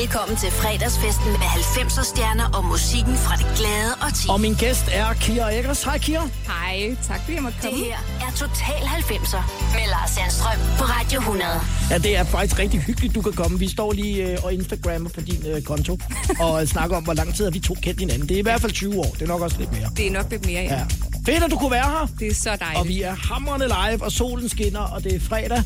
Velkommen 0.00 0.36
til 0.36 0.50
fredagsfesten 0.50 1.30
med 1.42 1.48
90'er 1.60 2.04
stjerner 2.04 2.44
og 2.56 2.64
musikken 2.64 3.16
fra 3.16 3.34
det 3.36 3.46
glade 3.58 3.92
og 4.04 4.14
ti. 4.14 4.26
Og 4.28 4.40
min 4.40 4.54
gæst 4.54 4.84
er 4.92 5.12
Kira 5.12 5.54
Eggers. 5.56 5.82
Hej 5.82 5.98
Kira. 5.98 6.28
Hej, 6.46 6.96
tak 7.08 7.20
fordi 7.20 7.34
jeg 7.34 7.42
måtte 7.42 7.58
Det 7.62 7.70
komme. 7.70 7.84
her 7.84 7.98
er 8.26 8.30
Total 8.36 8.82
90'er 8.98 9.42
med 9.76 9.84
Lars 9.94 10.10
Sandstrøm 10.10 10.58
på 10.78 10.84
Radio 10.84 11.18
100. 11.20 11.50
Ja, 11.90 11.98
det 11.98 12.16
er 12.16 12.24
faktisk 12.24 12.58
rigtig 12.58 12.80
hyggeligt, 12.80 13.14
du 13.14 13.22
kan 13.22 13.32
komme. 13.32 13.58
Vi 13.58 13.68
står 13.68 13.92
lige 13.92 14.16
øh, 14.30 14.38
og 14.44 14.52
Instagrammer 14.54 15.10
på 15.10 15.20
din 15.20 15.46
øh, 15.46 15.62
konto 15.62 15.98
og 16.44 16.68
snakker 16.68 16.96
om, 16.96 17.04
hvor 17.04 17.14
lang 17.14 17.34
tid 17.34 17.44
har 17.44 17.50
vi 17.50 17.60
to 17.60 17.74
kendt 17.82 18.00
hinanden. 18.00 18.28
Det 18.28 18.34
er 18.34 18.38
i 18.38 18.42
hvert 18.42 18.60
fald 18.60 18.72
20 18.72 18.98
år. 18.98 19.10
Det 19.14 19.22
er 19.22 19.26
nok 19.26 19.40
også 19.40 19.56
lidt 19.58 19.72
mere. 19.72 19.88
Det 19.96 20.06
er 20.06 20.10
nok 20.10 20.26
lidt 20.30 20.46
mere, 20.46 20.62
ja. 20.62 20.74
Ja. 20.74 20.84
Fedt, 21.26 21.44
at 21.44 21.50
du 21.50 21.56
kunne 21.58 21.70
være 21.70 21.90
her. 21.90 22.08
Det 22.20 22.26
er 22.28 22.34
så 22.34 22.50
Og 22.50 22.60
dejligt. 22.60 22.88
vi 22.88 23.02
er 23.02 23.14
hamrende 23.14 23.66
live, 23.66 24.02
og 24.04 24.12
solen 24.12 24.48
skinner, 24.48 24.80
og 24.80 25.04
det 25.04 25.14
er 25.14 25.20
fredag. 25.20 25.62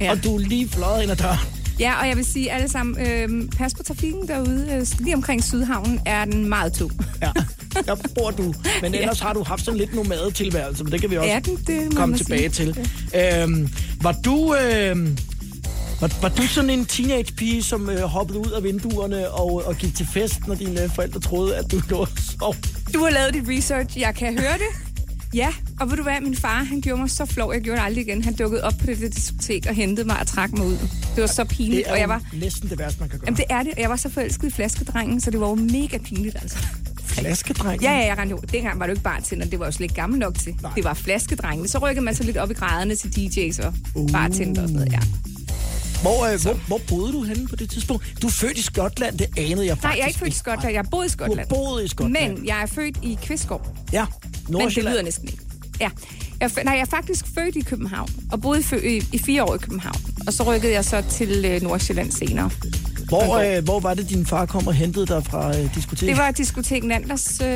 Ja. 0.00 0.10
Og 0.10 0.24
du 0.24 0.34
er 0.34 0.38
lige 0.38 0.68
fløjet 0.68 1.02
ind 1.02 1.10
ad 1.10 1.16
døren. 1.16 1.38
Ja, 1.78 2.00
og 2.00 2.08
jeg 2.08 2.16
vil 2.16 2.24
sige 2.24 2.52
alle 2.52 2.68
sammen, 2.68 3.06
øh, 3.06 3.48
pas 3.58 3.74
på 3.74 3.82
trafikken 3.82 4.28
derude. 4.28 4.68
Øh, 4.72 4.86
lige 5.04 5.14
omkring 5.14 5.44
Sydhavnen 5.44 6.00
er 6.06 6.24
den 6.24 6.48
meget 6.48 6.72
tung. 6.72 6.92
Ja, 7.22 7.30
der 7.86 7.96
bor 8.14 8.30
du. 8.30 8.54
Men 8.82 8.94
ellers 8.94 9.20
har 9.20 9.32
du 9.32 9.42
haft 9.42 9.64
sådan 9.64 9.78
lidt 9.78 9.94
nomadetilværelse, 9.94 10.84
men 10.84 10.92
det 10.92 11.00
kan 11.00 11.10
vi 11.10 11.16
også 11.16 11.30
Er 11.30 11.38
den 11.40 11.56
det, 11.66 11.96
komme 11.96 12.16
tilbage 12.16 12.52
sige. 12.52 12.72
til. 12.72 12.88
Øhm, 13.42 13.68
var 14.02 14.12
du... 14.24 14.54
Øhm, 14.54 15.18
var, 16.00 16.10
var 16.22 16.28
du 16.28 16.42
sådan 16.42 16.70
en 16.70 16.86
teenage-pige, 16.86 17.62
som 17.62 17.90
øh, 17.90 18.00
hoppede 18.00 18.38
ud 18.38 18.50
af 18.50 18.62
vinduerne 18.62 19.30
og, 19.30 19.62
og 19.66 19.76
gik 19.76 19.96
til 19.96 20.06
fest, 20.14 20.46
når 20.46 20.54
dine 20.54 20.82
øh, 20.82 20.90
forældre 20.94 21.20
troede, 21.20 21.56
at 21.56 21.72
du 21.72 21.80
lå 21.90 21.96
og 21.96 22.08
sov? 22.40 22.54
Du 22.94 22.98
har 23.04 23.10
lavet 23.10 23.34
dit 23.34 23.44
research, 23.58 23.98
jeg 24.00 24.14
kan 24.14 24.38
høre 24.38 24.52
det. 24.52 24.85
Ja, 25.36 25.48
og 25.80 25.90
ved 25.90 25.96
du 25.96 26.02
hvad, 26.02 26.20
min 26.20 26.36
far, 26.36 26.64
han 26.64 26.80
gjorde 26.80 27.00
mig 27.00 27.10
så 27.10 27.24
flov, 27.26 27.52
jeg 27.52 27.62
gjorde 27.62 27.80
det 27.80 27.86
aldrig 27.86 28.06
igen. 28.08 28.24
Han 28.24 28.34
dukkede 28.34 28.64
op 28.64 28.72
på 28.80 28.86
det, 28.86 28.98
det 29.00 29.16
diskotek 29.16 29.66
og 29.68 29.74
hentede 29.74 30.06
mig 30.06 30.20
og 30.20 30.26
trak 30.26 30.52
mig 30.52 30.66
ud. 30.66 30.76
Det 31.14 31.20
var 31.20 31.26
så 31.26 31.44
pinligt, 31.44 31.76
Det 31.84 31.88
er 31.88 31.92
og 31.92 31.98
jeg 32.00 32.08
var... 32.08 32.22
næsten 32.32 32.70
det 32.70 32.78
værste, 32.78 33.00
man 33.00 33.08
kan 33.08 33.18
gøre. 33.18 33.26
Jamen 33.26 33.36
det 33.36 33.44
er 33.50 33.62
det, 33.62 33.72
og 33.74 33.80
jeg 33.80 33.90
var 33.90 33.96
så 33.96 34.08
forelsket 34.08 34.48
i 34.48 34.50
flaskedrengen, 34.50 35.20
så 35.20 35.30
det 35.30 35.40
var 35.40 35.48
jo 35.48 35.54
mega 35.54 35.98
pinligt 35.98 36.36
altså. 36.42 36.58
Flaskedreng? 37.04 37.82
Ja, 37.82 37.92
ja, 37.92 38.06
jeg 38.06 38.18
rendte 38.18 38.30
jo. 38.32 38.38
Dengang 38.52 38.80
var 38.80 38.86
jo 38.86 38.92
ikke 38.92 39.02
bartender, 39.02 39.46
det 39.46 39.58
var 39.58 39.66
jo 39.66 39.72
slet 39.72 39.84
ikke 39.84 39.94
gammel 39.94 40.18
nok 40.18 40.34
til. 40.38 40.54
Nej. 40.62 40.72
Det 40.76 40.84
var 40.84 40.94
flaskedrengene. 40.94 41.68
Så 41.68 41.78
rykkede 41.78 42.04
man 42.04 42.14
så 42.14 42.22
lidt 42.22 42.36
op 42.36 42.50
i 42.50 42.54
graderne 42.54 42.94
til 42.94 43.08
DJ's 43.08 43.66
og 43.66 43.74
bartender 44.12 44.62
og 44.62 44.68
sådan 44.68 44.80
noget, 44.86 44.92
ja. 44.92 44.98
Hvor, 46.02 46.26
øh, 46.32 46.40
hvor, 46.42 46.52
hvor 46.66 46.80
boede 46.88 47.12
du 47.12 47.22
henne 47.22 47.48
på 47.48 47.56
det 47.56 47.70
tidspunkt? 47.70 48.14
Du 48.22 48.26
er 48.26 48.30
født 48.30 48.58
i 48.58 48.62
Skotland, 48.62 49.18
det 49.18 49.26
anede 49.38 49.66
jeg 49.66 49.76
faktisk 49.78 49.82
Nej, 49.84 49.92
jeg 49.96 50.02
er 50.02 50.06
ikke 50.06 50.18
født 50.18 50.32
i 50.32 50.36
Skotland. 50.36 50.74
Jeg 50.74 50.84
boet 50.90 51.04
i 51.04 51.08
Du 51.08 51.12
Skotland. 51.12 51.48
boet 51.48 51.84
i 51.84 51.88
Skotland. 51.88 52.34
Men 52.36 52.46
jeg 52.46 52.62
er 52.62 52.66
født 52.66 52.98
i 53.02 53.18
Kvistgård. 53.22 53.76
Ja, 53.92 54.06
Men 54.48 54.60
det 54.60 54.76
lyder 54.84 55.02
næsten 55.02 55.28
ikke. 55.28 55.42
Ja. 55.80 55.90
Jeg, 56.40 56.50
nej, 56.64 56.74
jeg 56.74 56.80
er 56.80 56.84
faktisk 56.84 57.26
født 57.34 57.56
i 57.56 57.60
København, 57.60 58.08
og 58.32 58.40
boede 58.40 58.62
i, 58.84 59.02
i 59.12 59.18
fire 59.18 59.44
år 59.44 59.54
i 59.54 59.58
København. 59.58 59.96
Og 60.26 60.32
så 60.32 60.42
rykkede 60.42 60.72
jeg 60.72 60.84
så 60.84 61.02
til 61.10 61.44
øh, 61.44 61.62
Nordsjælland 61.62 62.12
senere. 62.12 62.50
Hvor, 63.08 63.56
øh, 63.56 63.64
hvor 63.64 63.80
var 63.80 63.94
det, 63.94 64.08
din 64.10 64.26
far 64.26 64.46
kom 64.46 64.66
og 64.66 64.74
hentede 64.74 65.06
dig 65.06 65.24
fra 65.24 65.58
øh, 65.58 65.74
diskoteket? 65.74 66.08
Det 66.08 66.16
var 66.16 66.30
diskotek 66.30 66.84
Nanders, 66.84 67.40
øh, 67.40 67.46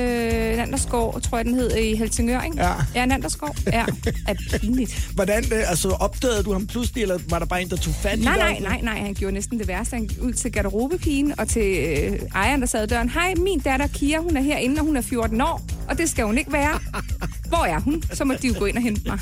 Nandersgård, 0.57 1.21
tror 1.21 1.39
jeg 1.39 1.45
den 1.45 1.55
hed, 1.55 1.77
i 1.77 1.97
Helsingør, 1.97 2.43
ikke? 2.43 2.63
Ja. 2.63 2.73
Ja, 2.95 3.07
Nandersgård. 3.07 3.57
Ja, 3.73 3.85
er 4.29 4.35
pinligt. 4.61 5.07
Hvordan, 5.15 5.45
øh, 5.53 5.71
altså 5.71 5.89
opdagede 5.89 6.43
du 6.43 6.53
ham 6.53 6.67
pludselig, 6.67 7.03
eller 7.03 7.19
var 7.29 7.39
der 7.39 7.47
bare 7.47 7.63
en, 7.63 7.71
der 7.71 7.77
tog 7.77 7.95
fat 7.95 8.19
i 8.19 8.23
Nej, 8.25 8.35
dig? 8.35 8.43
nej, 8.45 8.59
nej, 8.61 8.81
nej, 8.95 9.05
han 9.05 9.15
gjorde 9.15 9.35
næsten 9.35 9.59
det 9.59 9.69
værste. 9.69 9.95
Han 9.97 10.07
gik 10.07 10.19
ud 10.23 10.33
til 10.33 10.53
garderobepigen 10.53 11.41
og 11.41 11.49
til 11.49 11.77
øh, 11.79 12.19
ejeren, 12.35 12.61
der 12.61 12.67
sad 12.67 12.85
i 12.85 12.87
døren. 12.87 13.09
Hej, 13.09 13.35
min 13.35 13.59
datter 13.61 13.87
Kira, 13.87 14.21
hun 14.21 14.37
er 14.37 14.43
herinde, 14.43 14.81
og 14.81 14.87
hun 14.87 14.97
er 14.97 15.01
14 15.01 15.41
år, 15.41 15.63
og 15.89 15.99
det 15.99 16.11
skal 16.11 16.25
hun 16.25 16.39
ikke 16.39 16.53
være. 16.53 16.79
Hvor 17.49 17.65
er 17.65 17.81
hun? 17.81 18.03
Så 18.13 18.25
må 18.25 18.35
de 18.43 18.49
jo 18.49 18.55
gå 18.59 18.65
ind 18.65 18.77
og 18.77 18.83
hente 18.83 19.03
mig. 19.07 19.19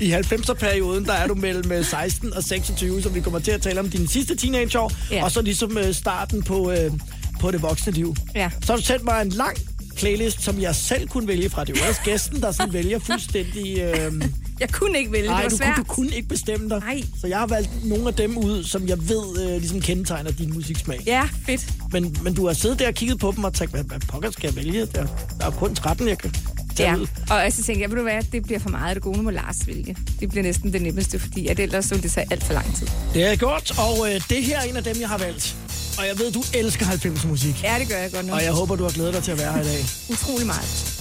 I 0.00 0.12
90'er-perioden, 0.12 1.04
der 1.04 1.12
er 1.12 1.26
du 1.26 1.34
mellem 1.34 1.72
øh, 1.72 1.84
16 1.84 2.32
og 2.34 2.44
26, 2.44 3.02
så 3.02 3.08
vi 3.08 3.20
kommer 3.20 3.38
til 3.38 3.50
at 3.50 3.62
tale 3.62 3.80
om 3.80 3.90
dine 3.90 4.08
sidste 4.08 4.36
teenageår, 4.36 4.92
Ja. 5.10 5.24
og 5.24 5.30
så 5.30 5.42
ligesom 5.42 5.78
øh, 5.78 5.94
starten 5.94 6.42
på, 6.42 6.70
øh, 6.72 6.92
på 7.40 7.50
det 7.50 7.62
voksne 7.62 7.92
liv. 7.92 8.14
Ja. 8.34 8.50
Så 8.64 8.72
har 8.72 8.76
du 8.78 8.84
sendt 8.84 9.04
mig 9.04 9.22
en 9.22 9.28
lang 9.28 9.56
playlist, 9.96 10.42
som 10.42 10.60
jeg 10.60 10.74
selv 10.74 11.08
kunne 11.08 11.28
vælge 11.28 11.50
fra. 11.50 11.64
Det 11.64 11.76
er 11.76 11.80
jo 11.84 11.88
også 11.88 12.00
gæsten, 12.04 12.40
der 12.40 12.52
sådan 12.52 12.72
vælger 12.72 12.98
fuldstændig... 12.98 13.78
Øh, 13.80 14.12
Jeg 14.60 14.72
kunne 14.72 14.98
ikke 14.98 15.12
vælge, 15.12 15.26
nej, 15.28 15.36
det 15.36 15.44
var 15.44 15.48
du, 15.50 15.56
svært. 15.56 15.74
kunne, 15.74 15.84
du 15.84 15.92
kunne 15.94 16.16
ikke 16.16 16.28
bestemme 16.28 16.68
dig. 16.68 16.80
Nej. 16.80 17.02
Så 17.20 17.26
jeg 17.26 17.38
har 17.38 17.46
valgt 17.46 17.70
nogle 17.84 18.08
af 18.08 18.14
dem 18.14 18.38
ud, 18.38 18.64
som 18.64 18.88
jeg 18.88 19.08
ved 19.08 19.44
øh, 19.44 19.56
ligesom 19.58 19.80
kendetegner 19.80 20.30
din 20.30 20.52
musiksmag. 20.52 21.00
Ja, 21.06 21.28
fedt. 21.46 21.66
Men, 21.92 22.16
men 22.22 22.34
du 22.34 22.46
har 22.46 22.54
siddet 22.54 22.78
der 22.78 22.88
og 22.88 22.94
kigget 22.94 23.18
på 23.18 23.32
dem 23.36 23.44
og 23.44 23.54
tænkt, 23.54 23.72
hvad, 23.74 23.84
hvad 23.84 24.00
pokker 24.00 24.30
skal 24.30 24.46
jeg 24.48 24.56
vælge? 24.56 24.86
Der, 24.86 25.06
der 25.40 25.46
er 25.46 25.50
kun 25.50 25.74
13, 25.74 26.08
jeg 26.08 26.18
kan 26.18 26.34
Ja, 26.78 26.94
og 27.30 27.52
så 27.52 27.62
tænkte 27.62 27.82
jeg, 27.82 27.90
ved 27.90 27.96
du 27.96 28.02
hvad, 28.02 28.22
det 28.32 28.42
bliver 28.42 28.58
for 28.58 28.68
meget 28.70 28.88
af 28.88 28.94
det 28.94 29.02
gode, 29.02 29.16
nu 29.16 29.22
må 29.22 29.30
Lars 29.30 29.66
vælge. 29.66 29.96
Det 30.20 30.28
bliver 30.28 30.42
næsten 30.42 30.72
det 30.72 30.82
nemmeste, 30.82 31.18
fordi 31.18 31.46
at 31.46 31.58
ellers 31.60 31.84
så 31.84 31.94
det 31.94 32.10
tage 32.12 32.26
alt 32.30 32.44
for 32.44 32.52
lang 32.52 32.76
tid. 32.76 32.86
Det 33.14 33.24
er 33.32 33.36
godt, 33.36 33.78
og 33.78 34.14
øh, 34.14 34.20
det 34.30 34.42
her 34.44 34.58
er 34.58 34.62
en 34.62 34.76
af 34.76 34.84
dem, 34.84 34.96
jeg 35.00 35.08
har 35.08 35.18
valgt. 35.18 35.56
Og 35.98 36.06
jeg 36.06 36.18
ved, 36.18 36.32
du 36.32 36.42
elsker 36.54 36.86
90'er 36.86 37.26
musik. 37.26 37.62
Ja, 37.62 37.76
det 37.78 37.88
gør 37.88 37.96
jeg 37.96 38.12
godt 38.12 38.26
nu. 38.26 38.32
Og 38.32 38.42
jeg 38.42 38.52
håber, 38.52 38.76
du 38.76 38.82
har 38.82 38.90
glædet 38.90 39.14
dig 39.14 39.22
til 39.22 39.30
at 39.32 39.38
være 39.38 39.52
her 39.52 39.60
i 39.60 39.64
dag. 39.64 39.84
Utrolig 40.10 40.46
meget. 40.46 40.97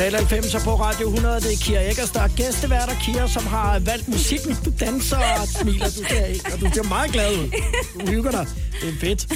Total 0.00 0.14
90 0.14 0.64
på 0.64 0.74
Radio 0.74 1.06
100. 1.08 1.40
Det 1.40 1.52
er 1.52 1.56
Kira 1.64 1.80
Eggers, 1.80 2.10
der 2.10 2.20
er 2.20 2.28
gæsteværter. 2.28 2.94
Kira, 3.02 3.28
som 3.28 3.46
har 3.46 3.78
valgt 3.78 4.08
musikken. 4.08 4.56
Du 4.64 4.72
danser 4.80 5.16
og 5.16 5.48
smiler. 5.48 5.86
Du 5.86 6.04
ser 6.10 6.52
og 6.52 6.60
du 6.60 6.70
ser 6.74 6.88
meget 6.88 7.12
glad 7.12 7.32
ud. 7.38 7.50
Du 8.00 8.06
hygger 8.10 8.30
dig. 8.30 8.46
Det 8.82 8.88
er 8.88 8.98
fedt. 9.00 9.26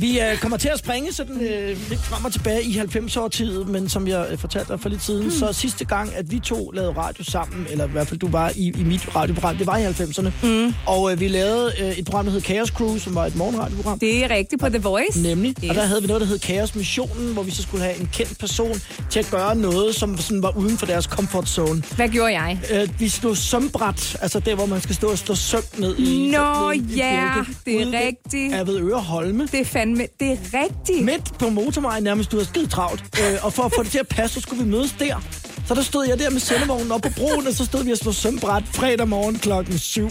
Vi 0.00 0.18
uh, 0.18 0.38
kommer 0.40 0.58
til 0.58 0.68
at 0.68 0.78
springe 0.78 1.12
sådan 1.12 1.36
uh, 1.36 1.40
lidt 1.88 2.00
frem 2.00 2.24
og 2.24 2.32
tilbage 2.32 2.62
i 2.62 2.72
90 2.72 3.16
år 3.16 3.28
tid, 3.28 3.64
men 3.64 3.88
som 3.88 4.08
jeg 4.08 4.26
uh, 4.32 4.38
fortalte 4.38 4.72
dig 4.72 4.80
for 4.80 4.88
lidt 4.88 5.02
siden, 5.02 5.24
mm. 5.24 5.30
så 5.30 5.52
sidste 5.52 5.84
gang, 5.84 6.14
at 6.14 6.30
vi 6.30 6.38
to 6.38 6.70
lavede 6.70 6.92
radio 6.92 7.24
sammen, 7.24 7.66
eller 7.70 7.88
i 7.88 7.90
hvert 7.90 8.08
fald 8.08 8.20
du 8.20 8.28
var 8.28 8.52
i, 8.56 8.72
i 8.78 8.84
mit 8.84 9.16
radioprogram, 9.16 9.56
det 9.56 9.66
var 9.66 9.76
i 9.76 9.86
90'erne. 9.86 10.30
Mm. 10.42 10.74
Og 10.86 11.02
uh, 11.02 11.20
vi 11.20 11.28
lavede 11.28 11.72
uh, 11.82 11.98
et 11.98 12.04
program, 12.04 12.24
der 12.24 12.32
hed 12.32 12.40
Chaos 12.40 12.68
Crew, 12.68 12.98
som 12.98 13.14
var 13.14 13.26
et 13.26 13.36
morgenradioprogram. 13.36 13.98
Det 13.98 14.24
er 14.24 14.30
rigtigt 14.30 14.60
på 14.62 14.68
The 14.68 14.78
Voice. 14.78 15.22
Nemlig. 15.22 15.54
Yes. 15.64 15.70
Og 15.70 15.76
der 15.76 15.82
havde 15.82 16.00
vi 16.00 16.06
noget, 16.06 16.20
der 16.20 16.26
hed 16.26 16.38
Chaos 16.38 16.74
Missionen, 16.74 17.32
hvor 17.32 17.42
vi 17.42 17.50
så 17.50 17.62
skulle 17.62 17.84
have 17.84 18.00
en 18.00 18.08
kendt 18.12 18.38
person 18.38 18.80
til 19.10 19.18
at 19.18 19.28
gøre 19.30 19.56
noget, 19.56 19.94
som 19.94 20.18
sådan 20.18 20.42
var 20.42 20.56
uden 20.56 20.78
for 20.78 20.86
deres 20.86 21.04
comfort 21.04 21.48
zone. 21.48 21.82
Hvad 21.96 22.08
gjorde 22.08 22.40
jeg? 22.40 22.58
Uh, 22.74 23.00
vi 23.00 23.08
stod 23.08 23.36
sømbræt, 23.36 24.16
altså 24.22 24.40
der, 24.40 24.54
hvor 24.54 24.66
man 24.66 24.80
skal 24.80 24.94
stå 24.94 25.10
og 25.10 25.18
stå 25.18 25.34
søm 25.34 25.62
ned 25.78 25.98
i... 25.98 26.30
Nå 26.30 26.70
ja, 26.70 27.32
bjælken. 27.34 27.56
det 27.66 27.94
er 27.94 28.06
rigtigt. 28.06 28.54
Er 28.54 28.64
ved 28.64 28.80
Øre 28.80 29.00
Holme. 29.00 29.48
Det 29.52 29.60
er 29.60 29.64
fandme, 29.86 30.06
det 30.20 30.32
er 30.32 30.60
rigtigt. 30.62 31.04
Midt 31.04 31.38
på 31.38 31.48
motorvejen 31.48 32.04
nærmest, 32.04 32.32
du 32.32 32.36
har 32.36 32.44
skidt 32.44 32.70
travlt. 32.70 33.04
Øh, 33.20 33.44
og 33.44 33.52
for 33.52 33.62
at 33.62 33.72
få 33.76 33.82
det 33.82 33.90
til 33.90 33.98
at 33.98 34.08
passe, 34.08 34.34
så 34.34 34.40
skulle 34.40 34.64
vi 34.64 34.70
mødes 34.70 34.92
der. 34.98 35.16
Så 35.66 35.74
der 35.74 35.82
stod 35.82 36.06
jeg 36.08 36.18
der 36.18 36.30
med 36.30 36.40
sendevognen 36.40 36.92
op 36.92 37.00
på 37.00 37.08
broen, 37.16 37.46
og 37.46 37.52
så 37.52 37.64
stod 37.64 37.84
vi 37.84 37.92
og 37.92 37.98
slog 37.98 38.14
sømbræt 38.14 38.62
fredag 38.72 39.08
morgen 39.08 39.38
klokken 39.38 39.78
7. 39.78 40.10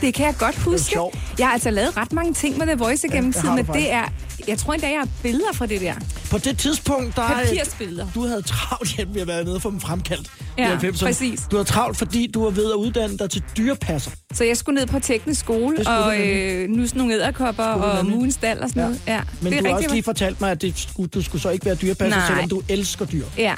Det 0.00 0.14
kan 0.14 0.26
jeg 0.26 0.34
godt 0.38 0.56
huske. 0.56 0.98
Jeg 1.38 1.46
har 1.46 1.52
altså 1.52 1.70
lavet 1.70 1.96
ret 1.96 2.12
mange 2.12 2.34
ting 2.34 2.58
med 2.58 2.66
The 2.66 2.76
Voice 2.76 3.06
igennem 3.06 3.32
har 3.32 3.40
tiden, 3.40 3.54
men 3.54 3.66
det 3.66 3.92
er... 3.92 4.04
Jeg 4.48 4.58
tror 4.58 4.72
endda, 4.72 4.88
jeg 4.88 4.98
har 4.98 5.08
billeder 5.22 5.52
fra 5.52 5.66
det 5.66 5.80
der. 5.80 5.94
På 6.30 6.38
det 6.38 6.58
tidspunkt, 6.58 7.16
der... 7.16 7.26
Papirsbilleder. 7.26 8.06
Du 8.14 8.26
havde 8.26 8.42
travlt 8.42 8.96
hjem 8.96 9.14
ved 9.14 9.20
at 9.20 9.28
være 9.28 9.44
nede 9.44 9.60
få 9.60 9.70
dem 9.70 9.80
fremkaldt. 9.80 10.30
Ja, 10.58 10.76
90'erne. 10.76 11.04
præcis. 11.04 11.40
Du 11.50 11.56
havde 11.56 11.68
travlt, 11.68 11.96
fordi 11.96 12.26
du 12.26 12.42
var 12.44 12.50
ved 12.50 12.70
at 12.70 12.74
uddanne 12.74 13.18
dig 13.18 13.30
til 13.30 13.42
dyrepasser. 13.56 14.10
Så 14.34 14.44
jeg 14.44 14.56
skulle 14.56 14.80
ned 14.80 14.86
på 14.86 14.98
teknisk 14.98 15.40
skole 15.40 15.88
og 15.88 16.20
øh, 16.20 16.68
nu 16.68 16.86
sådan 16.86 16.98
nogle 16.98 17.14
æderkopper 17.14 17.64
og 17.64 18.06
mugens 18.06 18.36
dal 18.36 18.62
og 18.62 18.68
sådan 18.68 18.82
noget. 18.82 19.00
Ja. 19.06 19.20
Men 19.40 19.52
det 19.52 19.62
du 19.62 19.68
har 19.68 19.76
også 19.76 19.90
lige 19.90 20.02
fortalt 20.02 20.40
mig, 20.40 20.50
at 20.50 20.62
det 20.62 20.78
skulle, 20.78 21.08
du 21.08 21.22
skulle 21.22 21.42
så 21.42 21.50
ikke 21.50 21.66
være 21.66 21.74
dyrepasser, 21.74 22.18
Nej. 22.18 22.26
selvom 22.28 22.48
du 22.48 22.62
elsker 22.68 23.04
dyr. 23.04 23.24
Ja, 23.38 23.54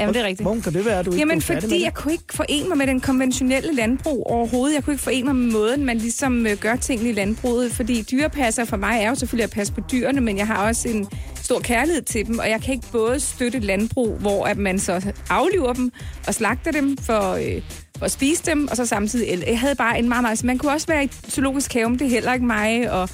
Jamen, 0.00 0.14
det 0.14 0.22
er 0.22 0.26
rigtigt. 0.26 0.44
Hvordan 0.44 0.62
kan 0.62 0.72
det 0.72 0.84
være, 0.84 1.02
du 1.02 1.10
ikke 1.10 1.18
Jamen, 1.18 1.40
fordi 1.40 1.82
jeg 1.82 1.94
kunne 1.94 2.12
ikke 2.12 2.24
forene 2.34 2.68
mig 2.68 2.78
med 2.78 2.86
den 2.86 3.00
konventionelle 3.00 3.74
landbrug 3.74 4.26
overhovedet. 4.26 4.74
Jeg 4.74 4.84
kunne 4.84 4.94
ikke 4.94 5.02
forene 5.02 5.24
mig 5.24 5.36
med 5.36 5.52
måden, 5.52 5.84
man 5.84 5.98
ligesom 5.98 6.46
øh, 6.46 6.56
gør 6.56 6.76
tingene 6.76 7.10
i 7.10 7.12
landbruget. 7.12 7.72
Fordi 7.72 8.02
dyrepasser 8.02 8.64
for 8.64 8.76
mig 8.76 9.00
er 9.02 9.08
jo 9.08 9.14
selvfølgelig 9.14 9.44
at 9.44 9.50
passe 9.50 9.72
på 9.72 9.80
dyrene, 9.92 10.20
men 10.20 10.38
jeg 10.38 10.46
har 10.46 10.68
også 10.68 10.88
en 10.88 11.08
stor 11.42 11.60
kærlighed 11.60 12.02
til 12.02 12.26
dem. 12.26 12.38
Og 12.38 12.50
jeg 12.50 12.60
kan 12.62 12.74
ikke 12.74 12.86
både 12.92 13.20
støtte 13.20 13.58
et 13.58 13.64
landbrug, 13.64 14.16
hvor 14.16 14.46
at 14.46 14.58
man 14.58 14.78
så 14.78 15.12
afliver 15.30 15.72
dem 15.72 15.92
og 16.26 16.34
slagter 16.34 16.70
dem 16.70 16.96
for, 16.96 17.32
øh, 17.32 17.62
for 17.98 18.04
at 18.04 18.10
spise 18.10 18.42
dem, 18.46 18.68
og 18.70 18.76
så 18.76 18.86
samtidig... 18.86 19.44
Jeg 19.46 19.60
havde 19.60 19.74
bare 19.74 19.98
en 19.98 20.08
meget, 20.08 20.22
meget... 20.22 20.44
Man 20.44 20.58
kunne 20.58 20.72
også 20.72 20.86
være 20.86 21.04
i 21.04 21.08
zoologisk 21.28 21.72
have, 21.72 21.92
det 21.92 22.02
er 22.02 22.08
heller 22.08 22.32
ikke 22.32 22.46
mig. 22.46 22.90
Og 22.90 23.08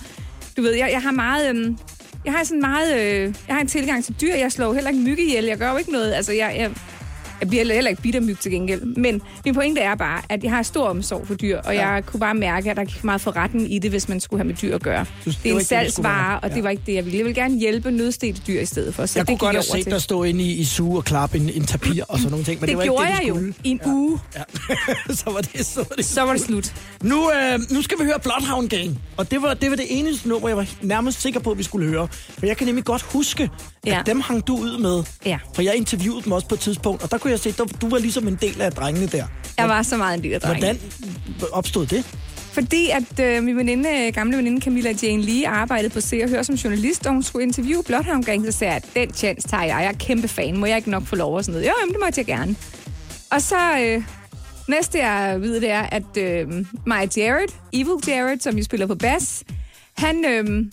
du 0.56 0.62
ved, 0.62 0.74
jeg, 0.74 0.90
jeg 0.92 1.02
har 1.02 1.12
meget... 1.12 1.56
Øh, 1.56 1.74
jeg 2.28 2.36
har 2.36 2.44
sådan 2.44 2.60
meget... 2.60 3.00
Øh, 3.00 3.34
jeg 3.48 3.54
har 3.54 3.60
en 3.60 3.66
tilgang 3.66 4.04
til 4.04 4.14
dyr. 4.20 4.34
Jeg 4.34 4.52
slår 4.52 4.72
heller 4.74 4.90
ikke 4.90 5.02
mygge 5.02 5.22
ihjel. 5.22 5.44
Jeg 5.44 5.58
gør 5.58 5.70
jo 5.70 5.76
ikke 5.76 5.92
noget. 5.92 6.12
Altså, 6.12 6.32
jeg, 6.32 6.54
jeg, 6.58 6.70
jeg 7.40 7.48
bliver 7.48 7.74
heller 7.74 7.90
ikke 7.90 8.02
bidt 8.02 8.14
af 8.16 8.22
myg 8.22 8.38
til 8.40 8.50
gengæld. 8.52 8.82
Men 8.84 9.22
min 9.44 9.54
pointe 9.54 9.80
er 9.80 9.94
bare, 9.94 10.22
at 10.28 10.42
jeg 10.44 10.50
har 10.52 10.62
stor 10.62 10.88
omsorg 10.88 11.26
for 11.26 11.34
dyr, 11.34 11.58
og 11.64 11.74
Ja. 11.74 11.88
jeg 11.88 12.06
kunne 12.06 12.20
bare 12.20 12.34
mærke, 12.34 12.70
at 12.70 12.76
der 12.76 12.84
gik 12.84 13.04
meget 13.04 13.20
forretning 13.20 13.74
i 13.74 13.78
det, 13.78 13.90
hvis 13.90 14.08
man 14.08 14.20
skulle 14.20 14.40
have 14.40 14.46
med 14.46 14.54
dyr 14.54 14.74
at 14.74 14.82
gøre. 14.82 15.06
det 15.24 15.38
det 15.42 15.48
er 15.50 15.52
en 15.54 15.58
det, 15.58 15.66
salgsvare, 15.66 16.40
og 16.40 16.48
Ja. 16.48 16.54
det 16.54 16.64
var 16.64 16.70
ikke 16.70 16.82
det, 16.86 16.94
jeg 16.94 17.04
ville. 17.04 17.18
Jeg 17.18 17.26
vil 17.26 17.34
gerne 17.34 17.58
hjælpe 17.58 17.90
nødstedte 17.90 18.42
dyr 18.46 18.60
i 18.60 18.64
stedet 18.66 18.94
for. 18.94 19.06
Så 19.06 19.18
Jeg 19.18 19.28
det 19.28 19.38
kunne 19.38 19.46
godt 19.46 19.56
have 19.56 19.62
set 19.62 19.82
til. 19.84 19.92
dig 19.92 20.02
stå 20.02 20.22
inde 20.22 20.44
i, 20.44 20.52
i 20.52 20.64
suge 20.64 20.96
og 20.98 21.04
klappe 21.04 21.38
en, 21.38 21.50
en 21.50 21.66
tapir 21.66 22.04
og 22.08 22.18
sådan 22.18 22.30
nogle 22.30 22.44
ting, 22.44 22.60
men 22.60 22.68
det, 22.68 22.68
det 22.68 22.78
var 22.78 22.84
gjorde 22.84 23.06
ikke 23.06 23.16
det, 23.20 23.26
jeg 23.26 23.34
du 23.34 23.46
jo 23.46 23.52
i 23.64 23.68
en 23.70 23.80
uge. 23.86 24.18
Ja. 24.36 24.42
så 25.14 25.30
var 25.30 25.40
det, 25.40 25.66
så 25.66 25.80
var 25.88 25.96
det. 25.96 26.04
Så 26.04 26.20
var 26.24 26.32
det 26.32 26.40
slut. 26.42 26.74
Nu, 27.02 27.30
øh, 27.32 27.58
nu 27.70 27.82
skal 27.82 27.98
vi 27.98 28.04
høre 28.04 28.20
Bloodhound 28.22 28.68
Gang. 28.68 28.98
Og 29.16 29.30
det 29.30 29.42
var, 29.42 29.54
det 29.54 29.70
var 29.70 29.76
det 29.76 29.86
eneste 29.88 30.28
nummer, 30.28 30.48
jeg 30.48 30.56
var 30.56 30.66
nærmest 30.82 31.20
sikker 31.22 31.40
på, 31.40 31.50
at 31.50 31.58
vi 31.58 31.62
skulle 31.62 31.88
høre. 31.88 32.08
For 32.38 32.46
jeg 32.46 32.56
kan 32.56 32.66
nemlig 32.66 32.84
godt 32.84 33.02
huske, 33.02 33.42
at 33.42 33.50
Ja. 33.86 34.02
dem 34.06 34.20
hang 34.20 34.46
du 34.46 34.56
ud 34.56 34.78
med. 34.78 35.02
Ja. 35.26 35.38
For 35.54 35.62
jeg 35.62 35.74
interviewede 35.76 36.22
dem 36.24 36.32
også 36.32 36.48
på 36.48 36.54
et 36.54 36.60
tidspunkt, 36.60 37.02
og 37.02 37.10
der 37.10 37.18
kunne 37.18 37.27
jeg 37.30 37.40
se, 37.40 37.48
at 37.48 37.80
du 37.80 37.88
var 37.88 37.98
ligesom 37.98 38.28
en 38.28 38.38
del 38.42 38.60
af 38.60 38.72
drengene 38.72 39.06
der. 39.06 39.24
Jeg 39.58 39.68
var 39.68 39.82
så 39.82 39.96
meget 39.96 40.16
en 40.16 40.22
lille 40.22 40.38
dreng. 40.38 40.58
Hvordan 40.58 40.78
opstod 41.52 41.86
det? 41.86 42.04
Fordi 42.52 42.90
at 42.90 43.20
øh, 43.20 43.42
min 43.42 43.56
veninde, 43.56 44.12
gamle 44.12 44.36
veninde 44.36 44.60
Camilla 44.60 44.94
Jane 45.02 45.22
Lee 45.22 45.48
arbejdede 45.48 45.90
på 45.90 46.00
Se 46.00 46.22
og 46.22 46.28
Hør 46.28 46.42
som 46.42 46.54
journalist, 46.54 47.06
og 47.06 47.12
hun 47.12 47.22
skulle 47.22 47.42
interviewe 47.42 47.82
Bloodhound 47.82 48.24
Gang, 48.24 48.44
så 48.44 48.52
sagde 48.52 48.72
jeg, 48.72 48.82
at 48.84 48.94
den 48.94 49.14
chance 49.14 49.48
tager 49.48 49.62
jeg. 49.62 49.76
Jeg 49.82 49.88
er 49.88 49.92
kæmpe 49.92 50.28
fan. 50.28 50.56
Må 50.56 50.66
jeg 50.66 50.76
ikke 50.76 50.90
nok 50.90 51.06
få 51.06 51.16
lov 51.16 51.34
og 51.34 51.44
sådan 51.44 51.52
noget? 51.52 51.66
Jo, 51.66 51.72
jamen, 51.80 51.92
det 51.92 52.00
må 52.00 52.06
jeg 52.16 52.26
gerne. 52.26 52.56
Og 53.30 53.42
så 53.42 53.78
øh, 53.80 54.02
næste 54.68 54.98
jeg 54.98 55.40
ved, 55.40 55.60
det 55.60 55.70
er, 55.70 55.82
at 55.82 56.16
øh, 56.16 56.66
Maya 56.86 57.08
Jarrett, 57.16 57.56
Evil 57.72 58.08
Jarrett, 58.08 58.42
som 58.42 58.56
jo 58.58 58.64
spiller 58.64 58.86
på 58.86 58.94
bas, 58.94 59.44
han 59.96 60.24
øh, 60.24 60.66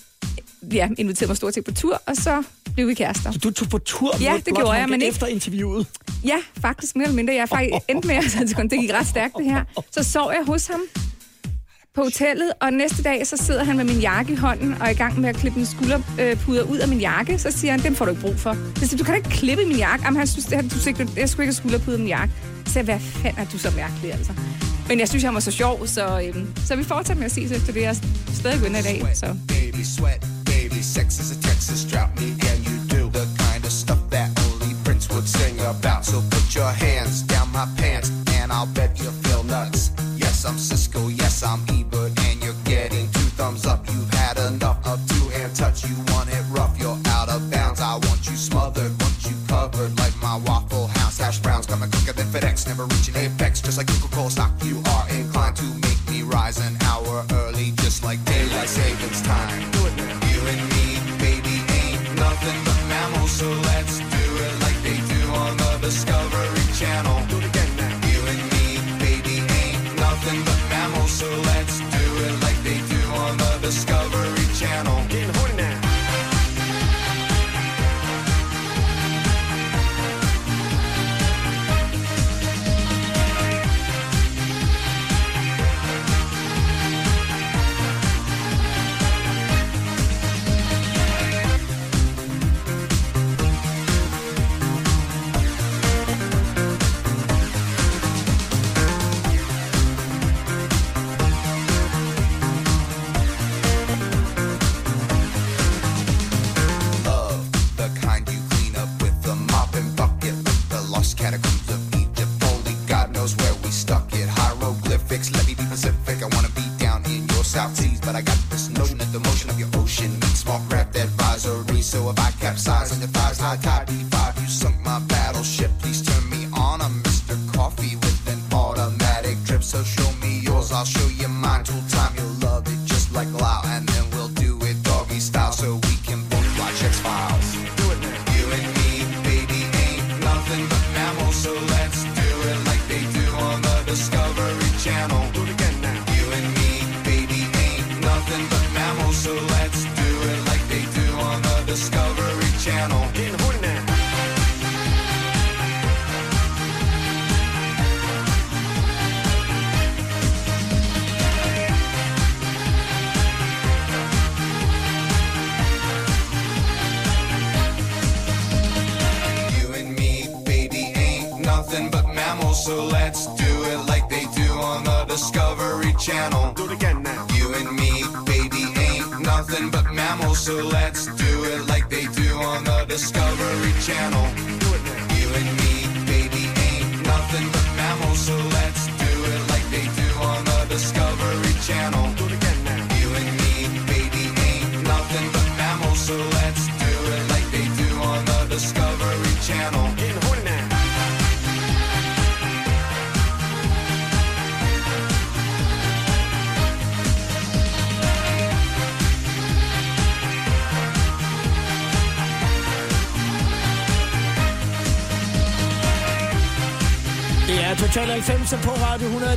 ja, 0.73 0.89
inviterede 0.97 1.29
mig 1.29 1.37
stort 1.37 1.53
set 1.53 1.63
på 1.63 1.71
tur, 1.71 2.01
og 2.05 2.15
så 2.15 2.43
blev 2.75 2.87
vi 2.87 2.93
kærester. 2.93 3.31
Så 3.31 3.39
du 3.39 3.51
tog 3.51 3.69
på 3.69 3.77
tur 3.77 4.15
Ja, 4.21 4.33
med 4.33 4.41
det 4.41 4.55
gjorde 4.55 4.71
jeg, 4.71 4.89
men 4.89 5.01
ikke- 5.01 5.07
efter 5.13 5.27
interviewet. 5.27 5.87
Ja, 6.25 6.35
faktisk 6.61 6.95
mere 6.95 7.03
eller 7.05 7.15
mindre. 7.15 7.33
Jeg 7.33 7.41
er 7.41 7.45
faktisk 7.45 7.73
endte 7.89 8.07
med, 8.07 8.15
altså, 8.15 8.67
det 8.71 8.79
gik 8.79 8.93
ret 8.93 9.07
stærkt 9.07 9.37
det 9.37 9.45
her. 9.45 9.63
Så 9.91 10.03
sov 10.03 10.31
jeg 10.31 10.45
hos 10.47 10.67
ham 10.67 10.81
på 11.95 12.01
hotellet, 12.03 12.51
og 12.61 12.73
næste 12.73 13.03
dag, 13.03 13.27
så 13.27 13.37
sidder 13.37 13.63
han 13.63 13.77
med 13.77 13.85
min 13.85 13.99
jakke 13.99 14.33
i 14.33 14.35
hånden 14.35 14.73
og 14.73 14.85
er 14.87 14.89
i 14.89 14.93
gang 14.93 15.19
med 15.19 15.29
at 15.29 15.35
klippe 15.35 15.59
en 15.59 15.65
skulderpuder 15.65 16.63
ud 16.63 16.77
af 16.77 16.87
min 16.87 16.99
jakke. 16.99 17.39
Så 17.39 17.51
siger 17.51 17.71
han, 17.71 17.83
den 17.83 17.95
får 17.95 18.05
du 18.05 18.11
ikke 18.11 18.21
brug 18.21 18.39
for. 18.39 18.57
Så 18.79 18.87
siger, 18.87 18.97
du 18.97 19.03
kan 19.03 19.15
ikke 19.15 19.29
klippe 19.29 19.63
i 19.63 19.67
min 19.67 19.77
jakke. 19.77 20.05
Jamen, 20.05 20.17
han 20.17 20.27
synes, 20.27 20.45
det, 20.45 20.55
han 20.55 20.69
synes 20.69 20.87
ikke, 20.87 21.07
jeg 21.17 21.29
skulle 21.29 21.43
ikke 21.43 21.53
have 21.53 21.53
skulderpuder 21.53 21.97
i 21.97 21.99
min 21.99 22.07
jakke. 22.07 22.33
Så 22.65 22.73
siger 22.73 22.83
jeg, 22.83 22.85
hvad 22.85 22.99
fanden 22.99 23.41
er 23.41 23.45
du 23.51 23.57
så 23.57 23.71
mærkelig, 23.75 24.13
altså. 24.13 24.31
Men 24.87 24.99
jeg 24.99 25.09
synes, 25.09 25.23
han 25.23 25.33
var 25.33 25.39
så 25.39 25.51
sjov, 25.51 25.87
så, 25.87 26.21
øhm, 26.27 26.47
så 26.65 26.75
vi 26.75 26.83
fortsætter 26.83 27.15
med 27.19 27.25
at 27.25 27.31
ses 27.31 27.51
efter 27.51 27.73
det. 27.73 27.81
Jeg 27.81 27.89
er 27.89 27.95
stadig 28.33 28.61
venner 28.61 28.79
i 28.79 28.83
dag, 28.83 29.07
så... 29.13 29.25
Baby 29.47 29.83
sweat, 29.97 30.25
baby 30.55 30.81
sex 30.81 31.19
is 31.19 31.29
a 31.35 31.39
Texas 31.41 31.83
drought. 31.83 32.11
Me 32.19 32.29
and 32.49 32.59
you 32.67 32.77
do 32.95 33.09
the 33.09 33.27
kind 33.37 33.63
of 33.65 33.71
stuff 33.71 34.01
that 34.09 34.29
only 34.47 34.73
Prince 34.85 35.09
would 35.09 35.27
sing 35.27 35.59
about. 35.59 36.05
So 36.05 36.21
put 36.29 36.55
your 36.55 36.71
hands 36.85 37.23
down 37.23 37.51
my 37.51 37.67
pants, 37.75 38.09
and 38.37 38.51
I'll 38.51 38.71
bet 38.77 38.91
you 39.01 39.09
feel 39.25 39.43
nuts. 39.43 39.91
Yes, 40.15 40.45
I'm 40.45 40.57
Cisco, 40.57 41.09
yes, 41.09 41.43
I'm 41.43 41.61
Ebert, 41.77 42.13
and 42.27 42.37
you're 42.43 42.61
getting 42.63 43.05
two 43.15 43.29
thumbs 43.37 43.65
up. 43.65 43.81
You've 43.91 44.13
had 44.13 44.37
enough 44.49 44.79
of 44.87 44.97
two-hand 45.11 45.53
touch. 45.55 45.83
You 45.89 45.95
want 46.13 46.29
it 46.29 46.45
rough, 46.57 46.73
you're 46.79 46.99
out 47.17 47.27
of 47.35 47.41
bounds. 47.51 47.81
I 47.81 47.95
want 48.07 48.21
you 48.29 48.35
smothered, 48.37 48.91
want 49.01 49.17
you 49.27 49.35
covered 49.47 49.91
like 49.99 50.15
my 50.21 50.37
Waffle 50.47 50.87
House 50.99 51.17
hash 51.17 51.39
browns. 51.39 51.65
Coming 51.65 51.91
quicker 51.91 52.13
than 52.13 52.27
FedEx, 52.27 52.67
never 52.67 52.85
reaching 52.85 53.15
apex. 53.17 53.61
Just 53.61 53.77
like 53.77 53.87
Coca-Cola 53.87 54.31
stock, 54.31 54.51
you 54.63 54.77
are 54.93 55.05
inclined 55.09 55.24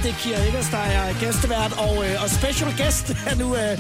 Det 0.09 0.15
er 0.17 0.21
Kira 0.23 0.39
Eggers, 0.49 0.69
der 0.71 0.79
er 0.79 1.15
gæstevært. 1.21 1.73
Og, 1.79 1.95
øh, 2.07 2.23
og 2.23 2.31
special 2.31 2.71
guest 2.79 3.07
er 3.31 3.35
nu 3.43 3.57
øh, 3.57 3.79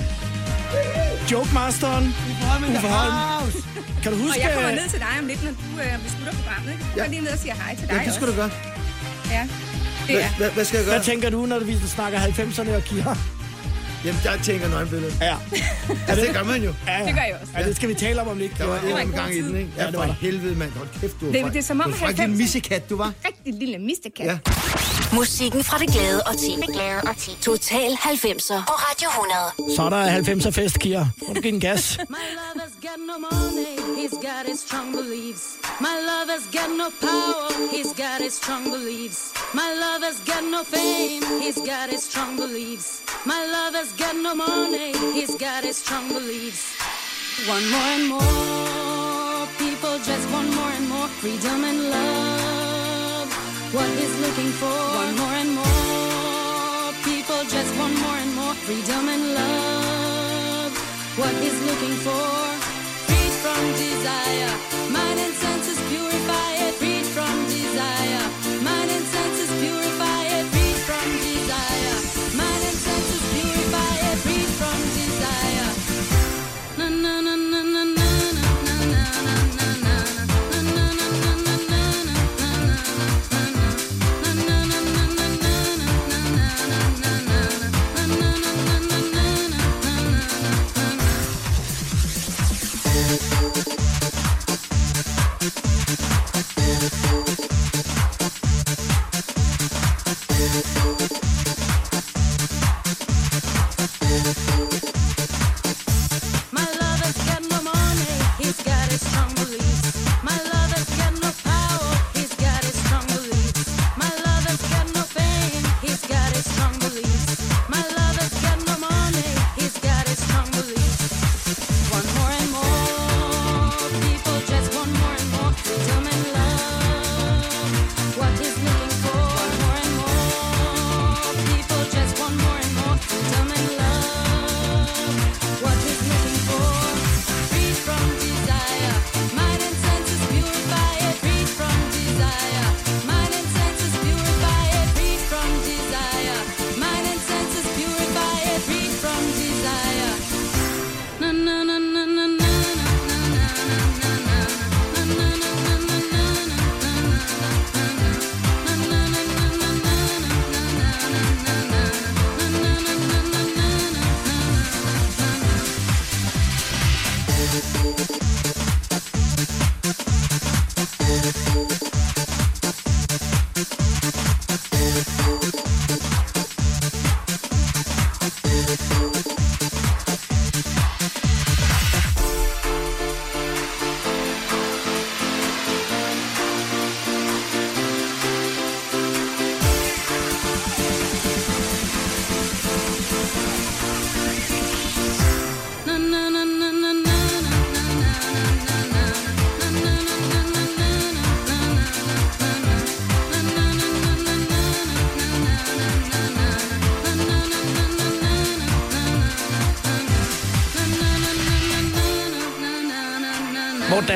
Jokemasteren. 1.33 2.05
Uffe 2.07 2.89
Holm. 2.89 3.53
Kan 4.03 4.13
du 4.13 4.19
Og 4.19 4.25
huske... 4.25 4.41
jeg 4.43 4.51
kommer 4.55 4.71
ned 4.71 4.89
til 4.89 4.99
dig 4.99 5.09
om 5.21 5.27
lidt, 5.27 5.45
når 5.45 5.51
du 5.51 5.81
øh, 5.83 6.03
beslutter 6.05 6.33
programmet. 6.43 6.73
Ikke? 6.73 6.85
Jeg 6.97 7.09
lige 7.11 7.21
ned 7.23 7.31
og 7.33 7.39
siger 7.39 7.55
hej 7.55 7.75
til 7.77 7.89
dig 7.89 7.95
Ja, 7.95 8.05
det 8.05 8.15
skal 8.15 8.27
du 8.27 8.33
gøre. 8.33 8.45
også. 8.45 8.57
Ja, 9.31 9.49
det 10.09 10.23
er. 10.25 10.29
Hvad, 10.39 10.51
hvad 10.51 10.65
skal 10.65 10.77
jeg 10.77 10.87
gøre? 10.87 10.95
Hvad 10.97 11.05
tænker 11.05 11.31
du, 11.31 11.47
når 11.47 11.59
vi 11.59 11.77
snakker 11.87 12.19
90'erne 12.19 12.75
og 12.77 12.83
Kira? 12.85 13.17
Jamen, 14.05 14.21
der 14.25 14.37
tænker 14.43 14.61
jeg 14.63 14.71
nøgenbillede. 14.71 15.13
Ja. 15.21 15.37
Altså, 16.09 16.25
det 16.27 16.35
gør 16.35 16.45
man 16.45 16.63
jo. 16.63 16.75
Ja, 16.87 16.99
ja. 17.01 17.07
Det 17.07 17.15
gør 17.15 17.23
jeg 17.23 17.37
også. 17.43 17.53
Ja, 17.59 17.67
det 17.69 17.77
skal 17.77 17.89
vi 17.89 17.95
tale 17.95 18.21
om 18.21 18.29
om 18.29 18.39
lidt. 18.39 18.59
Der 18.59 18.67
var 18.67 18.75
Ja, 18.75 19.01
en 19.03 19.13
var 19.13 19.19
gang 19.19 19.35
i 19.35 19.37
den, 19.43 19.49
tid. 19.51 19.57
ikke? 19.57 19.71
Ja, 19.77 19.83
Ja, 19.85 19.87
det 19.91 19.95
for 19.97 20.17
helvede, 20.21 20.55
mand. 20.55 20.71
Hold 20.73 20.89
kæft, 21.01 21.21
du 21.21 21.27
var 21.27 21.33
Det- 21.33 21.53
det 21.53 21.59
er 21.59 21.63
som 21.63 21.81
om 21.81 21.93
du 21.93 21.99
var 22.01 22.09
en 22.09 22.15
90'erne. 22.15 22.27
missekat, 22.37 22.91
du 22.91 22.97
var. 22.97 23.13
Rigtig 23.27 23.55
lille 23.61 23.79
mistekat. 23.79 24.27
Ja. 24.27 24.39
Musikken 25.12 25.65
fra 25.65 25.79
det 25.79 25.93
glade 25.93 26.23
og 26.23 26.37
ti. 26.38 26.57
Total 27.43 27.91
90'er 27.93 28.65
på 28.67 28.75
Radio 28.87 29.09
100. 29.09 29.77
Så 29.77 29.83
er 29.83 29.91
der 29.91 30.23
90'er 30.23 30.50
fest, 30.50 30.79
Kira. 30.79 31.09
Må 31.29 31.35
du 31.35 31.41
give 31.41 31.55
en 31.55 31.61
gas? 31.61 31.99
My 32.19 32.27
love 32.41 32.59
has 32.65 32.75
got 32.87 32.99
no 33.11 33.17
money, 33.31 33.75
he's 34.00 34.17
got 34.29 34.45
his 34.50 34.61
strong 34.67 34.93
beliefs. 34.93 35.45
My 35.81 35.97
love 36.09 36.29
has 36.35 36.45
got 36.57 36.71
no 36.81 36.88
power, 37.00 37.49
he's 37.75 37.93
got 38.03 38.19
his 38.25 38.35
strong 38.41 38.65
beliefs. 38.75 39.21
My 39.55 39.71
love 39.83 40.03
has 40.09 40.19
got 40.31 40.45
no 40.55 40.61
fame, 40.75 41.25
he's 41.45 41.61
got 41.71 41.88
his 41.95 42.03
strong 42.11 42.37
beliefs. 42.37 42.88
My 43.33 43.43
love 43.55 43.75
has 43.81 43.91
got 44.03 44.15
no 44.27 44.35
money, 44.35 44.93
he's 45.17 45.35
got 45.47 45.65
his 45.69 45.77
strong 45.85 46.07
beliefs. 46.09 46.65
One 47.55 47.67
more 47.75 47.91
and 47.97 48.07
more, 48.15 49.47
people 49.65 49.95
just 50.11 50.27
want 50.33 50.49
more 50.59 50.73
and 50.79 50.87
more 50.88 51.09
freedom 51.21 51.65
and 51.71 51.81
love. 51.91 52.68
What 53.71 53.91
he's 53.91 54.19
looking 54.21 54.51
for, 54.61 54.65
one 54.67 55.15
more 55.17 55.35
and 55.43 55.53
more, 55.55 56.93
people 57.05 57.41
just 57.45 57.77
want 57.79 57.95
more 58.01 58.17
and 58.17 58.35
more. 58.35 58.55
Freedom 58.65 59.09
and 59.09 59.35
love. 59.35 60.73
What 61.19 61.35
he's 61.43 61.61
looking 61.69 61.97
for. 62.07 62.29
Freed 63.07 63.35
from 63.45 63.61
desire, 63.77 64.55
mind 64.91 65.21
and 65.21 65.35
senses 65.35 65.79
purify 65.91 66.58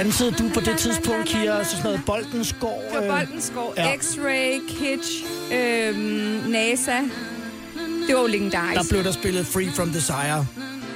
dansede 0.03 0.31
du 0.31 0.51
på 0.55 0.61
det 0.61 0.79
tidspunkt, 0.79 1.29
Kira? 1.29 1.59
Altså 1.59 1.77
sådan 1.77 1.91
noget 1.91 2.01
Boldensgård? 2.07 2.83
Det 2.93 3.03
øh, 3.03 3.09
var 3.09 3.19
Boldensgård, 3.19 3.75
ja. 3.77 3.89
ja. 3.89 3.97
X-Ray, 3.97 4.75
Kitsch, 4.75 5.25
øhm, 5.53 6.51
NASA. 6.51 6.97
Det 8.07 8.15
var 8.15 8.21
jo 8.21 8.27
legendarisk. 8.27 8.81
Der 8.81 8.89
blev 8.95 9.05
der 9.05 9.13
spillet 9.13 9.47
Free 9.47 9.71
From 9.77 9.91
Desire 9.91 10.47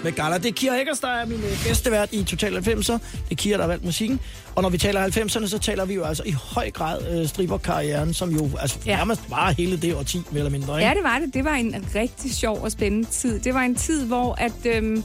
med 0.05 0.13
Gala. 0.13 0.39
Det 0.39 0.47
er 0.47 0.53
Kira 0.53 0.77
Eggers, 0.81 1.01
der 1.01 1.09
er 1.09 1.27
min 1.27 1.39
øh, 1.39 1.65
gæstevært 1.65 2.09
i 2.13 2.25
Total 2.25 2.57
90'er. 2.57 2.93
Det 2.93 3.01
er 3.31 3.35
Kira, 3.35 3.57
der 3.57 3.63
har 3.63 3.69
valgt 3.69 3.85
musikken. 3.85 4.21
Og 4.55 4.63
når 4.63 4.71
vi 4.71 4.79
taler 4.79 5.07
90'erne, 5.07 5.47
så 5.47 5.59
taler 5.59 5.85
vi 5.85 5.95
jo 5.95 6.05
altså 6.05 6.23
i 6.27 6.31
høj 6.31 6.71
grad 6.71 6.99
øh, 7.11 7.29
striberkarrieren, 7.29 8.15
som 8.15 8.31
jo 8.31 8.51
altså. 8.61 8.79
Ja. 8.87 8.97
nærmest 8.97 9.31
var 9.31 9.51
hele 9.51 9.77
det 9.77 9.95
årti, 9.95 10.23
mere 10.31 10.39
eller 10.39 10.51
mindre. 10.51 10.79
Ikke? 10.79 10.89
Ja, 10.89 10.95
det 10.95 11.03
var 11.03 11.19
det. 11.19 11.35
Det 11.35 11.45
var 11.45 11.55
en 11.55 11.87
rigtig 11.95 12.35
sjov 12.35 12.63
og 12.63 12.73
spændende 12.73 13.09
tid. 13.09 13.41
Det 13.41 13.55
var 13.55 13.61
en 13.61 13.75
tid, 13.75 14.05
hvor 14.05 14.35
at, 14.39 14.67
øhm, 14.77 15.03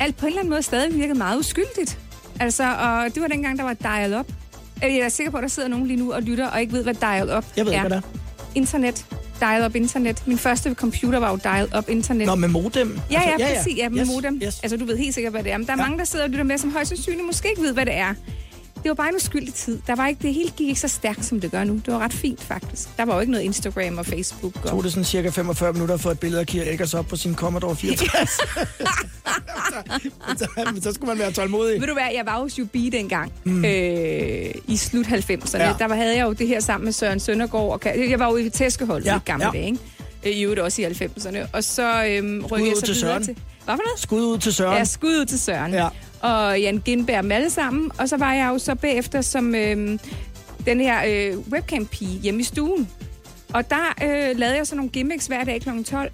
alt 0.00 0.16
på 0.16 0.26
en 0.26 0.28
eller 0.28 0.40
anden 0.40 0.50
måde 0.50 0.62
stadig 0.62 0.94
virkede 0.94 1.18
meget 1.18 1.38
uskyldigt. 1.38 1.98
Altså, 2.42 2.64
og 2.74 3.14
det 3.14 3.22
var 3.22 3.28
dengang, 3.28 3.58
der 3.58 3.64
var 3.64 3.72
dial-up. 3.74 4.26
Jeg 4.82 4.96
er 4.98 5.08
sikker 5.08 5.30
på, 5.30 5.36
at 5.36 5.42
der 5.42 5.48
sidder 5.48 5.68
nogen 5.68 5.86
lige 5.86 5.96
nu 5.96 6.12
og 6.12 6.22
lytter 6.22 6.46
og 6.48 6.60
ikke 6.60 6.72
ved, 6.72 6.82
hvad 6.82 6.94
dial-up 6.94 7.44
Jeg 7.56 7.66
ved 7.66 7.72
er. 7.72 7.76
ikke, 7.76 7.88
hvad 7.88 7.96
det 7.98 8.04
internet. 8.54 9.06
Dial-up 9.40 9.74
internet. 9.76 10.22
Min 10.26 10.38
første 10.38 10.74
computer 10.74 11.18
var 11.18 11.30
jo 11.30 11.38
dial-up 11.44 11.88
internet. 11.88 12.26
Nå, 12.26 12.34
med 12.34 12.48
modem? 12.48 12.98
Ja, 13.10 13.20
ja, 13.20 13.30
Altså, 13.32 13.56
præcis. 13.56 13.76
Ja, 13.78 13.88
med 13.88 14.00
yes, 14.00 14.08
modem. 14.08 14.40
Yes. 14.44 14.60
Altså, 14.62 14.76
du 14.76 14.84
ved 14.84 14.96
helt 14.98 15.14
sikkert, 15.14 15.32
hvad 15.32 15.42
det 15.44 15.52
er. 15.52 15.58
Men 15.58 15.66
der 15.66 15.72
er 15.72 15.76
Ja. 15.76 15.82
mange, 15.82 15.98
der 15.98 16.04
sidder 16.04 16.24
og 16.24 16.30
lytter 16.30 16.44
med, 16.44 16.58
som 16.58 16.72
højst 16.72 16.88
sandsynligt 16.88 17.26
måske 17.26 17.48
ikke 17.50 17.62
ved, 17.62 17.72
hvad 17.72 17.86
det 17.86 17.94
er. 17.96 18.14
Det 18.82 18.88
var 18.88 18.94
bare 18.94 19.08
en 19.08 19.14
uskyldig 19.16 19.54
tid. 19.54 19.78
Der 19.86 19.96
var 19.96 20.08
ikke, 20.08 20.22
det 20.22 20.34
hele 20.34 20.50
gik 20.50 20.68
ikke 20.68 20.80
så 20.80 20.88
stærkt, 20.88 21.24
som 21.24 21.40
det 21.40 21.50
gør 21.50 21.64
nu. 21.64 21.74
Det 21.86 21.94
var 21.94 21.98
ret 21.98 22.12
fint, 22.12 22.42
faktisk. 22.42 22.88
Der 22.96 23.04
var 23.04 23.14
jo 23.14 23.20
ikke 23.20 23.30
noget 23.32 23.44
Instagram 23.44 23.98
og 23.98 24.06
Facebook. 24.06 24.56
Og... 24.64 24.70
Tog 24.70 24.84
det 24.84 24.92
sådan 24.92 25.04
cirka 25.04 25.28
45 25.28 25.72
minutter 25.72 25.96
for 25.96 26.10
et 26.10 26.18
billede 26.20 26.40
af 26.40 26.46
Kira 26.46 26.64
Eggers 26.64 26.94
op 26.94 27.06
på 27.06 27.16
sin 27.16 27.34
Commodore 27.34 27.76
64. 27.76 28.40
men, 30.28 30.38
så, 30.38 30.48
men 30.72 30.82
så 30.82 30.92
skulle 30.92 31.08
man 31.08 31.18
være 31.18 31.32
tålmodig. 31.32 31.80
Ved 31.80 31.88
du 31.88 31.92
hvad, 31.94 32.08
jeg 32.14 32.26
var 32.26 32.38
hos 32.38 32.58
UB 32.58 32.74
dengang, 32.74 33.32
mm. 33.44 33.64
øh, 33.64 34.50
i 34.68 34.76
slut 34.76 35.06
90'erne. 35.06 35.62
Ja. 35.62 35.74
Der 35.78 35.86
var, 35.88 35.94
havde 35.94 36.16
jeg 36.16 36.26
jo 36.26 36.32
det 36.32 36.48
her 36.48 36.60
sammen 36.60 36.84
med 36.84 36.92
Søren 36.92 37.20
Søndergaard. 37.20 37.72
Og, 37.86 38.10
jeg 38.10 38.18
var 38.18 38.30
jo 38.30 38.36
i 38.36 38.50
tæskeholdet 38.50 39.06
Ja, 39.06 39.16
i 39.16 39.20
gamle 39.24 39.46
ja. 39.46 39.50
dage, 39.50 39.66
ikke? 39.66 39.78
Øh, 40.26 40.32
I 40.32 40.42
øvrigt 40.42 40.60
også 40.60 40.82
i 40.82 40.84
90'erne. 40.84 41.38
Og 41.52 41.64
så 41.64 42.04
øhm, 42.04 42.46
rykkede 42.46 42.70
jeg 42.70 42.76
så 42.76 42.86
til 42.86 42.94
videre 42.94 43.10
Søren. 43.10 43.24
til... 43.24 43.36
Hvad 43.64 43.74
for 43.74 43.82
noget? 43.86 44.00
Skud 44.00 44.20
ud 44.20 44.38
til 44.38 44.54
Søren. 44.54 44.78
Ja, 44.78 44.84
skud 44.84 45.20
ud 45.20 45.24
til 45.24 45.40
Søren. 45.40 45.72
Ja 45.72 45.88
og 46.22 46.60
Jan 46.60 46.82
Gindberg 46.84 47.24
med 47.24 47.36
alle 47.36 47.50
sammen. 47.50 47.90
Og 47.98 48.08
så 48.08 48.16
var 48.16 48.34
jeg 48.34 48.48
jo 48.52 48.58
så 48.58 48.74
bagefter 48.74 49.20
som 49.20 49.54
øh, 49.54 49.98
den 50.66 50.80
her 50.80 51.02
øh, 51.08 51.38
webcam-pige 51.38 52.18
hjemme 52.20 52.40
i 52.40 52.44
stuen. 52.44 52.88
Og 53.52 53.70
der 53.70 53.94
øh, 54.02 54.38
lavede 54.38 54.56
jeg 54.56 54.66
så 54.66 54.74
nogle 54.74 54.90
gimmicks 54.90 55.26
hver 55.26 55.44
dag 55.44 55.60
kl. 55.60 55.82
12. 55.82 56.10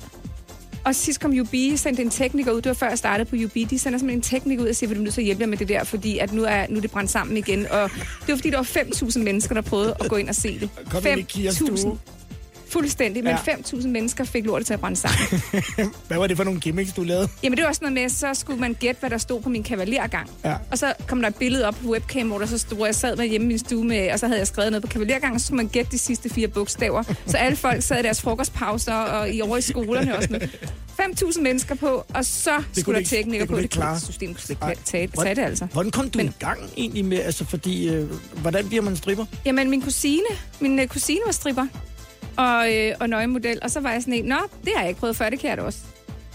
Og 0.85 0.94
sidst 0.94 1.21
kom 1.21 1.38
UB, 1.40 1.55
sendte 1.77 2.03
en 2.03 2.11
tekniker 2.11 2.53
ud. 2.53 2.57
Det 2.57 2.66
var 2.66 2.75
før 2.75 2.88
jeg 2.88 2.99
startede 2.99 3.31
på 3.31 3.37
UB. 3.37 3.71
De 3.71 3.79
sender 3.79 3.99
simpelthen 3.99 4.11
en 4.11 4.23
tekniker 4.23 4.62
ud 4.62 4.68
og 4.68 4.77
siger, 4.77 4.90
at 4.90 4.97
du 4.97 5.01
er 5.01 5.05
nødt 5.05 5.14
til 5.14 5.21
at 5.21 5.25
hjælpe 5.25 5.40
jer 5.40 5.47
med 5.47 5.59
det 5.59 5.68
der, 5.68 5.85
fordi 5.85 6.18
at 6.18 6.33
nu, 6.33 6.44
er, 6.44 6.66
nu 6.68 6.77
er 6.77 6.81
det 6.81 6.90
brændt 6.90 7.11
sammen 7.11 7.37
igen. 7.37 7.66
Og 7.66 7.90
det 7.90 8.29
var 8.29 8.37
fordi, 8.37 8.51
der 8.51 8.57
var 8.57 8.64
5.000 8.64 9.18
mennesker, 9.18 9.55
der 9.55 9.62
prøvede 9.62 9.94
at 10.01 10.09
gå 10.09 10.16
ind 10.16 10.29
og 10.29 10.35
se 10.35 10.61
det. 10.61 10.71
5.000. 10.77 12.17
Fuldstændig, 12.70 13.24
men 13.24 13.37
Ja. 13.46 13.52
ja. 13.52 13.54
5.000 13.57 13.88
mennesker 13.88 14.24
fik 14.24 14.44
lortet 14.44 14.66
til 14.66 14.74
at 14.74 14.81
brænde 14.81 14.96
sammen. 14.96 15.42
Hvad 16.09 16.18
var 16.18 16.26
det 16.26 16.37
for 16.37 16.44
nogle 16.44 16.61
gimmicks, 16.61 16.92
du 16.92 17.02
lavede? 17.02 17.28
Jamen 17.42 17.57
det 17.57 17.62
var 17.62 17.68
også 17.68 17.81
noget 17.83 17.92
med, 17.92 18.09
så 18.09 18.35
skulle 18.35 18.61
man 18.61 18.74
gætte, 18.74 19.00
hvad 19.00 19.11
der 19.11 19.18
stod 19.18 19.42
på 19.42 19.48
min 19.48 19.62
kavalergang. 19.62 20.31
Ja. 20.44 20.54
Og 20.70 20.78
så 20.78 20.92
kom 21.07 21.20
der 21.20 21.28
et 21.28 21.35
billede 21.37 21.66
op 21.68 21.74
på 21.83 21.88
webcam, 21.90 22.26
hvor 22.28 22.38
der 22.38 22.46
så 22.46 22.59
stod, 22.59 22.87
jeg 22.87 22.94
sad 22.94 23.16
med 23.16 23.26
hjemme 23.26 23.44
i 23.44 23.48
min 23.48 23.59
stue 23.59 23.85
med, 23.85 24.11
og 24.12 24.18
så 24.18 24.26
havde 24.26 24.38
jeg 24.38 24.46
skrevet 24.46 24.72
noget 24.72 24.83
på 24.83 24.88
kavalergangen, 24.88 25.35
og 25.35 25.40
så 25.40 25.46
skulle 25.46 25.57
man 25.57 25.68
gætte 25.68 25.90
de 25.92 25.98
sidste 25.98 26.28
fire 26.31 26.48
bogstaver. 26.48 27.02
Så 27.26 27.37
alle 27.37 27.57
folk 27.57 27.83
sad 27.83 27.98
i 28.00 28.02
deres 28.02 28.22
frokostpauser 28.22 28.94
og 28.94 29.31
i 29.35 29.40
over 29.42 29.57
i 29.57 29.61
skolerne 29.61 30.16
og 30.16 30.22
sådan 30.22 30.38
noget. 30.38 30.50
5.000 31.00 31.40
mennesker 31.42 31.74
på, 31.74 32.04
og 32.14 32.24
så 32.24 32.50
kunne 32.57 32.64
skulle 32.83 33.04
der 33.04 33.22
det 33.22 33.38
kunne 33.38 33.46
på. 33.46 33.57
ikke 33.57 33.68
klare. 33.68 34.00
System 34.00 34.35
kunne 34.35 34.57
Nej. 34.61 34.70
ikke 34.70 34.83
tage, 34.85 35.09
tage 35.22 35.35
det 35.35 35.42
altså. 35.42 35.66
Hvordan 35.72 35.90
kom 35.92 36.11
du 36.11 36.18
Men- 36.18 36.26
i 36.26 36.31
gang 36.38 36.59
egentlig 36.76 37.04
med, 37.04 37.18
altså 37.20 37.44
fordi, 37.44 37.88
øh, 37.88 38.09
hvordan 38.37 38.68
bliver 38.68 38.83
man 38.83 38.96
stripper? 38.96 39.24
Jamen, 39.44 39.70
min 39.70 39.83
kusine, 39.83 40.22
min 40.61 40.78
øh, 40.78 40.87
kusine 40.87 41.20
var 41.26 41.33
stripper 41.33 41.66
og, 42.37 42.74
øh, 42.74 42.92
og 43.00 43.09
nøgemodel, 43.09 43.59
og 43.62 43.70
så 43.70 43.81
var 43.81 43.92
jeg 43.92 44.00
sådan 44.02 44.14
en, 44.14 44.24
nå, 44.24 44.37
det 44.64 44.72
har 44.74 44.81
jeg 44.83 44.88
ikke 44.88 45.00
prøvet 45.00 45.16
før, 45.16 45.31
det 45.31 45.38
kan 45.38 45.50
jeg 45.50 45.57
da 45.59 45.62
også. 45.62 45.78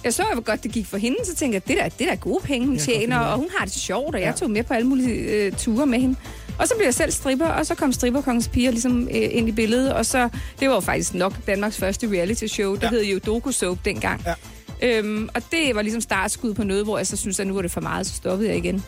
Jeg 0.04 0.14
så, 0.14 0.24
hvor 0.34 0.42
godt 0.42 0.64
det 0.64 0.72
gik 0.72 0.86
for 0.88 0.98
hende, 0.98 1.18
så 1.26 1.36
tænkte 1.36 1.56
jeg, 1.56 1.68
det 1.68 1.78
der, 1.78 1.90
det 1.90 2.08
der 2.08 2.12
er 2.12 2.16
gode 2.16 2.40
penge, 2.44 2.68
hun 2.68 2.76
Jeg 2.76 2.84
tjener, 2.84 3.20
og 3.20 3.38
hun 3.38 3.48
har 3.58 3.66
det 3.66 3.74
sjovt, 3.74 4.16
og 4.16 4.22
jeg 4.22 4.28
Ja. 4.28 4.32
tog 4.32 4.50
med 4.52 4.64
på 4.64 4.74
alle 4.74 4.88
mulige 4.88 5.14
øh, 5.16 5.52
ture 5.52 5.86
med 5.86 6.00
hende. 6.00 6.16
Og 6.60 6.68
så 6.68 6.74
blev 6.76 6.86
jeg 6.86 6.94
selv 6.94 7.12
stripper, 7.12 7.46
og 7.46 7.66
så 7.66 7.76
kom 7.76 7.92
stripperkongens 7.94 8.48
piger 8.48 8.72
ligesom 8.72 9.02
øh, 9.04 9.08
ind 9.32 9.50
i 9.50 9.52
billedet, 9.52 9.94
og 9.94 10.06
så, 10.06 10.30
det 10.60 10.70
var 10.70 10.74
jo 10.76 10.80
faktisk 10.80 11.14
nok 11.14 11.34
Danmarks 11.48 11.78
første 11.78 12.08
reality 12.12 12.46
show, 12.46 12.74
Ja. 12.74 12.80
ja. 12.82 12.90
hed 12.90 13.04
jo 13.04 13.20
Doku 13.26 13.52
Soap 13.52 13.78
dengang. 13.86 14.22
Ja. 14.26 14.34
Øhm, 14.82 15.30
og 15.36 15.42
det 15.52 15.76
var 15.76 15.82
ligesom 15.82 16.02
startskud 16.02 16.54
på 16.54 16.64
noget, 16.64 16.84
hvor 16.84 16.98
jeg 16.98 17.08
så 17.08 17.18
synes, 17.18 17.40
at 17.40 17.48
nu 17.48 17.54
var 17.54 17.62
det 17.62 17.72
for 17.72 17.82
meget, 17.82 18.08
så 18.08 18.14
stoppede 18.16 18.50
jeg 18.50 18.58
igen. 18.58 18.84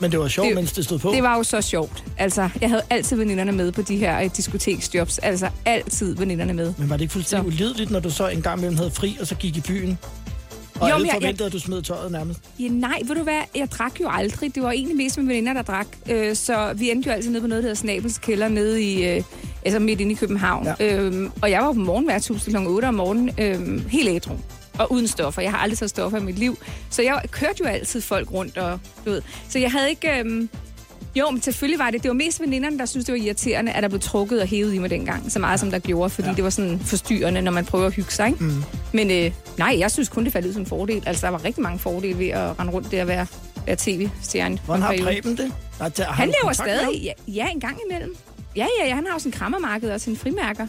Men 0.00 0.12
det 0.12 0.20
var 0.20 0.28
sjovt, 0.28 0.46
Det- 0.48 0.54
mens 0.54 0.72
det 0.72 0.84
stod 0.84 0.98
på. 0.98 1.10
Det 1.14 1.22
var 1.22 1.36
jo 1.36 1.42
så 1.42 1.60
sjovt. 1.60 2.04
Altså, 2.18 2.48
jeg 2.60 2.68
havde 2.68 2.82
altid 2.90 3.16
veninderne 3.16 3.52
med 3.52 3.72
på 3.72 3.82
de 3.82 3.96
her 3.96 4.20
øh, 4.22 4.30
diskoteksjobs. 4.36 5.18
Altså, 5.18 5.48
altid 5.64 6.14
veninderne 6.16 6.52
med. 6.54 6.74
Men 6.78 6.90
var 6.90 6.96
det 6.96 7.02
ikke 7.02 7.12
fuldstændig 7.12 7.46
ulideligt, 7.46 7.90
når 7.90 8.00
du 8.00 8.10
så 8.10 8.28
en 8.28 8.42
gang 8.42 8.58
imellem 8.58 8.76
havde 8.76 8.90
fri, 8.90 9.16
og 9.20 9.26
så 9.26 9.34
gik 9.34 9.56
i 9.56 9.60
byen? 9.60 9.98
Og 10.80 10.88
Jo, 10.88 10.94
alle 10.94 10.98
men 11.02 11.06
jeg- 11.06 11.14
forventede, 11.14 11.46
at 11.46 11.52
du 11.52 11.58
smed 11.58 11.82
tøjet 11.82 12.12
nærmest. 12.12 12.40
Ja, 12.58 12.68
nej, 12.68 12.98
ved 13.06 13.14
du 13.16 13.22
hvad? 13.22 13.40
Jeg 13.54 13.70
drak 13.70 14.00
jo 14.00 14.08
aldrig. 14.10 14.54
Det 14.54 14.62
var 14.62 14.70
egentlig 14.70 14.96
mest 14.96 15.18
med 15.18 15.26
veninder, 15.26 15.52
der 15.52 15.62
drak. 15.62 15.86
Øh, 16.10 16.36
så 16.36 16.72
vi 16.76 16.90
endte 16.90 17.08
jo 17.08 17.12
altid 17.14 17.30
nede 17.30 17.40
på 17.40 17.46
noget, 17.46 17.62
der 17.64 17.68
hedder 17.68 17.80
Snabels 17.80 18.18
Kælder, 18.18 18.48
nede 18.48 18.82
i, 18.82 19.04
øh, 19.06 19.22
altså 19.64 19.78
midt 19.78 20.00
inde 20.00 20.12
i 20.12 20.14
København. 20.14 20.66
Ja. 20.80 20.96
Øhm, 20.96 21.30
og 21.42 21.50
jeg 21.50 21.60
var 21.62 21.72
på 21.72 21.78
morgenværtshus 21.78 22.44
kl. 22.44 22.56
8 22.56 22.86
om 22.86 22.94
morgenen, 22.94 23.30
øhm, 23.38 23.82
helt 23.88 24.08
ædru. 24.08 24.34
Og 24.78 24.92
uden 24.92 25.08
stoffer. 25.08 25.42
Jeg 25.42 25.50
har 25.50 25.58
aldrig 25.58 25.78
taget 25.78 25.90
stoffer 25.90 26.18
i 26.18 26.22
mit 26.22 26.38
liv. 26.38 26.58
Så 26.90 27.02
jeg 27.02 27.20
kørte 27.30 27.54
jo 27.60 27.64
altid 27.64 28.00
folk 28.00 28.32
rundt, 28.32 28.58
og 28.58 28.80
du 29.04 29.10
ved. 29.10 29.22
Så 29.48 29.58
jeg 29.58 29.70
havde 29.72 29.88
ikke... 29.90 30.18
Øhm, 30.18 30.48
jo, 31.16 31.30
men 31.30 31.42
selvfølgelig 31.42 31.78
var 31.78 31.90
det. 31.90 32.02
Det 32.02 32.08
var 32.08 32.14
mest 32.14 32.40
veninderne, 32.40 32.78
der 32.78 32.86
synes 32.86 33.06
det 33.06 33.12
var 33.12 33.18
irriterende, 33.18 33.72
at 33.72 33.82
der 33.82 33.88
blev 33.88 34.00
trukket 34.00 34.40
og 34.40 34.46
hævet 34.48 34.74
i 34.74 34.78
mig 34.78 34.90
dengang. 34.90 35.32
Så 35.32 35.38
meget 35.38 35.60
som 35.60 35.70
der 35.70 35.78
gjorde, 35.78 36.10
fordi 36.10 36.26
Ja. 36.26 36.30
ja. 36.30 36.36
det 36.36 36.44
var 36.44 36.50
sådan 36.50 36.80
forstyrrende, 36.80 37.42
når 37.42 37.52
man 37.52 37.64
prøver 37.64 37.86
at 37.86 37.94
hygge 37.94 38.10
sig. 38.10 38.26
Ikke? 38.26 38.44
Mm. 38.44 38.62
Men 38.92 39.10
øh, 39.10 39.32
nej, 39.58 39.76
jeg 39.78 39.90
synes 39.90 40.08
kun, 40.08 40.24
det 40.24 40.32
faldt 40.32 40.46
ud 40.48 40.52
som 40.52 40.62
en 40.62 40.66
fordel. 40.66 41.02
Altså, 41.06 41.26
der 41.26 41.32
var 41.32 41.44
rigtig 41.44 41.62
mange 41.62 41.78
fordele 41.78 42.18
ved 42.18 42.28
at 42.28 42.60
rende 42.60 42.72
rundt 42.72 42.90
der 42.90 43.02
og 43.02 43.08
være, 43.08 43.26
være 43.66 43.76
tv-stjerne. 43.78 44.58
Hvordan 44.64 44.82
har 44.82 44.92
en. 44.92 45.02
Preben 45.04 45.36
det? 45.36 45.52
Har, 45.80 45.92
har 46.04 46.12
Han 46.12 46.28
lever 46.42 46.52
stadig, 46.52 47.02
ja, 47.02 47.12
ja, 47.28 47.48
en 47.50 47.60
gang 47.60 47.78
imellem. 47.90 48.16
Ja, 48.56 48.66
ja, 48.80 48.88
ja, 48.88 48.94
han 48.94 49.06
har 49.06 49.12
jo 49.12 49.18
sin 49.18 49.32
krammermarked 49.32 49.90
og 49.90 50.00
sine 50.00 50.16
frimærker. 50.16 50.66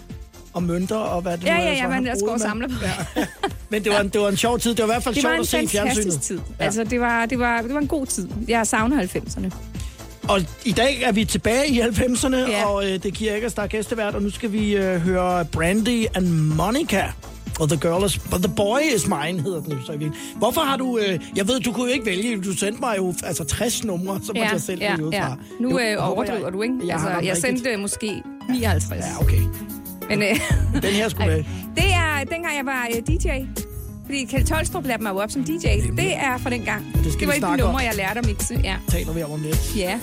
Og 0.54 0.64
mønter 0.64 0.96
og 0.96 1.22
hvad 1.22 1.38
det 1.38 1.44
Ja, 1.44 1.54
nu 1.54 1.60
ja, 1.62 1.64
ellers 1.66 1.78
ja, 1.78 1.84
var, 1.84 1.90
man 1.90 2.00
ellers 2.04 2.20
går 2.26 2.32
og 2.34 2.40
samler 2.40 2.68
på. 2.68 2.74
med. 3.16 3.26
Men 3.70 3.84
det 3.84 3.92
var, 3.92 4.00
en, 4.00 4.10
det 4.10 4.22
var 4.22 4.30
en 4.30 4.38
sjov 4.38 4.60
tid. 4.60 4.72
Det 4.72 4.80
var 4.80 4.86
i 4.86 4.88
hvert 4.94 5.04
fald 5.04 5.16
Det 5.16 5.24
var 5.24 5.30
sjovt 5.30 5.36
en 5.38 5.42
at 5.42 5.48
se 5.48 5.64
i 5.64 5.68
fjernsynet. 5.68 5.96
fantastisk 6.04 6.28
tid. 6.28 6.40
Ja. 6.60 6.66
Altså, 6.66 6.84
det 6.84 7.00
var, 7.02 7.26
det, 7.26 7.40
var, 7.40 7.62
det 7.62 7.74
var 7.74 7.80
en 7.80 7.88
god 7.88 8.06
tid. 8.06 8.28
Jeg 8.48 8.68
savner 8.68 9.04
90'erne. 9.04 9.54
Og 10.30 10.42
i 10.66 10.72
dag 10.72 11.02
er 11.04 11.12
vi 11.12 11.26
tilbage 11.26 11.68
i 11.68 11.80
90'erne, 11.82 12.36
Ja. 12.36 12.66
og 12.66 12.86
øh, 12.86 12.92
det 12.94 13.06
er 13.06 13.12
Kira 13.12 13.36
Eggers, 13.36 13.54
der 13.54 13.62
er 13.62 13.68
gæstevært, 13.68 14.16
og 14.16 14.22
nu 14.22 14.30
skal 14.30 14.52
vi 14.52 14.76
øh, 14.76 14.96
høre 15.00 15.46
Brandy 15.46 16.06
and 16.16 16.28
Monica. 16.28 17.04
Og 17.60 17.70
The 17.70 17.78
Girl 17.78 18.06
is... 18.06 18.18
But 18.20 18.44
the 18.44 18.54
Boy 18.56 18.80
is 18.96 19.08
Mine, 19.08 19.42
hedder 19.44 19.62
den 19.62 19.72
så 19.86 19.92
i 19.92 19.98
virkeligheden. 19.98 20.38
Hvorfor 20.38 20.62
har 20.62 20.78
du... 20.78 20.98
Øh, 20.98 21.20
jeg 21.36 21.48
ved, 21.48 21.60
du 21.60 21.72
kunne 21.72 21.88
jo 21.88 21.94
ikke 21.94 22.06
vælge. 22.06 22.42
Du 22.42 22.54
sendte 22.58 22.80
mig 22.82 22.98
jo 22.98 23.14
altså 23.24 23.44
60 23.44 23.84
numre, 23.84 24.20
som 24.26 24.36
ja, 24.36 24.50
jeg 24.52 24.62
selv 24.62 24.82
ja, 24.82 24.96
ud 25.02 25.12
ja. 25.12 25.28
fra. 25.28 25.38
Nu 25.60 25.70
Jo, 25.72 25.80
øh, 25.80 26.12
overdriver 26.12 26.50
du, 26.50 26.62
ikke? 26.62 26.76
Jeg, 26.86 26.94
altså, 26.94 27.10
jeg 27.10 27.18
rigtigt. 27.18 27.42
sendte 27.42 27.78
måske 27.78 28.22
59. 28.50 29.06
Ja, 29.06 29.22
okay. 29.22 29.42
Men 30.10 30.22
øh, 30.24 30.82
Den 30.82 30.84
her 30.94 31.10
skulle 31.10 31.28
med. 31.36 31.44
det 31.76 31.94
er 31.94 32.24
dengang, 32.32 32.56
jeg 32.58 32.66
var 32.66 32.88
øh, 32.96 33.02
DJ. 33.08 33.28
Fordi 34.06 34.26
Kjeld 34.26 34.46
Tolstrup 34.46 34.86
lærte 34.86 35.04
mig 35.04 35.10
jo 35.10 35.18
op 35.20 35.32
som 35.32 35.44
DJ. 35.44 35.68
Det 35.98 36.16
er 36.18 36.38
fra 36.38 36.50
den 36.50 36.62
gang. 36.62 36.86
det 37.04 37.14
skal 37.14 37.28
det 37.28 37.42
var 37.42 37.54
et 37.54 37.60
nummer, 37.60 37.82
jeg 37.82 37.96
lærte 37.96 38.20
at 38.20 38.26
mixe. 38.26 38.60
Ja. 38.64 38.76
Taler 38.88 39.14
vi 39.14 39.24
om 39.24 39.32
om 39.32 39.42
lidt. 39.42 39.76
ja. 39.78 40.00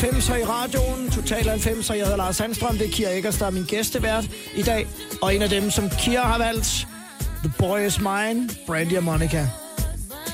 90'er 0.00 0.34
i 0.34 0.44
radioen. 0.44 1.10
Total 1.10 1.42
90'er. 1.48 1.92
Jeg 1.94 2.02
hedder 2.04 2.16
Lars 2.16 2.36
Sandstrøm. 2.36 2.78
Det 2.78 2.86
er 2.86 2.90
Kira 2.90 3.10
Eggers, 3.10 3.36
der 3.38 3.46
er 3.46 3.50
min 3.50 3.64
gæstevært 3.64 4.24
i 4.56 4.62
dag. 4.62 4.86
Og 5.22 5.34
en 5.34 5.42
af 5.42 5.48
dem, 5.48 5.70
som 5.70 5.90
Kira 5.98 6.22
har 6.22 6.38
valgt. 6.38 6.86
The 7.42 7.52
Boy 7.58 7.86
Is 7.86 7.98
Mine. 8.00 8.48
Brandy 8.66 8.96
og 8.96 9.04
Monica. 9.04 9.48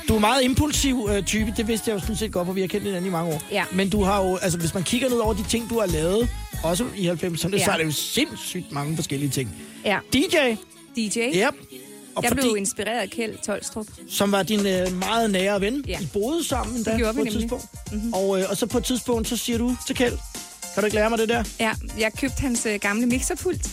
Du 0.07 0.15
er 0.15 0.19
meget 0.19 0.43
impulsiv 0.43 1.07
øh, 1.11 1.23
type. 1.23 1.53
Det 1.57 1.67
vidste 1.67 1.89
jeg 1.89 1.95
jo 1.95 1.99
sådan 2.01 2.15
set 2.15 2.31
godt, 2.31 2.45
for 2.45 2.53
vi 2.53 2.61
har 2.61 2.67
kendt 2.67 2.85
hinanden 2.85 3.07
i 3.09 3.11
mange 3.11 3.33
år. 3.33 3.41
Ja. 3.51 3.63
Men 3.71 3.89
du 3.89 4.03
har 4.03 4.23
jo, 4.23 4.35
altså 4.37 4.59
hvis 4.59 4.73
man 4.73 4.83
kigger 4.83 5.09
ned 5.09 5.17
over 5.17 5.33
de 5.33 5.43
ting, 5.43 5.69
du 5.69 5.79
har 5.79 5.87
lavet, 5.87 6.29
også 6.63 6.85
i 6.95 7.07
90'erne, 7.09 7.57
Ja. 7.57 7.65
så 7.65 7.71
er 7.71 7.77
det 7.77 7.85
jo 7.85 7.91
sindssygt 7.91 8.71
mange 8.71 8.95
forskellige 8.95 9.29
ting. 9.29 9.49
Ja, 9.85 9.99
DJ. 10.13 10.35
DJ. 10.95 11.19
Yep. 11.19 11.55
Og 12.17 12.23
Jeg 12.23 12.29
fordi, 12.29 12.41
blev 12.41 12.57
inspireret 12.57 12.99
af 12.99 13.09
Kjeld 13.09 13.37
Tolstrup. 13.45 13.85
som 14.09 14.31
var 14.31 14.43
din 14.43 14.59
øh, 14.67 14.93
meget 14.99 15.31
nære 15.31 15.61
ven. 15.61 15.83
Ja. 15.87 15.99
I 15.99 16.07
boede 16.13 16.43
sammen 16.47 16.83
da, 16.83 17.11
på 17.13 17.21
et 17.21 17.31
tidspunkt. 17.31 17.65
Mm-hmm. 17.91 18.13
Og, 18.13 18.39
øh, 18.39 18.45
og 18.49 18.57
så 18.57 18.65
på 18.65 18.77
et 18.77 18.83
tidspunkt, 18.83 19.27
så 19.27 19.37
siger 19.37 19.57
du 19.57 19.77
til 19.87 19.95
Kjeld, 19.95 20.17
kan 20.73 20.81
du 20.81 20.85
ikke 20.85 20.95
lære 20.95 21.09
mig 21.09 21.19
det 21.19 21.29
der? 21.29 21.43
Ja, 21.59 21.71
jeg 21.99 22.13
købte 22.13 22.41
hans 22.41 22.65
øh, 22.65 22.79
gamle 22.79 23.05
mixerpult, 23.05 23.69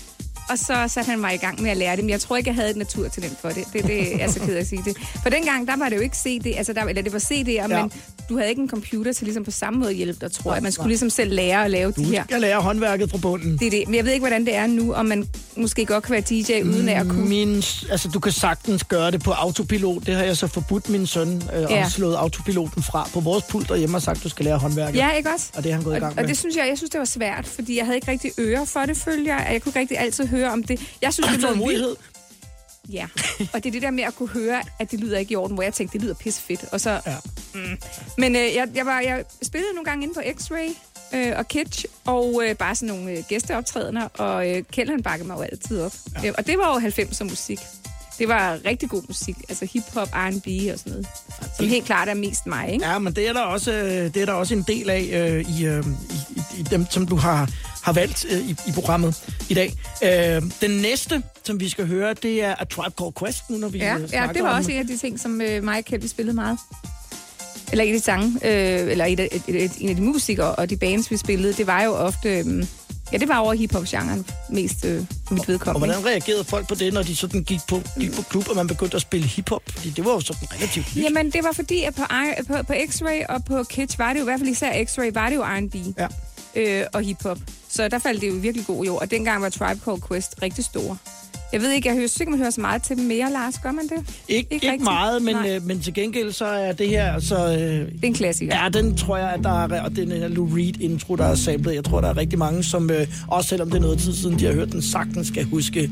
og 0.50 0.58
så 0.58 0.84
satte 0.88 1.10
han 1.10 1.18
mig 1.20 1.34
i 1.34 1.36
gang 1.36 1.62
med 1.62 1.70
at 1.70 1.76
lære 1.76 1.96
det, 1.96 2.04
men 2.04 2.10
jeg 2.10 2.20
tror 2.20 2.36
ikke, 2.36 2.48
jeg 2.48 2.54
havde 2.54 2.70
et 2.70 2.76
naturtalent 2.76 3.40
for 3.40 3.48
det. 3.48 3.64
Det, 3.72 3.84
det 3.84 4.22
er 4.22 4.30
så 4.30 4.40
ked 4.40 4.56
at 4.56 4.66
sige 4.66 4.82
det. 4.84 4.96
For 5.22 5.30
dengang, 5.30 5.66
der 5.68 5.76
var 5.76 5.88
det 5.88 5.96
jo 5.96 6.00
ikke 6.00 6.16
CD, 6.16 6.46
altså 6.56 6.72
der, 6.72 6.82
eller 6.84 7.02
det 7.02 7.12
var 7.12 7.18
CD'er, 7.18 7.50
ja. 7.50 7.66
men 7.66 7.92
du 8.28 8.36
havde 8.36 8.50
ikke 8.50 8.62
en 8.62 8.68
computer 8.68 9.12
til 9.12 9.24
ligesom 9.24 9.44
på 9.44 9.50
samme 9.50 9.78
måde 9.78 9.90
at 9.90 9.96
hjælpe 9.96 10.18
dig, 10.20 10.32
tror 10.32 10.54
jeg. 10.54 10.62
Man 10.62 10.72
skulle 10.72 10.88
ligesom 10.88 11.10
selv 11.10 11.32
lære 11.34 11.64
at 11.64 11.70
lave 11.70 11.92
Du 11.92 12.00
de 12.00 12.06
her. 12.06 12.24
skal 12.24 12.40
lære 12.40 12.60
håndværket 12.60 13.10
fra 13.10 13.18
bunden. 13.18 13.58
Det 13.58 13.66
er 13.66 13.70
det. 13.70 13.82
Men 13.86 13.94
jeg 13.94 14.04
ved 14.04 14.12
ikke, 14.12 14.22
hvordan 14.22 14.46
det 14.46 14.54
er 14.54 14.66
nu, 14.66 14.92
om 14.92 15.06
man 15.06 15.28
måske 15.56 15.86
godt 15.86 16.04
kan 16.04 16.12
være 16.12 16.20
DJ 16.20 16.62
uden 16.62 16.88
at 16.88 17.06
kunne... 17.08 17.28
Min, 17.28 17.56
altså, 17.90 18.08
du 18.14 18.20
kan 18.20 18.32
sagtens 18.32 18.84
gøre 18.84 19.10
det 19.10 19.22
på 19.22 19.30
autopilot. 19.30 20.06
Det 20.06 20.14
har 20.14 20.22
jeg 20.22 20.36
så 20.36 20.46
forbudt 20.46 20.88
min 20.88 21.06
søn, 21.06 21.42
øh, 21.56 21.66
ja. 21.70 21.84
Og 21.84 21.90
slået 21.90 22.16
autopiloten 22.16 22.82
fra 22.82 23.08
på 23.12 23.20
vores 23.20 23.44
pult 23.44 23.68
derhjemme 23.68 23.96
og 23.96 24.02
sagt, 24.02 24.24
du 24.24 24.28
skal 24.28 24.44
lære 24.44 24.58
håndværket. 24.58 24.98
Ja, 24.98 25.10
ikke 25.10 25.30
også? 25.34 25.46
Og 25.56 25.64
det 25.64 25.70
er 25.70 25.74
han 25.74 25.84
gået 25.84 25.96
i 25.96 25.98
gang 25.98 26.10
og, 26.10 26.14
med. 26.16 26.22
og 26.22 26.28
det 26.28 26.38
synes 26.38 26.56
jeg, 26.56 26.66
jeg 26.68 26.76
synes, 26.76 26.90
det 26.90 26.98
var 26.98 27.04
svært, 27.04 27.46
fordi 27.46 27.76
jeg 27.76 27.84
havde 27.84 27.96
ikke 27.96 28.10
rigtig 28.10 28.30
øre 28.38 28.66
for 28.66 28.80
det, 28.80 28.96
følger 28.96 29.34
jeg. 29.36 29.48
Jeg 29.52 29.62
kunne 29.62 29.70
ikke 29.70 29.80
rigtig 29.80 29.98
altid 29.98 30.26
høre 30.36 30.50
om 30.50 30.62
det. 30.62 30.80
Jeg 31.02 31.12
synes, 31.14 31.30
det 31.30 31.40
lød 31.48 31.54
vildt. 31.68 31.98
Ja, 32.92 33.06
og 33.52 33.64
det 33.64 33.66
er 33.66 33.70
det 33.72 33.82
der 33.82 33.90
med 33.90 34.04
at 34.04 34.14
kunne 34.14 34.28
høre, 34.28 34.62
at 34.78 34.90
det 34.90 35.00
lyder 35.00 35.18
ikke 35.18 35.32
i 35.32 35.36
orden, 35.36 35.54
hvor 35.54 35.62
jeg 35.62 35.74
tænkte, 35.74 35.92
det 35.98 36.02
lyder 36.04 36.14
pisse 36.14 36.42
fedt. 36.42 36.64
Og 36.72 36.80
så, 36.80 36.90
Ja. 37.06 37.16
mm. 37.54 37.78
Men 38.18 38.36
øh, 38.36 38.42
jeg, 38.54 38.68
jeg, 38.74 38.86
var, 38.86 39.00
jeg 39.00 39.24
spillede 39.42 39.72
nogle 39.74 39.84
gange 39.84 40.02
inde 40.02 40.14
på 40.14 40.20
X-Ray 40.20 40.76
øh, 41.16 41.32
og 41.38 41.48
Kitsch, 41.48 41.84
og 42.04 42.42
øh, 42.46 42.54
bare 42.56 42.74
sådan 42.74 42.94
nogle 42.94 43.10
øh, 43.12 43.24
gæsteoptrædener, 43.28 44.08
og 44.18 44.50
øh, 44.50 44.62
Kjeld 44.72 44.90
han 44.90 45.02
bakkede 45.02 45.26
mig 45.28 45.36
jo 45.36 45.42
altid 45.42 45.80
op. 45.80 45.92
Ja. 46.22 46.28
Øh, 46.28 46.34
og 46.38 46.46
det 46.46 46.58
var 46.58 46.80
jo 46.80 46.88
90'er 46.88 47.24
musik. 47.24 47.58
Det 48.18 48.28
var 48.28 48.58
rigtig 48.64 48.88
god 48.90 49.02
musik, 49.08 49.36
altså 49.48 49.64
hip-hop, 49.72 50.08
R&B 50.12 50.72
og 50.72 50.78
sådan 50.78 50.92
noget. 50.92 51.06
Som 51.56 51.66
helt 51.68 51.84
klart 51.84 52.08
er 52.08 52.14
mest 52.14 52.46
mig, 52.46 52.68
ikke? 52.72 52.86
Ja, 52.86 52.98
men 52.98 53.12
det 53.16 53.28
er 53.28 53.32
der 53.32 53.40
også, 53.40 53.72
øh, 53.72 54.14
det 54.14 54.16
er 54.16 54.26
der 54.26 54.32
også 54.32 54.54
en 54.54 54.64
del 54.68 54.90
af 54.90 55.00
øh, 55.12 55.58
i, 55.58 55.64
øh, 55.66 55.84
i, 56.10 56.60
i 56.60 56.62
dem, 56.62 56.86
som 56.90 57.06
du 57.06 57.16
har, 57.16 57.50
har 57.84 57.92
valgt 57.92 58.26
øh, 58.30 58.38
i, 58.48 58.56
i 58.68 58.72
programmet 58.74 59.24
i 59.48 59.54
dag. 59.54 59.72
Øh, 60.04 60.42
den 60.60 60.70
næste, 60.70 61.22
som 61.44 61.60
vi 61.60 61.68
skal 61.68 61.86
høre, 61.86 62.14
det 62.14 62.42
er 62.44 62.54
A 62.58 62.64
Tribe 62.64 62.94
Called 62.98 63.12
Quest, 63.18 63.50
nu 63.50 63.56
når 63.56 63.68
vi 63.68 63.78
Ja, 63.78 63.94
øh, 63.94 64.02
ja 64.02 64.06
snakker 64.06 64.32
det 64.32 64.42
var 64.42 64.50
om- 64.50 64.56
også 64.58 64.70
en 64.70 64.78
af 64.78 64.86
de 64.86 64.98
ting, 64.98 65.20
som 65.20 65.40
øh, 65.40 65.62
mig 65.64 65.84
og 65.92 66.02
vi 66.02 66.08
spillede 66.08 66.34
meget. 66.34 66.58
Eller 67.72 67.84
en 67.84 67.94
af 67.94 67.98
de 68.00 68.04
sange, 68.04 68.26
øh, 68.44 68.90
eller 68.90 69.04
et, 69.04 69.20
af- 69.20 69.28
et, 69.48 69.64
et, 69.64 69.72
en 69.78 69.88
af 69.88 69.96
de 69.96 70.02
musikere 70.02 70.54
og 70.54 70.70
de 70.70 70.76
bands, 70.76 71.10
vi 71.10 71.16
spillede, 71.16 71.52
det 71.52 71.66
var 71.66 71.82
jo 71.82 71.94
ofte... 71.94 72.28
Øh, 72.38 72.66
ja, 73.12 73.18
det 73.18 73.28
var 73.28 73.38
over 73.38 73.54
hiphop-genren 73.54 74.26
mest 74.50 74.84
øh, 74.84 74.96
mit 75.30 75.40
Og 75.40 75.44
vedkommende. 75.48 75.86
hvordan 75.86 76.06
reagerede 76.06 76.44
folk 76.44 76.68
på 76.68 76.74
det, 76.74 76.92
når 76.94 77.02
de 77.02 77.16
sådan 77.16 77.42
gik 77.44 77.60
på, 77.68 77.82
gik 78.00 78.12
på 78.12 78.22
klub, 78.22 78.48
og 78.48 78.56
man 78.56 78.66
begyndte 78.66 78.96
at 78.96 79.02
spille 79.02 79.26
hiphop? 79.26 79.62
Fordi 79.68 79.90
det 79.90 80.04
var 80.04 80.10
jo 80.12 80.20
sådan 80.20 80.48
relativt 80.56 80.96
nyt. 80.96 81.02
Jamen, 81.04 81.30
det 81.30 81.44
var 81.44 81.52
fordi, 81.52 81.82
at 81.82 81.94
på, 81.94 82.02
på, 82.48 82.62
på 82.62 82.72
X-Ray 82.72 83.26
og 83.28 83.44
på 83.44 83.62
Kitsch 83.64 83.98
var 83.98 84.12
det 84.12 84.20
jo, 84.20 84.24
i 84.24 84.28
hvert 84.28 84.40
fald 84.40 84.50
især 84.50 84.72
X-Ray, 84.84 85.12
var 85.14 85.28
det 85.28 85.36
jo 85.36 85.42
R&B 85.44 85.74
Ja. 85.98 86.06
øh, 86.80 86.86
og 86.92 87.02
hiphop. 87.02 87.38
Så 87.76 87.88
der 87.88 87.98
faldt 87.98 88.20
det 88.20 88.28
jo 88.28 88.34
virkelig 88.34 88.66
god 88.66 88.84
jord, 88.84 89.00
og 89.02 89.10
dengang 89.10 89.42
var 89.42 89.48
Tribe 89.48 89.80
Called 89.84 90.02
Quest 90.08 90.34
rigtig 90.42 90.64
stor. 90.64 90.98
Jeg 91.52 91.60
ved 91.62 91.70
ikke, 91.72 91.88
jeg 91.88 91.96
hører, 91.96 92.08
ikke, 92.20 92.30
man 92.30 92.38
hører 92.38 92.50
så 92.50 92.60
meget 92.60 92.82
til 92.82 92.96
dem 92.96 93.04
mere, 93.04 93.32
Lars. 93.32 93.54
Gør 93.62 93.72
man 93.72 93.84
det? 93.84 94.14
Ikke, 94.28 94.54
Ikke 94.54 94.72
ikke, 94.72 94.84
meget, 94.84 95.22
men, 95.22 95.34
Nej. 95.34 95.54
øh, 95.56 95.66
men 95.66 95.80
til 95.80 95.94
gengæld 95.94 96.32
så 96.32 96.44
er 96.44 96.72
det 96.72 96.88
her, 96.88 97.20
så... 97.20 97.46
Øh, 97.46 97.52
Det 97.58 97.88
er 98.02 98.06
en 98.06 98.14
klassiker. 98.14 98.62
ja, 98.62 98.68
den 98.68 98.96
tror 98.96 99.16
jeg, 99.16 99.30
at 99.30 99.40
der 99.42 99.64
er... 99.64 99.82
Og 99.82 99.96
den 99.96 100.12
her 100.12 100.28
Lou 100.28 100.48
Reed 100.56 100.80
intro, 100.80 101.16
der 101.16 101.24
er 101.24 101.34
samlet. 101.34 101.74
Jeg 101.74 101.84
tror, 101.84 102.00
der 102.00 102.08
er 102.08 102.16
rigtig 102.16 102.38
mange, 102.38 102.64
som... 102.64 102.90
Øh, 102.90 103.06
også 103.28 103.48
selvom 103.48 103.70
det 103.70 103.76
er 103.76 103.82
noget 103.82 103.98
tid 103.98 104.14
siden, 104.14 104.38
de 104.38 104.44
har 104.44 104.52
hørt 104.52 104.72
den, 104.72 104.82
sagtens 104.82 105.28
skal 105.28 105.44
huske... 105.44 105.90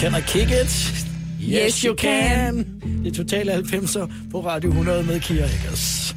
Can 0.00 0.12
I 0.18 0.20
kick 0.26 0.50
it? 0.50 0.94
Yes, 1.40 1.64
Yes, 1.64 1.80
you 1.80 1.90
you 1.90 1.96
can. 1.96 2.66
Det 3.04 3.12
er 3.12 3.16
totale 3.16 3.54
90'er 3.54 4.10
på 4.30 4.46
Radio 4.46 4.70
100 4.70 5.02
med 5.02 5.20
Kira 5.20 5.44
Eggers. 5.44 6.16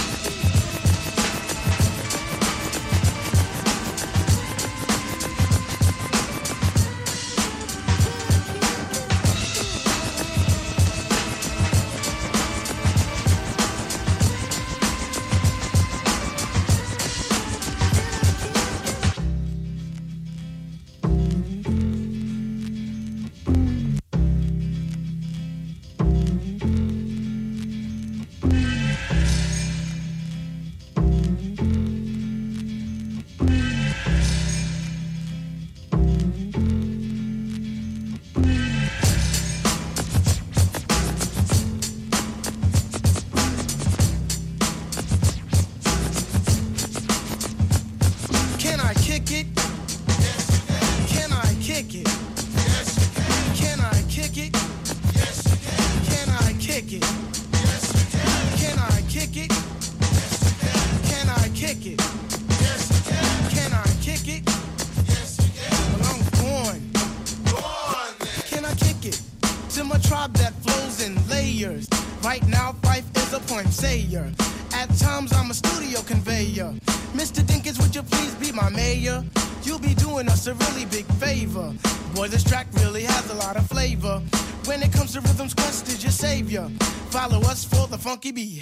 For 88.31 88.60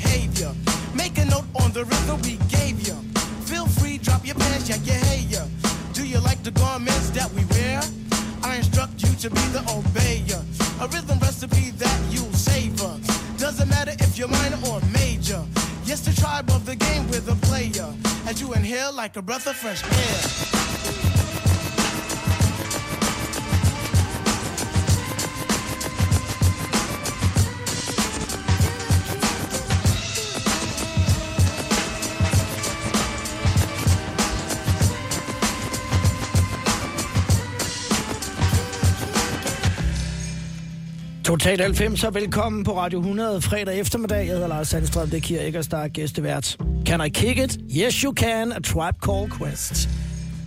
Total 41.49 41.73
90, 41.73 41.99
så 41.99 42.09
velkommen 42.09 42.63
på 42.63 42.77
Radio 42.77 42.99
100 42.99 43.41
fredag 43.41 43.79
eftermiddag. 43.79 44.17
Jeg 44.17 44.27
hedder 44.27 44.47
Lars 44.47 44.67
Sandstrøm, 44.67 45.09
det 45.09 45.17
er 45.17 45.21
Kira 45.21 45.43
Eggers, 45.43 45.67
der 45.67 45.77
er 45.77 45.87
gæstevært. 45.87 46.57
Can 46.85 47.05
I 47.05 47.09
kick 47.09 47.37
it? 47.37 47.57
Yes, 47.77 47.95
you 47.95 48.13
can. 48.13 48.51
A 48.51 48.59
Tribe 48.59 48.97
Called 49.05 49.31
Quest. 49.37 49.89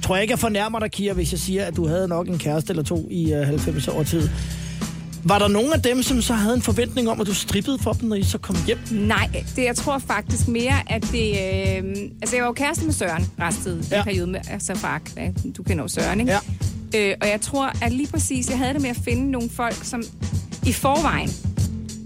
Tror 0.03 0.17
jeg 0.17 0.23
ikke, 0.23 0.33
jeg 0.33 0.39
fornærmer 0.39 0.79
dig, 0.79 0.91
Kira, 0.91 1.15
hvis 1.15 1.33
jeg 1.33 1.41
siger, 1.41 1.65
at 1.65 1.77
du 1.77 1.87
havde 1.87 2.09
nok 2.09 2.29
en 2.29 2.39
kæreste 2.39 2.71
eller 2.71 2.83
to 2.83 3.09
i 3.11 3.35
uh, 3.35 3.47
90 3.47 3.89
år 3.89 4.03
tid. 4.03 4.29
Var 5.25 5.39
der 5.39 5.49
nogen 5.49 5.73
af 5.73 5.83
dem, 5.83 6.03
som 6.03 6.23
så 6.23 6.35
havde 6.35 6.55
en 6.55 6.63
forventning 6.63 7.11
om, 7.11 7.21
at 7.21 7.27
du 7.27 7.35
strippede 7.35 7.79
for 7.79 7.93
dem, 7.93 8.09
når 8.09 8.17
I 8.17 8.23
så 8.23 8.39
kom 8.39 8.57
hjem? 8.67 8.79
Nej, 8.91 9.31
det, 9.57 9.65
jeg 9.65 9.77
tror 9.77 9.99
faktisk 9.99 10.49
mere, 10.49 10.75
at 10.87 11.03
det... 11.03 11.31
Øh, 11.31 11.95
altså, 12.23 12.37
jeg 12.37 12.43
var 12.43 12.49
jo 12.49 12.53
kæreste 12.53 12.85
med 12.85 12.93
Søren 12.93 13.31
restet 13.41 13.89
ja. 13.91 14.01
I 14.01 14.03
perioden 14.03 14.33
med 14.33 14.41
altså 14.51 14.75
Fark. 14.75 15.03
Ja, 15.17 15.31
du 15.57 15.63
kender 15.63 15.85
jo 15.85 15.89
Søren, 15.89 16.21
ikke? 16.21 16.33
Ja. 16.33 16.39
Øh, 16.95 17.15
og 17.21 17.29
jeg 17.29 17.41
tror, 17.41 17.73
at 17.83 17.93
lige 17.93 18.09
præcis, 18.09 18.51
jeg 18.51 18.59
havde 18.59 18.75
det 18.75 18.83
med 18.83 18.91
at 18.91 18.99
finde 19.05 19.31
nogle 19.31 19.51
folk, 19.51 19.85
som 19.85 20.03
i 20.67 20.73
forvejen, 20.73 21.31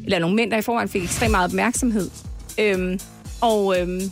eller 0.05 0.19
nogle 0.19 0.37
mænd, 0.37 0.51
der 0.51 0.57
i 0.57 0.62
forvejen 0.62 0.88
fik 0.88 1.03
ekstremt 1.03 1.31
meget 1.31 1.51
opmærksomhed. 1.51 2.11
Øhm, 2.59 3.01
og, 3.40 3.81
øhm, 3.81 4.11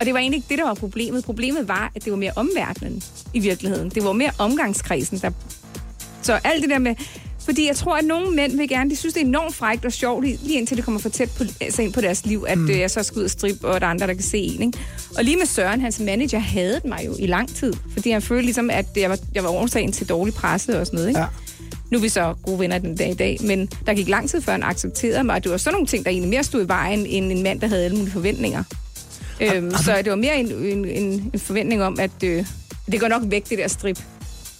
og 0.00 0.06
det 0.06 0.14
var 0.14 0.20
egentlig 0.20 0.36
ikke 0.36 0.48
det, 0.48 0.58
der 0.58 0.64
var 0.64 0.74
problemet. 0.74 1.24
Problemet 1.24 1.68
var, 1.68 1.92
at 1.94 2.04
det 2.04 2.12
var 2.12 2.18
mere 2.18 2.32
omverdenen 2.36 3.02
i 3.34 3.38
virkeligheden. 3.38 3.90
Det 3.90 4.04
var 4.04 4.12
mere 4.12 4.30
omgangskredsen, 4.38 5.18
der... 5.18 5.30
Så 6.22 6.40
alt 6.44 6.62
det 6.62 6.70
der 6.70 6.78
med... 6.78 6.94
Fordi 7.44 7.66
jeg 7.66 7.76
tror, 7.76 7.96
at 7.96 8.04
nogle 8.04 8.36
mænd 8.36 8.56
vil 8.56 8.68
gerne, 8.68 8.90
de 8.90 8.96
synes, 8.96 9.14
det 9.14 9.22
er 9.22 9.26
enormt 9.26 9.54
frækt 9.54 9.84
og 9.84 9.92
sjovt, 9.92 10.24
lige 10.24 10.58
indtil 10.58 10.76
det 10.76 10.84
kommer 10.84 11.00
for 11.00 11.08
tæt 11.08 11.30
på, 11.38 11.44
altså 11.60 11.82
ind 11.82 11.92
på 11.92 12.00
deres 12.00 12.26
liv, 12.26 12.44
at 12.48 12.58
mm. 12.58 12.70
jeg 12.70 12.90
så 12.90 13.02
skal 13.02 13.18
ud 13.18 13.24
og 13.24 13.30
strippe, 13.30 13.68
og 13.68 13.80
der 13.80 13.86
er 13.86 13.90
andre, 13.90 14.06
der 14.06 14.14
kan 14.14 14.22
se 14.22 14.38
en. 14.38 14.62
Ikke? 14.62 14.78
Og 15.18 15.24
lige 15.24 15.36
med 15.36 15.46
Søren, 15.46 15.80
hans 15.80 16.00
manager, 16.00 16.38
havde 16.38 16.80
mig 16.84 17.06
jo 17.06 17.14
i 17.18 17.26
lang 17.26 17.54
tid, 17.54 17.72
fordi 17.92 18.10
han 18.10 18.22
følte 18.22 18.44
ligesom, 18.44 18.70
at 18.70 18.86
jeg 18.96 19.10
var, 19.10 19.18
jeg 19.34 19.44
var 19.44 19.50
årsagen 19.50 19.92
til 19.92 20.08
dårlig 20.08 20.34
presse 20.34 20.80
og 20.80 20.86
sådan 20.86 20.96
noget. 20.96 21.08
Ikke? 21.08 21.20
Ja. 21.20 21.26
Nu 21.90 21.98
er 21.98 22.02
vi 22.02 22.08
så 22.08 22.34
gode 22.42 22.58
venner 22.58 22.78
den 22.78 22.96
dag 22.96 23.10
i 23.10 23.14
dag, 23.14 23.36
men 23.44 23.68
der 23.86 23.94
gik 23.94 24.08
lang 24.08 24.30
tid 24.30 24.40
før 24.40 24.52
han 24.52 24.62
accepterede 24.62 25.24
mig, 25.24 25.34
og 25.34 25.44
det 25.44 25.50
var 25.52 25.56
sådan 25.58 25.72
nogle 25.74 25.86
ting, 25.86 26.04
der 26.04 26.10
egentlig 26.10 26.30
mere 26.30 26.44
stod 26.44 26.64
i 26.64 26.68
vejen, 26.68 27.06
end 27.06 27.32
en 27.32 27.42
mand, 27.42 27.60
der 27.60 27.66
havde 27.66 27.84
alle 27.84 27.96
mulige 27.96 28.12
forventninger. 28.12 28.64
Øhm, 29.40 29.70
så 29.70 29.96
det 30.04 30.10
var 30.10 30.16
mere 30.16 30.40
en, 30.40 30.52
en, 30.52 30.84
en, 30.84 31.30
en 31.34 31.40
forventning 31.40 31.82
om, 31.82 32.00
at 32.00 32.10
øh, 32.24 32.46
det 32.92 33.00
går 33.00 33.08
nok 33.08 33.22
væk, 33.26 33.48
det 33.50 33.58
der 33.58 33.68
strip. 33.68 33.98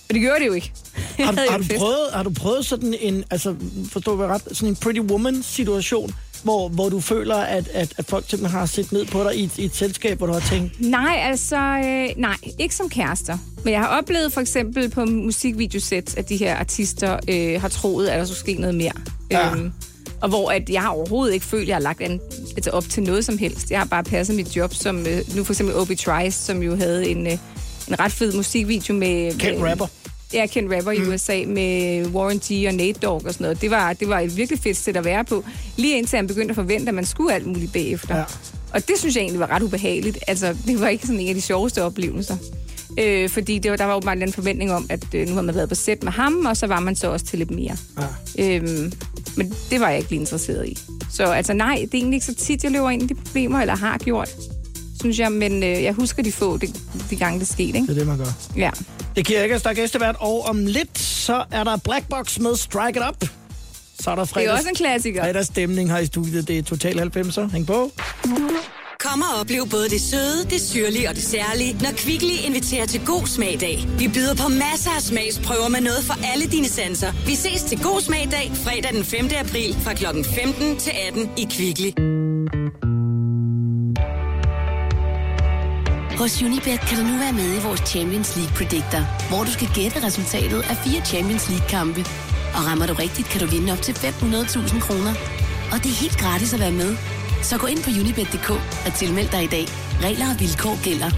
Og 0.09 0.15
det 0.15 0.21
gjorde 0.21 0.41
det 0.41 0.47
jo 0.47 0.53
ikke. 0.53 0.73
Har, 1.19 1.33
du- 1.33 1.39
har, 1.51 1.59
du 1.59 1.65
prøvet, 1.79 2.09
har 2.13 2.23
du 2.23 2.31
prøvet 2.31 2.67
sådan 2.67 2.95
en, 3.01 3.25
altså 3.31 3.55
forstår 3.93 4.13
du 4.13 4.17
hvad 4.17 4.27
ret, 4.27 4.43
sådan 4.53 4.69
en 4.69 4.77
Pretty 4.77 5.01
Woman-situation, 5.01 6.15
hvor, 6.43 6.69
hvor 6.69 6.89
du 6.89 7.01
føler, 7.01 7.37
at, 7.37 7.69
at, 7.69 7.93
at 7.99 8.07
folk 8.07 8.25
simpelthen 8.29 8.59
har 8.59 8.67
set 8.67 8.93
ned 8.93 9.07
på 9.07 9.25
dig 9.25 9.37
i, 9.37 9.45
et- 9.45 9.59
i 9.59 9.65
et 9.65 9.75
selskab, 9.77 10.19
hvor 10.19 10.27
du 10.27 10.33
har 10.33 10.41
tænkt, 10.51 10.81
Nej, 10.81 11.17
altså, 11.23 11.57
øh, 11.57 12.09
nej, 12.17 12.37
ikke 12.59 12.75
som 12.75 12.89
kærester. 12.89 13.39
Men 13.65 13.73
jeg 13.73 13.81
har 13.81 13.87
oplevet 13.99 14.33
for 14.33 14.41
eksempel 14.41 14.91
på 14.91 15.05
musikvideosæt, 15.05 16.15
at 16.17 16.29
de 16.29 16.37
her 16.37 16.57
artister 16.57 17.19
øh, 17.29 17.61
har 17.61 17.69
troet, 17.69 18.09
at 18.09 18.19
der 18.19 18.25
skulle 18.25 18.39
ske 18.39 18.55
noget 18.55 18.75
mere. 18.75 18.93
Ja. 19.31 19.51
Øhm, 19.57 19.73
og 20.21 20.29
hvor 20.29 20.51
at 20.51 20.71
jeg 20.71 20.83
har 20.83 20.89
overhovedet 20.89 21.35
ikke 21.35 21.47
følt, 21.47 21.63
at 21.63 21.69
jeg 21.69 21.77
har 21.77 21.81
lagt 21.81 22.01
an, 22.03 22.21
altså 22.57 22.71
op 22.71 22.85
til 22.89 23.03
noget 23.03 23.25
som 23.25 23.39
helst. 23.39 23.71
Jeg 23.71 23.79
har 23.81 23.87
bare 23.87 24.05
passet 24.05 24.37
mit 24.37 24.57
job, 24.57 24.75
som 24.75 25.07
øh, 25.07 25.37
nu 25.37 25.45
for 25.45 25.53
eksempel 25.53 25.75
Obi 25.77 25.95
Trice, 25.95 26.39
som 26.45 26.63
jo 26.63 26.77
havde 26.77 27.09
en, 27.09 27.27
øh, 27.27 27.33
en 27.89 28.01
ret 28.01 28.13
fed 28.13 28.33
musikvideo 28.37 28.95
med... 28.95 29.39
kendt 29.39 29.61
med, 29.61 29.71
rapper. 29.71 29.87
Ja, 30.33 30.47
kendt 30.47 30.73
rapper 30.73 30.93
i 30.93 31.01
USA 31.03 31.43
med 31.47 32.07
Warren 32.07 32.39
G 32.39 32.67
og 32.69 32.75
Nate 32.75 32.93
Dogg 33.01 33.27
og 33.27 33.33
sådan 33.33 33.45
noget. 33.45 33.61
Det 33.61 33.71
var, 33.71 33.93
det 33.93 34.09
var 34.09 34.21
et 34.21 34.37
virkelig 34.37 34.61
fedt 34.61 34.77
sæt 34.77 34.97
at 34.97 35.05
være 35.05 35.25
på. 35.25 35.45
Lige 35.77 35.99
indtil 35.99 36.17
han 36.17 36.27
begyndte 36.27 36.53
at 36.53 36.55
forvente, 36.55 36.89
at 36.89 36.95
man 36.95 37.07
skulle 37.07 37.35
alt 37.35 37.47
muligt 37.47 37.73
bagefter. 37.73 38.17
Ja. 38.17 38.25
Og 38.73 38.89
det 38.89 38.95
synes 38.99 39.15
jeg 39.17 39.23
egentlig 39.23 39.41
var 39.41 39.51
ret 39.51 39.63
ubehageligt. 39.63 40.19
Altså, 40.27 40.57
det 40.67 40.81
var 40.81 40.89
ikke 40.89 41.07
sådan 41.07 41.21
en 41.21 41.29
af 41.29 41.35
de 41.35 41.41
sjoveste 41.41 41.83
oplevelser. 41.83 42.37
Øh, 42.99 43.29
fordi 43.31 43.59
det 43.59 43.71
var, 43.71 43.77
der 43.77 43.85
var 43.85 43.95
jo 43.95 44.01
bare 44.01 44.23
en 44.23 44.33
forventning 44.33 44.73
om, 44.73 44.87
at 44.89 45.15
øh, 45.15 45.29
nu 45.29 45.35
har 45.35 45.43
man 45.43 45.55
været 45.55 45.69
på 45.69 45.75
sæt 45.75 46.03
med 46.03 46.13
ham, 46.13 46.47
og 46.47 46.57
så 46.57 46.67
var 46.67 46.81
man 46.81 46.97
så 46.97 47.11
også 47.11 47.27
til 47.27 47.39
lidt 47.39 47.51
mere. 47.51 47.77
Ja. 48.39 48.57
Øhm, 48.57 48.93
men 49.37 49.55
det 49.71 49.81
var 49.81 49.89
jeg 49.89 49.99
ikke 49.99 50.11
lige 50.11 50.21
interesseret 50.21 50.67
i. 50.69 50.79
Så 51.13 51.25
altså 51.25 51.53
nej, 51.53 51.75
det 51.75 51.95
er 51.95 51.99
egentlig 51.99 52.17
ikke 52.17 52.27
så 52.27 52.35
tit, 52.35 52.65
jeg 52.65 52.73
løber 52.73 52.91
ind 52.91 53.03
i 53.03 53.07
de 53.07 53.15
problemer, 53.15 53.61
eller 53.61 53.77
har 53.77 53.99
gjort, 53.99 54.37
synes 55.01 55.19
jeg. 55.19 55.33
Men 55.33 55.63
øh, 55.63 55.83
jeg 55.83 55.93
husker 55.93 56.23
de 56.23 56.33
få, 56.33 56.57
de, 56.57 56.67
de 57.11 57.17
gange 57.17 57.39
det 57.41 57.49
skete, 57.49 57.73
Det 57.73 57.75
ikke? 57.75 57.93
er 57.93 57.95
det, 57.97 58.07
man 58.07 58.19
gør. 58.19 58.25
Ja. 58.57 58.71
Det 59.19 59.27
giver 59.27 59.43
ikke, 59.43 59.59
der 59.59 59.71
er 59.71 59.75
gæstevært, 59.75 60.17
og 60.19 60.45
om 60.45 60.67
lidt, 60.67 60.99
så 60.99 61.45
er 61.51 61.65
der 61.65 61.77
Black 61.77 62.09
Box 62.09 62.39
med 62.39 62.57
Strike 62.57 63.01
It 63.01 63.05
Up. 63.09 63.29
Så 64.01 64.11
er 64.11 64.15
der 64.15 64.23
Det 64.25 64.31
er 64.31 64.35
fredags, 64.35 64.53
også 64.59 64.69
en 64.69 64.75
klassiker. 64.75 65.23
fredagsstemning 65.23 65.91
her 65.91 65.99
i 65.99 66.07
studiet. 66.07 66.49
Det 66.49 66.59
er 66.59 66.63
Total 66.63 67.01
90'er. 67.17 67.53
Hæng 67.53 67.67
på. 67.67 67.91
Kom 69.01 69.23
og 69.23 69.41
oplev 69.41 69.69
både 69.71 69.89
det 69.89 70.01
søde, 70.01 70.45
det 70.51 70.61
syrlige 70.61 71.09
og 71.09 71.15
det 71.15 71.23
særlige, 71.23 71.73
når 71.83 71.91
Kvickly 71.97 72.47
inviterer 72.47 72.87
til 72.87 73.01
god 73.07 73.27
smag 73.27 73.53
i 73.55 73.57
dag. 73.57 73.87
Vi 73.99 74.09
byder 74.09 74.35
på 74.35 74.49
masser 74.49 74.91
af 74.91 75.03
smagsprøver 75.03 75.69
med 75.69 75.81
noget 75.81 76.05
for 76.05 76.15
alle 76.33 76.47
dine 76.47 76.69
sanser. 76.69 77.13
Vi 77.27 77.35
ses 77.35 77.63
til 77.63 77.83
god 77.83 78.01
smag 78.01 78.23
i 78.25 78.31
dag, 78.31 78.51
fredag 78.55 78.93
den 78.93 79.05
5. 79.05 79.31
april 79.41 79.77
fra 79.85 79.95
kl. 79.95 80.05
15 80.25 80.77
til 80.77 80.93
18 81.09 81.31
i 81.37 81.47
Kvickly. 81.51 81.91
Hos 86.19 86.43
Unibet 86.43 86.81
kan 86.81 86.99
du 86.99 87.05
nu 87.11 87.19
være 87.19 87.33
med 87.33 87.57
i 87.57 87.61
vores 87.67 87.81
Champions 87.81 88.37
League 88.37 88.55
Predictor, 88.59 89.03
hvor 89.29 89.45
du 89.45 89.51
skal 89.51 89.69
gætte 89.75 90.07
resultatet 90.07 90.61
af 90.71 90.77
fire 90.85 91.01
Champions 91.05 91.49
League-kampe. 91.51 92.01
Og 92.57 92.61
rammer 92.69 92.87
du 92.87 92.95
rigtigt, 92.95 93.29
kan 93.29 93.41
du 93.41 93.47
vinde 93.47 93.73
op 93.73 93.83
til 93.83 93.93
500.000 93.93 94.81
kroner. 94.81 95.13
Og 95.73 95.77
det 95.83 95.91
er 95.91 96.01
helt 96.05 96.19
gratis 96.19 96.55
at 96.55 96.61
være 96.61 96.73
med. 96.83 96.97
Så 97.43 97.59
gå 97.59 97.67
ind 97.67 97.83
på 97.85 97.91
unibet.dk 98.01 98.51
og 98.87 98.91
tilmeld 99.01 99.31
dig 99.31 99.43
i 99.45 99.53
dag. 99.57 99.67
Regler 100.07 100.29
og 100.33 100.41
vilkår 100.41 100.85
gælder. 100.85 101.11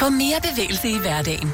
Få 0.00 0.06
mere 0.10 0.38
bevægelse 0.48 0.88
i 0.88 0.98
hverdagen. 0.98 1.48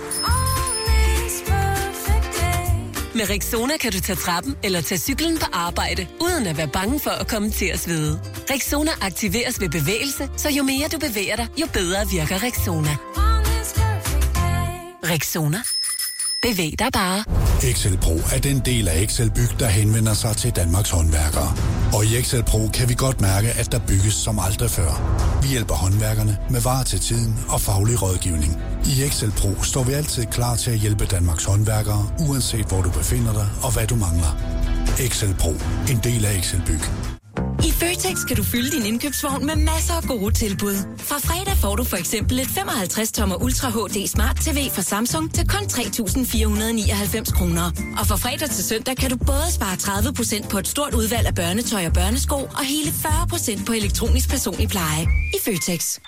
Med 3.15 3.31
Rexona 3.31 3.77
kan 3.77 3.93
du 3.93 4.01
tage 4.01 4.17
trappen 4.17 4.57
eller 4.63 4.81
tage 4.81 4.99
cyklen 4.99 5.39
på 5.39 5.47
arbejde, 5.53 6.07
uden 6.21 6.47
at 6.47 6.57
være 6.57 6.69
bange 6.69 7.01
for 7.01 7.11
at 7.11 7.29
komme 7.29 7.51
til 7.51 7.67
at 7.67 7.79
svede. 7.79 8.21
Rexona 8.51 8.91
aktiveres 9.01 9.61
ved 9.61 9.69
bevægelse, 9.69 10.31
så 10.37 10.49
jo 10.51 10.63
mere 10.63 10.89
du 10.93 10.99
bevæger 10.99 11.37
dig, 11.37 11.49
jo 11.61 11.67
bedre 11.73 12.09
virker 12.11 12.43
Rexona. 12.43 12.97
Rexona. 15.05 15.82
Bevæg 16.43 16.75
dig 16.79 16.87
bare. 16.93 17.25
Excel 17.71 17.97
Pro 17.97 18.15
er 18.35 18.41
den 18.43 18.63
del 18.65 18.89
af 18.89 19.01
Excel 19.03 19.31
Byg, 19.31 19.61
der 19.61 19.67
henvender 19.67 20.15
sig 20.15 20.37
til 20.37 20.51
Danmarks 20.51 20.91
håndværkere. 20.91 21.53
Og 21.95 22.05
i 22.05 22.17
Excel 22.19 22.43
Pro 22.43 22.69
kan 22.75 22.89
vi 22.89 22.95
godt 22.95 23.21
mærke, 23.21 23.49
at 23.49 23.73
der 23.73 23.79
bygges 23.79 24.15
som 24.15 24.39
aldrig 24.39 24.71
før. 24.71 24.93
Vi 25.43 25.49
hjælper 25.49 25.75
håndværkerne 25.75 26.39
med 26.51 26.61
varer 26.61 26.85
til 26.85 27.01
tiden 27.01 27.39
og 27.49 27.61
faglig 27.61 28.03
rådgivning. 28.03 28.63
I 28.87 29.03
Excel 29.03 29.31
Pro 29.31 29.63
står 29.63 29.85
vi 29.85 29.93
altid 29.93 30.27
klar 30.27 30.57
til 30.57 30.71
at 30.71 30.79
hjælpe 30.79 31.05
Danmarks 31.07 31.45
håndværkere, 31.45 32.11
uanset 32.29 32.67
hvor 32.67 32.83
du 32.83 32.91
befinder 32.91 33.33
dig 33.33 33.49
og 33.63 33.73
hvad 33.73 33.87
du 33.87 33.97
mangler. 33.97 34.37
Excel 35.01 35.35
Pro. 35.35 35.51
En 35.91 36.01
del 36.05 36.25
af 36.25 36.39
Excel 36.39 36.63
Byg. 36.67 37.22
I 37.69 37.71
Føtex 37.71 38.17
kan 38.29 38.37
du 38.37 38.43
fylde 38.43 38.71
din 38.71 38.87
indkøbsvogn 38.87 39.47
med 39.47 39.57
masser 39.57 39.95
af 39.95 40.03
gode 40.03 40.35
tilbud. 40.35 40.77
Fra 40.99 41.19
fredag 41.19 41.57
får 41.57 41.77
du 41.77 41.85
for 41.85 41.97
eksempel 41.97 42.39
et 42.41 42.47
55-tommer 42.47 43.37
Ultra 43.45 43.69
HD 43.69 44.07
Smart 44.07 44.37
TV 44.37 44.71
fra 44.71 44.83
Samsung 44.83 45.35
til 45.35 45.49
kun 45.49 45.65
3.499 45.65 47.37
kroner. 47.39 47.67
Og 47.99 48.07
fra 48.07 48.17
fredag 48.17 48.49
til 48.51 48.65
søndag 48.65 48.97
kan 48.97 49.11
du 49.11 49.17
både 49.17 49.49
spare 49.53 49.77
30% 49.77 50.49
på 50.49 50.59
et 50.59 50.69
stort 50.69 50.95
udvalg 50.95 51.27
af 51.27 51.35
børnetøj 51.35 51.87
og 51.87 51.93
børnesko 51.93 52.35
og 52.35 52.65
hele 52.65 52.91
40% 52.91 53.65
på 53.67 53.73
elektronisk 53.73 54.29
personlig 54.31 54.69
pleje. 54.69 55.03
I 55.37 55.39
Føtex. 55.45 55.99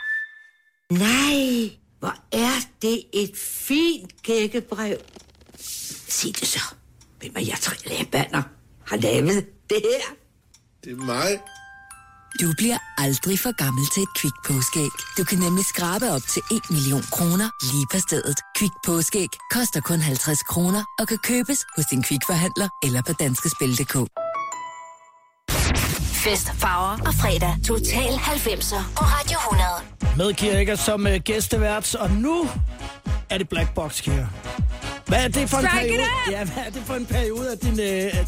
Nej, 0.91 1.71
hvor 1.99 2.15
er 2.33 2.57
det 2.83 3.03
et 3.13 3.33
fint 3.37 4.23
gækkebrev. 4.23 4.97
Sig 6.09 6.33
det 6.41 6.49
så. 6.49 6.61
Hvem 7.21 7.33
er 7.37 7.41
jeg 7.41 7.59
tre 7.61 8.05
banner 8.13 8.43
har 8.87 8.97
lavet 8.97 9.47
det 9.71 9.83
her? 9.83 10.24
Det 10.85 10.93
er 10.93 11.05
mig. 11.05 11.31
Du 12.41 12.53
bliver 12.57 12.79
aldrig 12.99 13.39
for 13.39 13.53
gammel 13.65 13.85
til 13.95 14.03
et 14.03 14.13
Kvick 14.19 14.37
påskeæg. 14.47 14.95
Du 15.19 15.25
kan 15.25 15.39
nemlig 15.39 15.65
skrabe 15.65 16.07
op 16.11 16.25
til 16.35 16.43
1 16.53 16.71
million 16.71 17.05
kroner 17.17 17.49
lige 17.71 17.87
på 17.93 17.99
stedet. 18.07 18.39
Kvick 18.57 18.75
påskeæg 18.87 19.29
koster 19.51 19.81
kun 19.81 20.01
50 20.01 20.43
kroner 20.43 20.83
og 20.99 21.09
kan 21.09 21.19
købes 21.19 21.59
hos 21.77 21.87
din 21.91 22.03
Kvick-forhandler 22.03 22.69
eller 22.87 23.03
på 23.07 23.13
danskespil.dk. 23.13 23.97
Fest, 26.25 26.47
farver 26.63 26.95
og 27.09 27.15
fredag. 27.15 27.55
Total 27.67 28.13
90'er 28.13 28.83
på 28.97 29.03
Radio 29.15 29.39
100. 29.39 30.17
Med 30.17 30.35
Kira 30.35 30.57
Eggers 30.59 30.81
som 30.81 31.07
uh, 31.07 31.15
gæstevært, 31.15 31.95
og 31.95 32.11
nu 32.11 32.49
er 33.31 33.39
det 33.39 33.49
Black 33.49 33.75
Box, 33.75 34.03
Kira. 34.03 34.27
Hvad 35.07 35.19
er 35.25 35.29
det 35.29 35.51
for 35.51 35.59
en 35.59 35.67
Strike 35.67 35.87
periode? 35.87 36.03
Ja, 36.31 36.45
hvad 36.45 36.63
er 36.67 36.71
det 36.71 36.83
for 36.87 36.95
en 36.95 37.07
periode 37.07 37.51
af 37.51 37.59
dine, 37.59 37.83
af, 37.83 38.27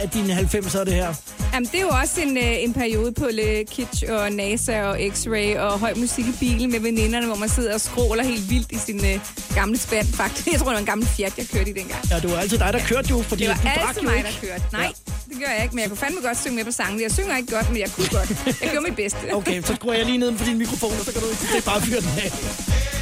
af 0.00 0.10
dine 0.10 0.32
90'er, 0.34 0.84
det 0.84 0.94
her? 0.94 1.14
Jamen, 1.54 1.68
det 1.72 1.74
er 1.74 1.82
jo 1.82 1.88
også 1.88 2.20
en, 2.20 2.36
øh, 2.36 2.62
en 2.64 2.74
periode 2.74 3.12
på 3.12 3.28
Le 3.32 3.64
Kitsch 3.64 4.04
og 4.08 4.32
NASA 4.32 4.82
og 4.82 4.98
X-Ray 4.98 5.58
og 5.58 5.78
høj 5.78 5.94
musik 5.96 6.26
i 6.26 6.32
bilen 6.40 6.70
med 6.70 6.80
veninderne, 6.80 7.26
hvor 7.26 7.36
man 7.36 7.48
sidder 7.48 7.74
og 7.74 7.80
skråler 7.80 8.22
helt 8.22 8.50
vildt 8.50 8.72
i 8.72 8.78
sin 8.78 9.04
øh, 9.04 9.20
gamle 9.54 9.78
spand, 9.78 10.06
faktisk. 10.06 10.46
Jeg 10.52 10.58
tror, 10.60 10.68
det 10.68 10.74
var 10.74 10.80
en 10.80 10.86
gammel 10.86 11.06
Fiat, 11.06 11.32
jeg 11.38 11.46
kørte 11.52 11.70
i 11.70 11.72
dengang. 11.72 12.00
Ja, 12.10 12.20
det 12.20 12.30
var 12.30 12.38
altid 12.38 12.58
dig, 12.58 12.72
der 12.72 12.78
kørte 12.78 13.08
jo, 13.10 13.22
fordi 13.22 13.42
det 13.44 13.50
var 13.50 13.72
du 13.74 13.80
altid 13.88 14.02
mig, 14.02 14.16
ikke. 14.16 14.28
der 14.28 14.46
kørte. 14.46 14.64
Nej, 14.72 14.92
det 15.28 15.36
gør 15.40 15.52
jeg 15.54 15.62
ikke, 15.62 15.74
men 15.74 15.82
jeg 15.82 15.88
kunne 15.88 15.98
fandme 15.98 16.20
godt 16.20 16.38
synge 16.40 16.56
med 16.56 16.64
på 16.64 16.72
sangen. 16.72 17.02
Jeg 17.02 17.12
synger 17.12 17.36
ikke 17.36 17.54
godt, 17.56 17.70
men 17.70 17.80
jeg 17.80 17.90
kunne 17.90 18.08
godt. 18.08 18.28
Jeg 18.62 18.70
gjorde 18.70 18.86
mit 18.88 18.96
bedste. 18.96 19.18
Okay, 19.32 19.62
så 19.62 19.74
skruer 19.74 19.94
jeg 19.94 20.06
lige 20.06 20.18
ned 20.18 20.38
på 20.38 20.44
din 20.44 20.58
mikrofon, 20.58 20.92
og 21.00 21.04
så 21.04 21.12
kan 21.12 21.20
du 21.22 21.28
er 21.28 21.60
bare 21.64 21.80
fyre 21.82 22.00
den 22.00 22.08
af. 22.24 22.97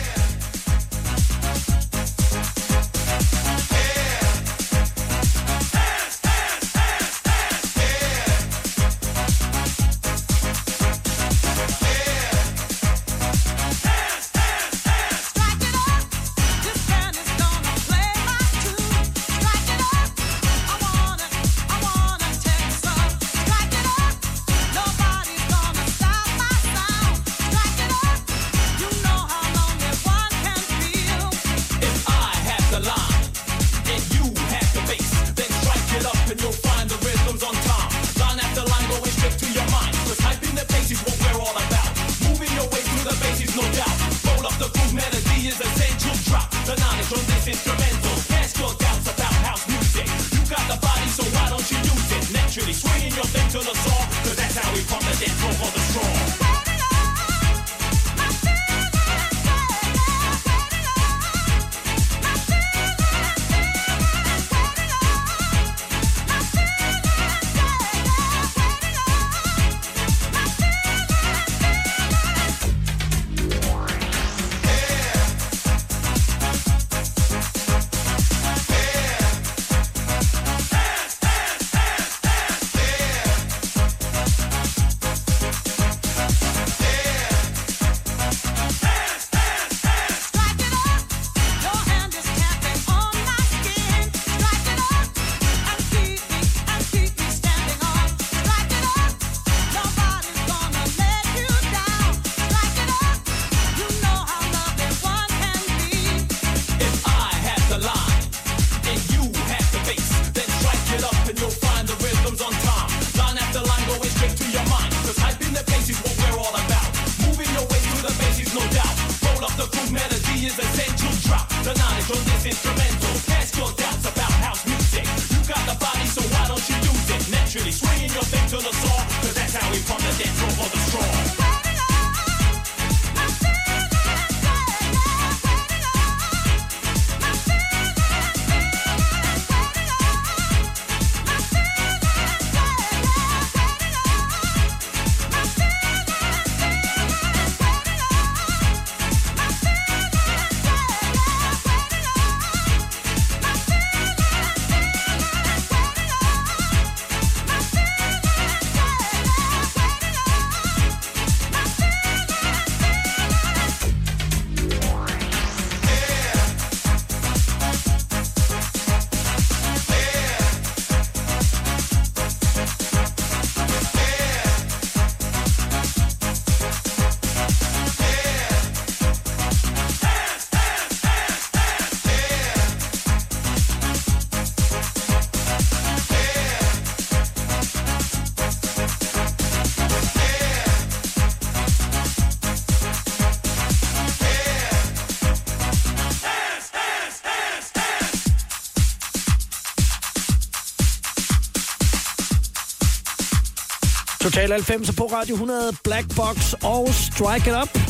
Total 204.47 204.63
90 204.63 204.97
på 204.97 205.05
Radio 205.05 205.35
100, 205.35 205.73
Black 205.85 206.17
Box 206.17 206.53
og 206.53 206.89
Strike 206.95 207.51
It 207.51 207.57
Up. 207.63 207.81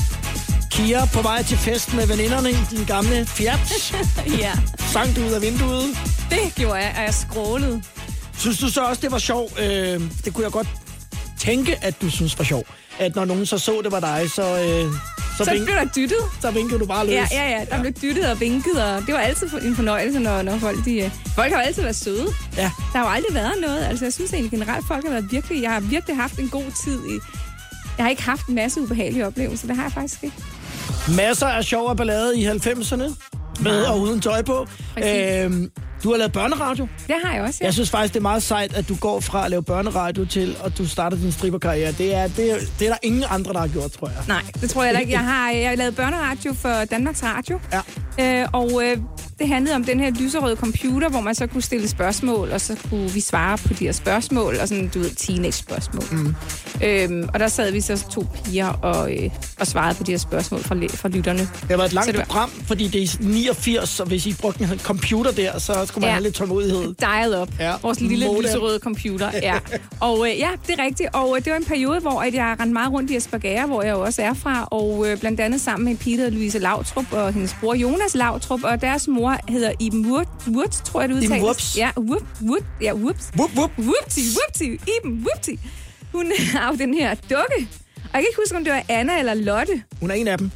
Kira 0.70 1.06
på 1.14 1.22
vej 1.22 1.42
til 1.42 1.56
fest 1.56 1.94
med 1.94 2.06
veninderne 2.06 2.50
i 2.50 2.56
din 2.70 2.84
gamle 2.84 3.26
Fiat. 3.26 3.94
ja. 4.44 4.52
Sang 4.92 5.16
du 5.16 5.20
ud 5.20 5.32
af 5.32 5.42
vinduet. 5.42 5.84
Det 6.30 6.54
gjorde 6.54 6.74
jeg, 6.74 6.94
og 6.96 7.02
jeg 7.02 7.14
skrålede. 7.14 7.82
Synes 8.38 8.58
du 8.58 8.70
så 8.70 8.80
også, 8.84 9.02
det 9.02 9.12
var 9.12 9.18
sjovt? 9.18 9.60
Øh, 9.60 10.00
det 10.24 10.34
kunne 10.34 10.44
jeg 10.44 10.52
godt 10.52 10.68
tænke, 11.38 11.84
at 11.84 12.02
du 12.02 12.10
synes 12.10 12.38
var 12.38 12.44
sjovt. 12.44 12.66
At 12.98 13.14
når 13.14 13.24
nogen 13.24 13.46
så 13.46 13.58
så, 13.58 13.80
det 13.84 13.92
var 13.92 14.00
dig, 14.00 14.30
så... 14.30 14.42
Øh, 14.42 14.92
Så, 15.38 15.44
så 15.44 15.50
blev 15.50 15.74
der 15.76 15.84
dyttet. 15.96 16.18
Så 16.40 16.50
vinkede 16.50 16.78
du 16.80 16.86
bare 16.86 17.06
løs. 17.06 17.12
Ja, 17.14 17.26
ja, 17.32 17.50
ja. 17.50 17.64
Der 17.70 17.80
blev 17.80 17.92
dyttet 17.92 18.30
og 18.30 18.40
vinket, 18.40 18.84
og 18.84 19.02
det 19.06 19.14
var 19.14 19.20
altid 19.20 19.48
en 19.62 19.76
fornøjelse, 19.76 20.18
når, 20.18 20.42
når 20.42 20.58
folk 20.58 20.84
de... 20.84 20.96
øh, 21.04 21.10
Folk 21.34 21.52
har 21.52 21.60
jo 21.60 21.66
altid 21.66 21.82
været 21.82 21.96
søde. 21.96 22.26
Ja. 22.56 22.62
Der 22.92 22.98
har 22.98 23.04
jo 23.04 23.10
aldrig 23.10 23.34
været 23.34 23.52
noget. 23.60 23.84
Altså, 23.84 24.04
jeg 24.04 24.12
synes 24.12 24.32
egentlig 24.32 24.50
generelt, 24.50 24.86
folk 24.86 25.04
har 25.04 25.10
været 25.12 25.32
virkelig... 25.32 25.62
Jeg 25.62 25.72
har 25.72 25.80
virkelig 25.80 26.16
haft 26.16 26.38
en 26.38 26.48
god 26.48 26.64
tid 26.84 26.98
i... 27.08 27.18
Jeg 27.98 28.04
har 28.04 28.10
ikke 28.10 28.22
haft 28.22 28.46
en 28.46 28.54
masse 28.54 28.80
ubehagelige 28.80 29.26
oplevelser. 29.26 29.66
Det 29.66 29.76
har 29.76 29.82
jeg 29.82 29.92
faktisk 29.92 30.24
ikke. 30.24 30.36
Masser 31.16 31.46
af 31.46 31.64
sjov 31.64 31.88
og 31.88 31.96
ballade 31.96 32.38
i 32.40 32.46
90'erne. 32.48 33.14
Med 33.60 33.82
og 33.82 34.00
uden 34.00 34.20
tøj 34.20 34.42
på. 34.42 34.66
Præcis. 34.94 35.44
Øhm, 35.44 35.70
Du 36.06 36.10
har 36.10 36.18
lavet 36.18 36.32
børneradio. 36.32 36.88
Det 37.06 37.14
har 37.24 37.34
jeg 37.34 37.42
også, 37.42 37.58
ja. 37.60 37.64
Jeg 37.66 37.74
synes 37.74 37.90
faktisk, 37.90 38.14
det 38.14 38.20
er 38.20 38.22
meget 38.22 38.42
sejt, 38.42 38.74
at 38.76 38.88
du 38.88 38.94
går 38.96 39.20
fra 39.20 39.44
at 39.44 39.50
lave 39.50 39.62
børneradio 39.62 40.24
til, 40.24 40.56
at 40.64 40.78
du 40.78 40.88
starter 40.88 41.16
din 41.16 41.32
stripperkarriere. 41.32 41.92
Det 41.92 42.14
er, 42.14 42.26
det, 42.28 42.50
er, 42.52 42.56
det 42.78 42.86
er 42.86 42.90
der 42.90 42.98
ingen 43.02 43.24
andre, 43.30 43.52
der 43.52 43.58
har 43.60 43.68
gjort, 43.68 43.92
tror 43.92 44.08
jeg. 44.08 44.16
Nej, 44.28 44.42
det 44.60 44.70
tror 44.70 44.82
jeg 44.82 44.88
heller 44.88 45.00
ikke. 45.00 45.12
Jeg 45.12 45.24
har, 45.24 45.50
jeg 45.50 45.68
har 45.68 45.76
lavet 45.76 45.96
børneradio 45.96 46.52
for 46.54 46.84
Danmarks 46.90 47.22
Radio. 47.22 47.60
Ja. 48.18 48.42
Øh, 48.42 48.48
og 48.52 48.82
øh, 48.84 48.96
det 49.38 49.48
handlede 49.48 49.74
om 49.76 49.84
den 49.84 50.00
her 50.00 50.10
lyserøde 50.10 50.56
computer, 50.56 51.08
hvor 51.08 51.20
man 51.20 51.34
så 51.34 51.46
kunne 51.46 51.62
stille 51.62 51.88
spørgsmål, 51.88 52.50
og 52.50 52.60
så 52.60 52.76
kunne 52.90 53.10
vi 53.10 53.20
svare 53.20 53.58
på 53.58 53.68
de 53.74 53.84
her 53.84 53.92
spørgsmål, 53.92 54.56
og 54.60 54.68
sådan, 54.68 54.88
du 54.88 54.98
ved, 54.98 55.10
teenage-spørgsmål. 55.10 56.04
Mm. 56.10 56.34
Øhm, 56.84 57.28
og 57.34 57.40
der 57.40 57.48
sad 57.48 57.72
vi 57.72 57.80
så 57.80 58.04
to 58.10 58.26
piger 58.34 58.66
og, 58.68 59.12
øh, 59.16 59.30
og 59.60 59.66
svarede 59.66 59.94
på 59.94 60.02
de 60.04 60.10
her 60.10 60.18
spørgsmål 60.18 60.62
fra, 60.62 60.74
fra 60.88 61.08
lytterne. 61.08 61.38
Det 61.38 61.68
været 61.68 61.84
et 61.86 61.92
langt 61.92 62.06
Så 62.06 62.12
det 62.12 62.18
var- 62.18 62.24
program, 62.24 62.50
fordi 62.50 62.88
det 62.88 63.02
er 63.02 63.16
89, 63.20 64.00
og 64.00 64.06
hvis 64.06 64.26
I 64.26 64.34
brugte 64.40 64.64
en 64.64 64.78
computer 64.78 65.30
der, 65.32 65.58
så 65.58 65.86
skulle 65.96 66.02
man 66.04 66.08
Ja. 66.08 66.14
have 66.14 66.22
lidt 66.22 66.34
tålmodighed. 66.34 66.94
Dial 66.94 67.42
up. 67.42 67.48
Ja. 67.60 67.72
Vores 67.82 68.00
lille 68.00 68.42
lyserøde 68.42 68.78
computer. 68.78 69.30
Ja. 69.42 69.58
Og 70.00 70.30
øh, 70.30 70.38
ja, 70.38 70.48
det 70.66 70.78
er 70.80 70.84
rigtigt. 70.84 71.08
Og 71.12 71.36
øh, 71.36 71.44
det 71.44 71.52
var 71.52 71.58
en 71.58 71.64
periode, 71.64 72.00
hvor 72.00 72.22
at 72.22 72.34
jeg 72.34 72.56
rendte 72.60 72.72
meget 72.72 72.92
rundt 72.92 73.10
i 73.10 73.16
Asperger, 73.16 73.66
hvor 73.66 73.82
jeg 73.82 73.94
også 73.94 74.22
er 74.22 74.34
fra. 74.34 74.68
Og 74.70 75.04
øh, 75.08 75.20
blandt 75.20 75.40
andet 75.40 75.60
sammen 75.60 75.84
med 75.84 75.96
der 75.96 76.10
hedder 76.10 76.30
Louise 76.30 76.58
Lautrup, 76.58 77.12
og 77.12 77.32
hendes 77.32 77.56
bror 77.60 77.74
Jonas 77.74 78.14
Lautrup. 78.14 78.64
Og 78.64 78.80
deres 78.80 79.08
mor 79.08 79.36
hedder 79.48 79.72
Iben 79.80 80.06
Wurt, 80.10 80.28
Wurt 80.48 80.70
tror 80.70 81.00
jeg 81.00 81.08
det 81.08 81.14
udtales. 81.14 81.34
Iben 81.36 81.44
Wurps. 81.46 81.76
Ja, 81.78 81.90
Wurt, 81.98 82.22
Wurt, 82.42 82.62
ja, 82.82 82.92
Whoops. 82.94 83.30
Whoop, 83.36 83.50
whoop. 83.56 83.70
Whoopty, 83.78 84.20
whoopty, 84.36 84.62
Iben, 84.98 85.26
whoopty. 85.26 85.50
Hun 86.12 86.32
har 86.54 86.68
jo 86.72 86.76
den 86.78 86.94
her 86.94 87.14
dukke. 87.14 87.68
Og 87.96 88.12
jeg 88.12 88.12
kan 88.12 88.20
ikke 88.20 88.40
huske, 88.44 88.56
om 88.56 88.64
det 88.64 88.72
var 88.72 88.82
Anna 88.88 89.18
eller 89.18 89.34
Lotte. 89.34 89.82
Hun 90.00 90.10
er 90.10 90.14
en 90.14 90.28
af 90.28 90.38
dem. 90.38 90.50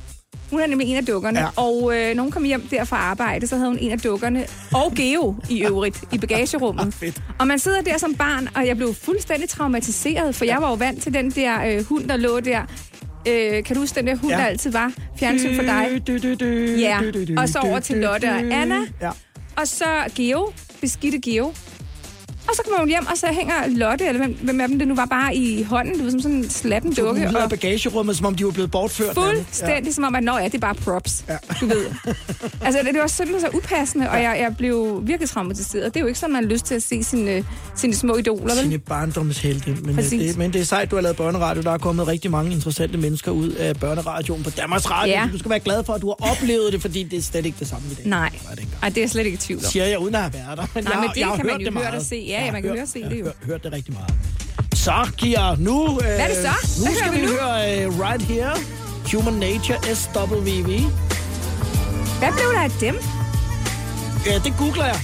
Hun 0.51 0.61
er 0.61 0.67
nemlig 0.67 0.89
en 0.89 0.97
af 0.97 1.07
dukkerne, 1.07 1.41
Ja. 1.41 1.47
og 1.57 1.93
øh, 1.97 2.19
hun 2.19 2.31
kom 2.31 2.45
hjem 2.45 2.63
der 2.71 2.85
fra 2.85 2.97
arbejde, 2.97 3.47
så 3.47 3.57
havde 3.57 3.69
hun 3.69 3.79
en 3.79 3.91
af 3.91 3.99
dukkerne, 4.01 4.47
og 4.75 4.93
Geo 4.97 5.35
i 5.51 5.63
øvrigt, 5.65 6.01
i 6.13 6.19
bagagerummet. 6.19 6.95
Fedt. 7.01 7.23
Og 7.39 7.47
man 7.47 7.59
sidder 7.59 7.81
der 7.83 7.99
som 7.99 8.15
barn, 8.15 8.49
og 8.55 8.67
jeg 8.67 8.77
blev 8.77 8.95
fuldstændig 8.95 9.49
traumatiseret, 9.49 10.35
for 10.35 10.45
jeg 10.45 10.59
var 10.61 10.69
jo 10.69 10.75
vant 10.75 11.03
til 11.03 11.15
den 11.15 11.31
der 11.31 11.65
øh, 11.67 11.85
hund, 11.85 12.09
der 12.09 12.17
lå 12.17 12.41
der. 12.41 12.61
Øh, 13.29 13.65
kan 13.65 13.77
du 13.77 13.81
huske 13.81 13.95
den 13.95 14.07
der 14.07 14.17
hund, 14.17 14.33
Ja. 14.33 14.39
der 14.39 14.45
altid 14.45 14.71
var 14.73 14.93
fjernsyn 15.19 15.57
for 15.57 15.63
dig? 15.63 16.03
Du, 16.07 16.19
du, 16.19 16.35
du, 16.35 16.45
Ja, 16.79 17.01
og 17.37 17.49
så 17.49 17.59
over 17.59 17.81
til 17.81 17.97
Lotte 17.97 18.25
og. 18.25 18.39
Anna. 18.39 18.79
Ja. 19.03 19.11
Og 19.57 19.69
så 19.69 19.85
Geo, 20.15 20.53
beskidte 20.81 21.19
Geo. 21.31 21.53
Og 22.51 22.57
så 22.57 22.63
kommer 22.65 22.79
hun 22.79 22.89
hjem, 22.89 23.07
og 23.07 23.17
så 23.17 23.27
hænger 23.33 23.55
Lotte, 23.69 24.07
eller 24.07 24.27
hvem, 24.27 24.39
hvem 24.43 24.61
af 24.61 24.69
dem 24.69 24.79
det 24.79 24.89
nu 24.89 24.95
var, 24.95 25.05
bare 25.05 25.35
i 25.37 25.63
hånden, 25.63 25.99
du 25.99 26.03
ved, 26.05 26.11
som 26.11 26.21
sådan 26.21 26.37
en 26.37 26.51
slappen 26.51 26.93
Du 26.93 27.07
dukke. 27.07 27.23
af 27.27 27.43
Og 27.45 27.51
bagagerummet, 27.51 28.17
som 28.17 28.27
om 28.27 28.35
de 28.35 28.45
var 28.45 28.51
blevet 28.51 28.71
bortført. 28.71 29.15
fuldstændig 29.15 29.85
ja. 29.87 29.93
som 29.93 30.05
om, 30.05 30.15
at 30.15 30.23
nå 30.23 30.39
ja, 30.39 30.45
det 30.45 30.55
er 30.55 30.59
bare 30.59 30.75
props, 30.75 31.25
Ja. 31.29 31.37
du 31.61 31.67
ved. 31.67 31.87
altså, 32.67 32.81
det, 32.85 32.95
det 32.95 33.01
var 33.01 33.07
simpelthen 33.07 33.51
så 33.53 33.57
upassende, 33.59 34.11
og 34.11 34.23
jeg, 34.23 34.37
jeg 34.41 34.57
blev 34.57 35.01
virkelig 35.07 35.31
traumatiseret. 35.31 35.85
Det 35.95 35.97
er 35.97 36.01
jo 36.01 36.07
ikke 36.07 36.19
sådan, 36.19 36.33
man 36.33 36.45
har 36.45 36.51
lyst 36.51 36.65
til 36.65 36.75
at 36.75 36.83
se 36.83 37.05
sine, 37.05 37.45
sine 37.77 37.95
små 37.95 38.17
idoler, 38.17 38.55
vel? 38.55 38.63
Sine 38.63 38.79
barndomshelte. 38.79 39.71
Men, 39.81 39.89
øh, 39.91 39.95
Præcis. 39.95 40.29
det, 40.29 40.39
men 40.39 40.53
det 40.53 40.61
er 40.61 40.65
sejt, 40.65 40.91
du 40.91 40.97
har 40.97 41.03
lavet 41.03 41.17
børneradio. 41.17 41.63
Der 41.63 41.71
er 41.71 41.79
kommet 41.79 42.07
rigtig 42.07 42.31
mange 42.31 42.53
interessante 42.53 42.99
mennesker 42.99 43.31
ud 43.31 43.51
af 43.51 43.77
børneradioen 43.77 44.43
på 44.43 44.51
Danmarks 44.51 44.91
Radio. 44.91 45.13
Ja. 45.13 45.29
Du 45.33 45.39
skal 45.39 45.51
være 45.51 45.61
glad 45.61 45.85
for, 45.85 45.93
at 45.93 46.03
du 46.03 46.07
har 46.21 46.31
oplevet 46.31 46.73
det, 46.73 46.81
fordi 46.81 47.03
det 47.03 47.19
er 47.19 47.23
slet 47.23 47.47
ikke 47.47 47.57
det 47.61 47.69
samme 47.69 47.87
i 47.91 47.95
dag. 47.95 48.07
Nej, 48.07 48.31
Ej, 48.83 48.89
det 48.89 48.97
er 48.99 49.03
jeg 49.03 49.11
slet 49.11 49.25
ikke 49.27 49.35
i 49.35 49.39
tvivl 49.39 49.59
om. 49.65 49.71
Siger 49.71 49.85
jeg 49.87 49.99
uden 49.99 50.15
at 50.15 50.21
have 50.21 50.33
været 50.35 50.59
der. 50.59 50.67
Men 50.75 50.85
Nej, 50.85 50.93
jeg, 50.93 51.01
men 51.01 51.11
det 51.11 51.17
jeg 51.21 51.27
har 51.27 51.37
kan 51.37 51.47
man 51.47 51.53
hørt 51.55 51.61
jo 51.61 51.67
det 51.67 51.75
høre 51.75 51.93
og 52.01 52.03
se. 52.03 52.25
Ja, 52.29 52.40
ja, 52.41 52.45
Jeg 52.45 52.53
har 52.53 52.53
man 52.53 52.63
kan 52.63 52.71
høre 52.71 52.83
og 52.83 52.89
se 52.89 53.01
jeg 53.03 53.11
det 53.11 53.19
jo. 53.21 53.25
har 53.25 53.33
hørt, 53.41 53.47
hørt 53.51 53.65
det 53.65 53.73
rigtig 53.73 53.95
meget. 53.95 54.15
Så, 54.75 55.11
Kira, 55.19 55.57
nu, 55.59 55.91
øh, 55.91 55.97
Hvad 56.05 56.19
er 56.19 56.29
det 56.29 56.37
så? 56.37 56.79
nu 56.79 56.85
Hvad 56.85 56.95
skal 56.95 57.05
hører 57.05 57.13
vi 57.15 57.21
vi 57.21 57.27
nu? 57.27 57.33
høre 57.33 57.87
uh, 57.89 58.01
Right 58.01 58.23
Here, 58.23 58.55
Human 59.13 59.35
Nature, 59.35 59.79
SWV. 59.95 60.71
Hvad 62.19 62.33
blev 62.37 62.49
der 62.55 62.61
af 62.61 62.71
dem? 62.81 62.97
Ja, 64.27 64.39
det 64.45 64.55
googler 64.59 64.85
jeg. 64.87 65.01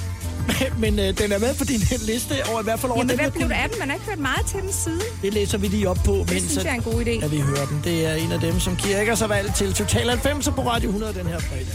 Men 0.82 0.98
øh, 0.98 1.18
den 1.18 1.32
er 1.32 1.38
med 1.38 1.54
på 1.54 1.64
din 1.64 1.80
liste 2.02 2.34
over 2.50 2.60
i 2.60 2.64
hvert 2.64 2.80
fald 2.80 2.92
over 2.92 3.00
Jamen, 3.00 3.08
dem, 3.08 3.18
hvad 3.18 3.30
blev 3.30 3.42
kunne- 3.42 3.54
der 3.54 3.60
af 3.62 3.68
dem? 3.70 3.78
Man 3.78 3.88
har 3.88 3.94
ikke 3.94 4.06
hørt 4.06 4.18
meget 4.18 4.46
til 4.46 4.60
den 4.62 4.72
side. 4.72 5.00
Det 5.22 5.34
læser 5.34 5.58
vi 5.58 5.66
lige 5.68 5.88
op 5.88 5.98
på, 6.04 6.12
Det 6.12 6.30
mens 6.30 6.42
synes 6.50 6.64
jeg 6.64 6.70
er 6.72 6.74
en 6.74 6.82
god 6.82 7.04
idé. 7.06 7.24
at 7.24 7.32
vi 7.32 7.40
hører 7.40 7.66
den. 7.66 7.80
Det 7.84 8.06
er 8.06 8.14
en 8.14 8.32
af 8.32 8.40
dem, 8.40 8.60
som 8.60 8.76
har 9.08 9.14
så 9.14 9.26
valgt 9.26 9.54
til 9.56 9.72
Total 9.74 10.08
90 10.08 10.48
på 10.48 10.62
Radio 10.70 10.88
100 10.88 11.14
den 11.14 11.26
her 11.26 11.38
fredag. 11.38 11.66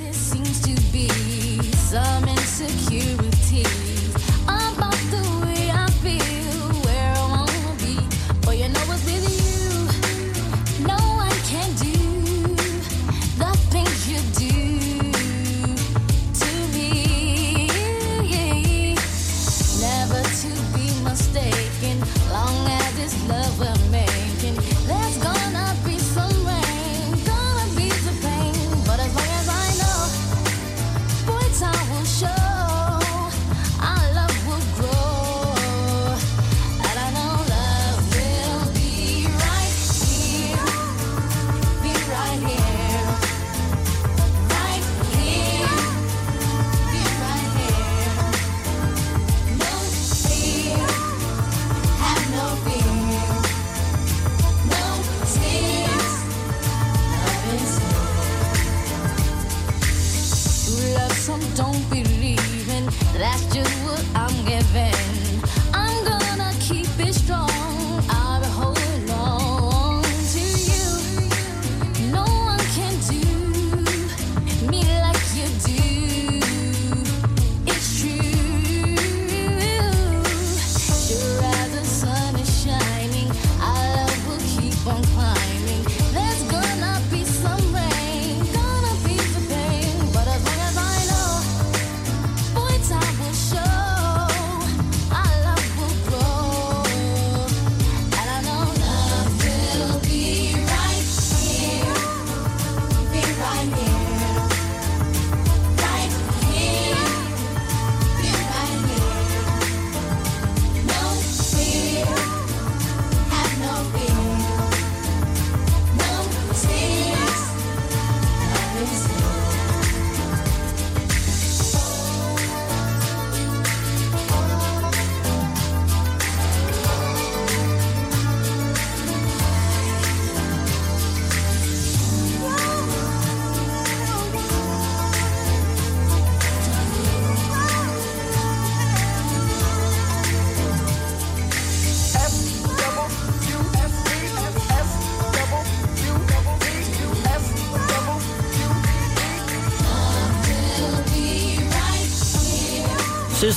There 0.00 0.14
seems 0.14 0.60
to 0.60 0.72
be 0.92 1.06
some 1.90 2.30
insecurity 2.30 3.99
about 4.44 5.00
the 5.10 5.22
way 5.44 5.70
I 5.70 5.86
feel, 6.02 6.39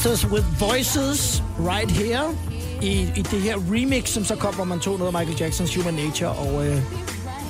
Sisters 0.03 0.31
with 0.31 0.45
Voices, 0.59 1.41
right 1.57 1.91
here. 1.91 2.35
I, 2.81 2.91
I 3.15 3.21
det 3.21 3.41
her 3.41 3.57
remix, 3.71 4.09
som 4.09 4.25
så 4.25 4.35
kom, 4.35 4.55
hvor 4.55 4.63
man 4.63 4.79
tog 4.79 4.99
noget 4.99 5.13
af 5.13 5.19
Michael 5.19 5.39
Jacksons 5.39 5.75
Human 5.75 5.93
Nature 5.93 6.29
og, 6.29 6.67
øh, 6.67 6.81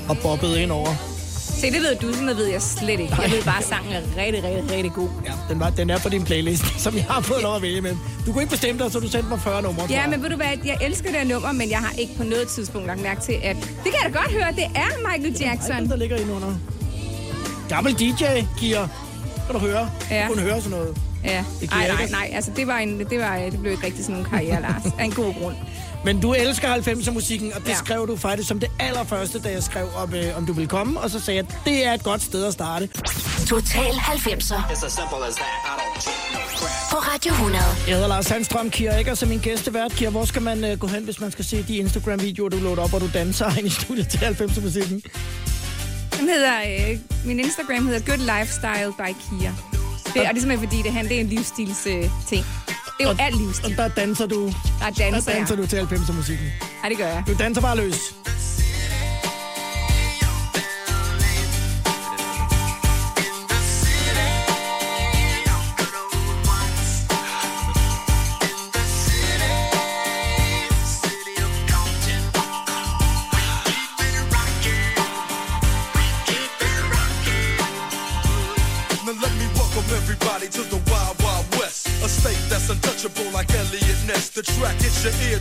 og 0.10 0.18
bobbede 0.18 0.62
ind 0.62 0.72
over. 0.72 0.96
Se, 1.62 1.72
det 1.72 1.82
ved 1.82 1.96
du, 1.96 2.08
sådan 2.08 2.24
noget 2.24 2.38
ved 2.38 2.46
jeg 2.46 2.62
slet 2.62 3.00
ikke. 3.00 3.16
Jeg 3.22 3.32
ved 3.32 3.44
bare, 3.44 3.58
at 3.58 3.64
sangen 3.64 3.94
er 3.94 4.02
rigtig, 4.18 4.44
rigtig, 4.44 4.72
rigtig 4.72 4.92
god. 4.92 5.10
Ja, 5.26 5.32
den, 5.50 5.60
var, 5.60 5.70
den 5.70 5.90
er 5.90 6.00
på 6.00 6.10
din 6.10 6.24
playlist, 6.24 6.64
som 6.84 6.96
jeg 6.96 7.04
har 7.04 7.22
fået 7.22 7.42
lov 7.42 7.56
at 7.56 7.62
vælge 7.62 7.82
med. 7.82 7.96
Du 8.26 8.32
kunne 8.32 8.42
ikke 8.44 8.52
bestemme 8.52 8.84
dig, 8.84 8.92
så 8.92 9.00
du 9.00 9.08
sendte 9.08 9.30
mig 9.30 9.40
40 9.40 9.62
numre. 9.62 9.88
Ja, 9.90 10.08
men 10.08 10.24
ved 10.24 10.30
du 10.30 10.36
hvad, 10.36 10.48
jeg 10.66 10.78
elsker 10.82 11.10
det 11.10 11.20
her 11.20 11.28
nummer, 11.28 11.52
men 11.52 11.70
jeg 11.70 11.80
har 11.80 11.92
ikke 11.98 12.18
på 12.18 12.24
noget 12.24 12.48
tidspunkt 12.48 12.88
lagt 12.88 13.02
mærke 13.02 13.22
til, 13.22 13.34
at... 13.44 13.56
Det 13.56 13.92
kan 13.92 13.96
jeg 14.04 14.14
da 14.14 14.20
godt 14.20 14.32
høre, 14.32 14.52
det 14.56 14.66
er 14.76 15.10
Michael 15.10 15.36
Jackson. 15.40 15.76
den, 15.76 15.90
der 15.90 15.96
ligger 15.96 16.18
inde 16.18 16.34
under. 16.34 16.56
Gammel 17.70 17.94
DJ, 17.94 18.24
Kier. 18.58 18.88
Kan 19.46 19.54
du 19.54 19.60
høre? 19.60 19.90
Ja. 20.12 20.24
Du 20.28 20.34
kunne 20.34 20.44
høre 20.44 20.62
sådan 20.62 20.78
noget. 20.78 20.98
Ja. 21.24 21.44
Det 21.62 21.70
Ej, 21.72 21.88
nej, 21.88 22.08
nej, 22.12 22.30
altså 22.34 22.52
det, 22.56 22.68
var 22.68 22.78
en, 22.78 23.00
det, 23.00 23.20
var, 23.20 23.38
det 23.38 23.60
blev 23.60 23.72
ikke 23.72 23.86
rigtig 23.86 24.06
sådan 24.06 24.20
en 24.20 24.26
karriere, 24.26 24.62
Lars. 24.62 24.84
Af 25.00 25.04
en 25.04 25.12
god 25.12 25.34
grund. 25.42 25.56
Men 26.06 26.20
du 26.22 26.34
elsker 26.34 26.76
90'er 26.76 27.12
musikken, 27.12 27.54
og 27.54 27.62
det 27.62 27.70
ja. 27.70 27.76
Skrev 27.76 28.08
du 28.08 28.16
faktisk 28.16 28.48
som 28.48 28.60
det 28.60 28.70
allerførste, 28.80 29.40
da 29.40 29.52
jeg 29.52 29.64
skrev, 29.64 29.88
om, 29.96 30.14
øh, 30.14 30.38
om 30.38 30.46
du 30.46 30.54
ville 30.54 30.68
komme. 30.68 31.00
Og 31.00 31.10
så 31.10 31.20
sagde 31.20 31.38
jeg, 31.38 31.46
at 31.50 31.66
det 31.66 31.86
er 31.86 31.94
et 31.94 32.04
godt 32.04 32.22
sted 32.22 32.46
at 32.46 32.54
starte. 32.54 32.88
Total 33.48 33.82
90'er 33.82 34.72
It's 34.72 34.86
as 34.86 34.94
simple 34.94 35.28
as 35.28 35.36
that. 35.36 35.54
I 35.66 35.74
don't 35.80 36.02
take 36.02 36.34
no 36.34 36.40
crap. 36.58 36.92
på 36.92 36.98
Radio 36.98 37.32
100. 37.32 37.64
Jeg 37.88 37.94
hedder 37.96 38.08
Lars 38.08 38.26
Sandstrøm, 38.26 38.70
Kira 38.70 39.00
Eggers 39.00 39.20
som 39.20 39.30
min 39.30 39.40
gæstevært. 39.40 39.92
Kira, 39.92 40.10
hvor 40.10 40.26
skal 40.26 40.42
man 40.42 40.64
øh, 40.64 40.80
gå 40.80 40.88
hen, 40.88 41.04
hvis 41.04 41.20
man 41.20 41.32
skal 41.32 41.46
se 41.46 41.64
de 41.68 41.78
Instagram-videoer, 41.78 42.50
du 42.50 42.58
loader 42.58 42.84
op, 42.84 42.90
hvor 42.90 43.00
du 43.00 43.10
danser 43.14 43.52
ind 43.58 43.68
i 43.68 43.70
studiet 43.70 44.08
til 44.08 44.18
90'er 44.18 44.62
musikken? 44.62 45.02
Den 46.20 46.30
hedder, 46.30 46.58
øh, 46.92 46.98
min 47.26 47.40
Instagram 47.40 47.88
hedder 47.88 48.00
Good 48.00 48.40
Lifestyle 48.40 48.94
by 48.98 49.16
Kia. 49.40 49.73
Det, 50.14 50.22
og 50.22 50.28
det 50.28 50.36
er 50.36 50.42
simpelthen 50.42 50.70
fordi, 50.70 50.82
det, 50.82 50.92
han, 50.94 51.06
det 51.06 51.16
er 51.18 51.22
en 51.22 51.28
livsstils 51.28 51.88
øh, 51.88 51.94
ting. 52.28 52.46
Det 52.98 53.06
er 53.06 53.10
jo 53.10 53.16
alt 53.20 53.38
livsstil. 53.38 53.72
Og 53.72 53.78
der 53.78 53.88
danser 53.88 54.26
du, 54.26 54.46
Der 54.46 54.52
er 54.86 54.90
der 54.90 55.10
danser, 55.10 55.32
danser 55.34 55.56
ja. 55.56 55.62
du 55.62 55.68
til 55.68 55.78
90'er 55.78 56.14
musikken. 56.14 56.46
Ja, 56.84 56.90
det 56.90 56.98
gør 56.98 57.08
jeg. 57.08 57.24
Du 57.28 57.34
danser 57.40 57.62
bare 57.62 57.78
løs. 57.78 58.14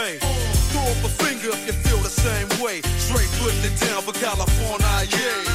making. 0.00 0.20
Throw 0.72 0.82
up 0.82 1.04
a 1.04 1.08
finger 1.08 1.50
if 1.52 1.66
you 1.66 1.72
feel 1.72 1.98
the 1.98 2.08
same 2.08 2.48
way. 2.62 2.80
Straight 2.98 3.30
putting 3.38 3.64
it 3.64 3.76
down 3.80 4.02
for 4.02 4.12
California, 4.12 4.86
yeah. 5.10 5.49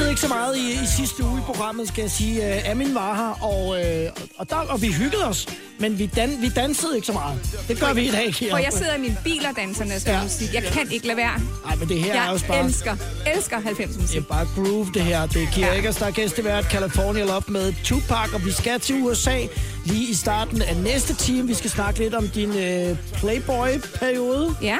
Dansede 0.00 0.12
ikke 0.12 0.20
så 0.20 0.28
meget 0.28 0.56
i, 0.56 0.72
i 0.72 0.86
sidste 0.96 1.24
uge 1.24 1.38
i 1.38 1.42
programmet, 1.42 1.88
skal 1.88 2.02
jeg 2.02 2.10
sige. 2.10 2.40
Uh, 2.64 2.70
Amin 2.70 2.94
var 2.94 3.14
her, 3.14 3.44
og, 3.44 3.84
øh, 3.84 4.10
og, 4.38 4.50
der, 4.50 4.56
og 4.56 4.82
vi 4.82 4.92
hyggede 4.92 5.24
os. 5.24 5.46
Men 5.78 5.98
vi, 5.98 6.06
dan, 6.06 6.30
vi 6.42 6.48
dansede 6.48 6.94
ikke 6.94 7.06
så 7.06 7.12
meget. 7.12 7.38
Det 7.68 7.80
gør 7.80 7.92
vi 7.92 8.08
i 8.08 8.10
dag, 8.10 8.34
Kira. 8.34 8.50
For 8.52 8.58
jeg 8.58 8.72
sidder 8.72 8.94
i 8.94 9.00
min 9.00 9.16
bil 9.24 9.46
og 9.50 9.56
danser, 9.56 9.84
jeg 9.84 10.00
skal 10.00 10.12
Ja. 10.12 10.22
musik. 10.22 10.54
Jeg 10.54 10.62
kan 10.62 10.90
ikke 10.90 11.06
lade 11.06 11.16
være. 11.16 11.40
Nej, 11.66 11.74
men 11.76 11.88
det 11.88 11.98
her 11.98 12.12
er 12.12 12.22
Jeg 12.22 12.32
også 12.32 12.46
bare... 12.46 12.64
elsker, 12.64 12.96
elsker 13.36 13.60
90 13.60 13.96
musik. 13.98 14.10
Det 14.16 14.16
er 14.18 14.28
bare 14.34 14.46
groove, 14.54 14.86
det 14.94 15.02
her. 15.02 15.26
Det 15.26 15.42
er 15.42 15.46
Kira. 15.52 15.66
Ja. 15.66 15.76
Eggers, 15.76 15.96
der 15.96 16.06
er 16.06 16.10
gæstevært 16.10 16.64
California 16.64 17.24
Love 17.24 17.42
med 17.48 17.74
Tupac, 17.84 18.34
og 18.34 18.44
vi 18.44 18.50
skal 18.52 18.80
til 18.80 18.94
USA 19.02 19.46
lige 19.84 20.10
i 20.10 20.14
starten 20.14 20.62
af 20.62 20.76
næste 20.76 21.14
time. 21.14 21.46
Vi 21.48 21.54
skal 21.54 21.70
snakke 21.70 22.00
lidt 22.00 22.14
om 22.14 22.28
din 22.28 22.56
øh, 22.58 22.96
Playboy-periode. 23.12 24.56
Ja. 24.62 24.76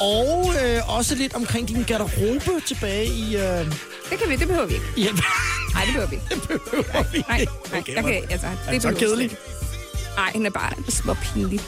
Og 0.00 0.52
øh, 0.64 0.96
også 0.96 1.14
lidt 1.14 1.34
omkring 1.34 1.68
din 1.68 1.82
garderobe 1.82 2.60
tilbage 2.66 3.06
i... 3.06 3.36
Øh, 3.36 3.66
Det 4.10 4.18
kan 4.18 4.28
vi, 4.28 4.36
det 4.36 4.48
behøver 4.48 4.66
vi 4.66 4.74
ikke. 4.74 4.86
i 4.96 5.02
Nej, 5.74 5.84
det 5.84 5.92
behøver 5.94 6.06
vi 6.08 6.14
ikke. 6.16 6.34
det 6.34 6.42
behøver 6.48 7.04
vi 7.12 7.24
Nej, 7.28 7.38
ikke. 7.40 7.52
nej, 7.70 7.80
Okay, 7.80 7.98
okay, 8.04 8.20
altså, 8.30 8.46
Er 8.46 8.50
det 8.64 8.72
det 8.72 8.82
så 8.82 8.92
kedeligt? 8.98 9.32
ikke. 9.32 9.42
Nej, 10.16 10.30
den 10.34 10.46
er 10.46 10.50
bare 10.50 10.72
små 10.88 11.14
pinlig. 11.14 11.60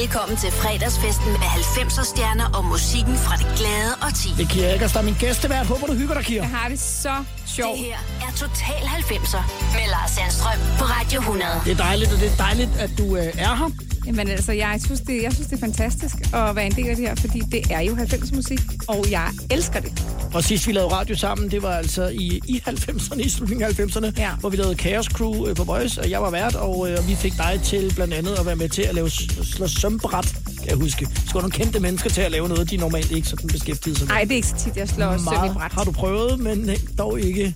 Velkommen 0.00 0.36
til 0.36 0.50
fredagsfesten 0.52 1.26
med 1.32 1.48
90'er 1.58 2.04
stjerner 2.14 2.46
og 2.58 2.64
musikken 2.64 3.16
fra 3.16 3.36
det 3.36 3.46
glade 3.58 3.92
og 4.02 4.14
ti. 4.14 4.28
Det 4.36 4.44
er 4.44 4.48
der 4.94 5.00
er 5.00 5.04
min 5.04 5.14
gæstevært. 5.20 5.66
Håber, 5.66 5.86
du 5.86 5.92
hygger 5.94 6.14
dig, 6.14 6.24
Kira. 6.24 6.42
Jeg 6.44 6.50
har 6.56 6.68
det 6.68 6.80
så 6.80 7.14
sjovt. 7.56 7.78
Det 7.78 7.84
her 7.86 7.98
er 8.26 8.32
Total 8.36 8.82
90'er 9.00 9.42
med 9.74 9.86
Lars 9.94 10.10
Sandstrøm 10.10 10.58
på 10.78 10.84
Radio 10.84 11.20
100. 11.20 11.50
Det 11.64 11.72
er 11.72 11.76
dejligt, 11.76 12.12
og 12.12 12.20
det 12.20 12.32
er 12.32 12.36
dejligt, 12.36 12.70
at 12.78 12.90
du 12.98 13.16
øh, 13.16 13.22
er 13.38 13.54
her. 13.56 13.70
Jamen 14.06 14.28
altså, 14.28 14.52
jeg 14.52 14.80
synes, 14.84 15.00
det, 15.00 15.22
jeg 15.22 15.32
synes, 15.32 15.48
det 15.48 15.56
er 15.56 15.60
fantastisk 15.60 16.14
at 16.34 16.56
være 16.56 16.66
en 16.66 16.72
del 16.74 16.88
af 16.88 16.96
det 16.96 17.08
her, 17.08 17.14
fordi 17.14 17.40
det 17.40 17.62
er 17.70 17.80
jo 17.80 17.94
90 17.94 18.32
musik, 18.32 18.60
og 18.88 19.06
jeg 19.10 19.28
elsker 19.50 19.80
det. 19.80 20.04
Og 20.34 20.44
sidst 20.44 20.66
vi 20.66 20.72
lavede 20.72 20.92
radio 20.94 21.16
sammen, 21.16 21.50
det 21.50 21.62
var 21.62 21.70
altså 21.76 22.08
i, 22.08 22.40
i 22.46 22.62
90'erne, 22.68 23.20
i 23.20 23.28
slutningen 23.28 23.66
af 23.66 23.70
90'erne, 23.80 24.12
Ja. 24.20 24.30
hvor 24.40 24.48
vi 24.48 24.56
lavede 24.56 24.74
Chaos 24.74 25.06
Crew 25.06 25.46
øh, 25.46 25.56
på 25.56 25.64
Voice, 25.64 26.00
og 26.00 26.10
jeg 26.10 26.22
var 26.22 26.30
vært, 26.30 26.54
og, 26.54 26.90
øh, 26.90 27.08
vi 27.08 27.14
fik 27.14 27.32
dig 27.36 27.60
til 27.64 27.92
blandt 27.94 28.14
andet 28.14 28.34
at 28.34 28.46
være 28.46 28.56
med 28.56 28.68
til 28.68 28.82
at 28.82 28.94
lave 28.94 29.10
s- 29.10 29.48
slå 29.54 29.66
sømbræt, 29.68 30.34
kan 30.66 30.78
jeg 30.78 30.84
huske. 30.84 31.08
Skulle 31.28 31.42
nogle 31.42 31.52
kendte 31.52 31.80
mennesker 31.80 32.10
til 32.10 32.20
at 32.20 32.30
lave 32.30 32.48
noget, 32.48 32.70
de 32.70 32.76
normalt 32.76 33.10
ikke 33.10 33.28
sådan 33.28 33.48
beskæftigede 33.48 33.98
sig 33.98 34.08
med. 34.08 34.14
Nej, 34.14 34.22
det 34.22 34.32
er 34.32 34.36
ikke 34.36 34.48
så 34.48 34.56
tit, 34.58 34.76
jeg 34.76 34.88
slår 34.88 35.16
søm 35.16 35.50
i 35.50 35.52
bræt. 35.54 35.72
har 35.72 35.84
du 35.84 35.90
prøvet, 35.92 36.40
men 36.40 36.70
øh, 36.70 36.76
dog 36.98 37.20
ikke 37.20 37.54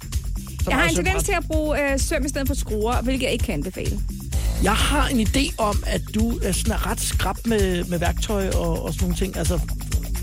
så 0.65 0.71
Jeg 0.71 0.79
har 0.79 0.89
en 0.89 0.95
tendens 0.95 1.23
til 1.23 1.33
at 1.33 1.45
bruge 1.47 1.93
øh, 1.93 2.01
søm 2.01 2.25
i 2.25 2.29
stedet 2.29 2.47
for 2.49 2.55
skruer, 2.55 3.03
hvilket 3.03 3.25
jeg 3.25 3.33
ikke 3.33 3.45
kan 3.45 3.55
anbefale. 3.55 4.01
Jeg 4.63 4.73
har 4.73 5.09
en 5.09 5.21
idé 5.21 5.55
om, 5.59 5.83
at 5.87 6.03
du 6.15 6.39
er, 6.39 6.53
sådan 6.53 6.73
er 6.73 6.87
ret 6.87 7.01
skrab 7.01 7.37
med, 7.47 7.85
med 7.85 7.99
værktøj 7.99 8.49
og, 8.49 8.83
og 8.83 8.93
sådan 8.93 9.05
nogle 9.05 9.17
ting. 9.17 9.37
Altså, 9.37 9.61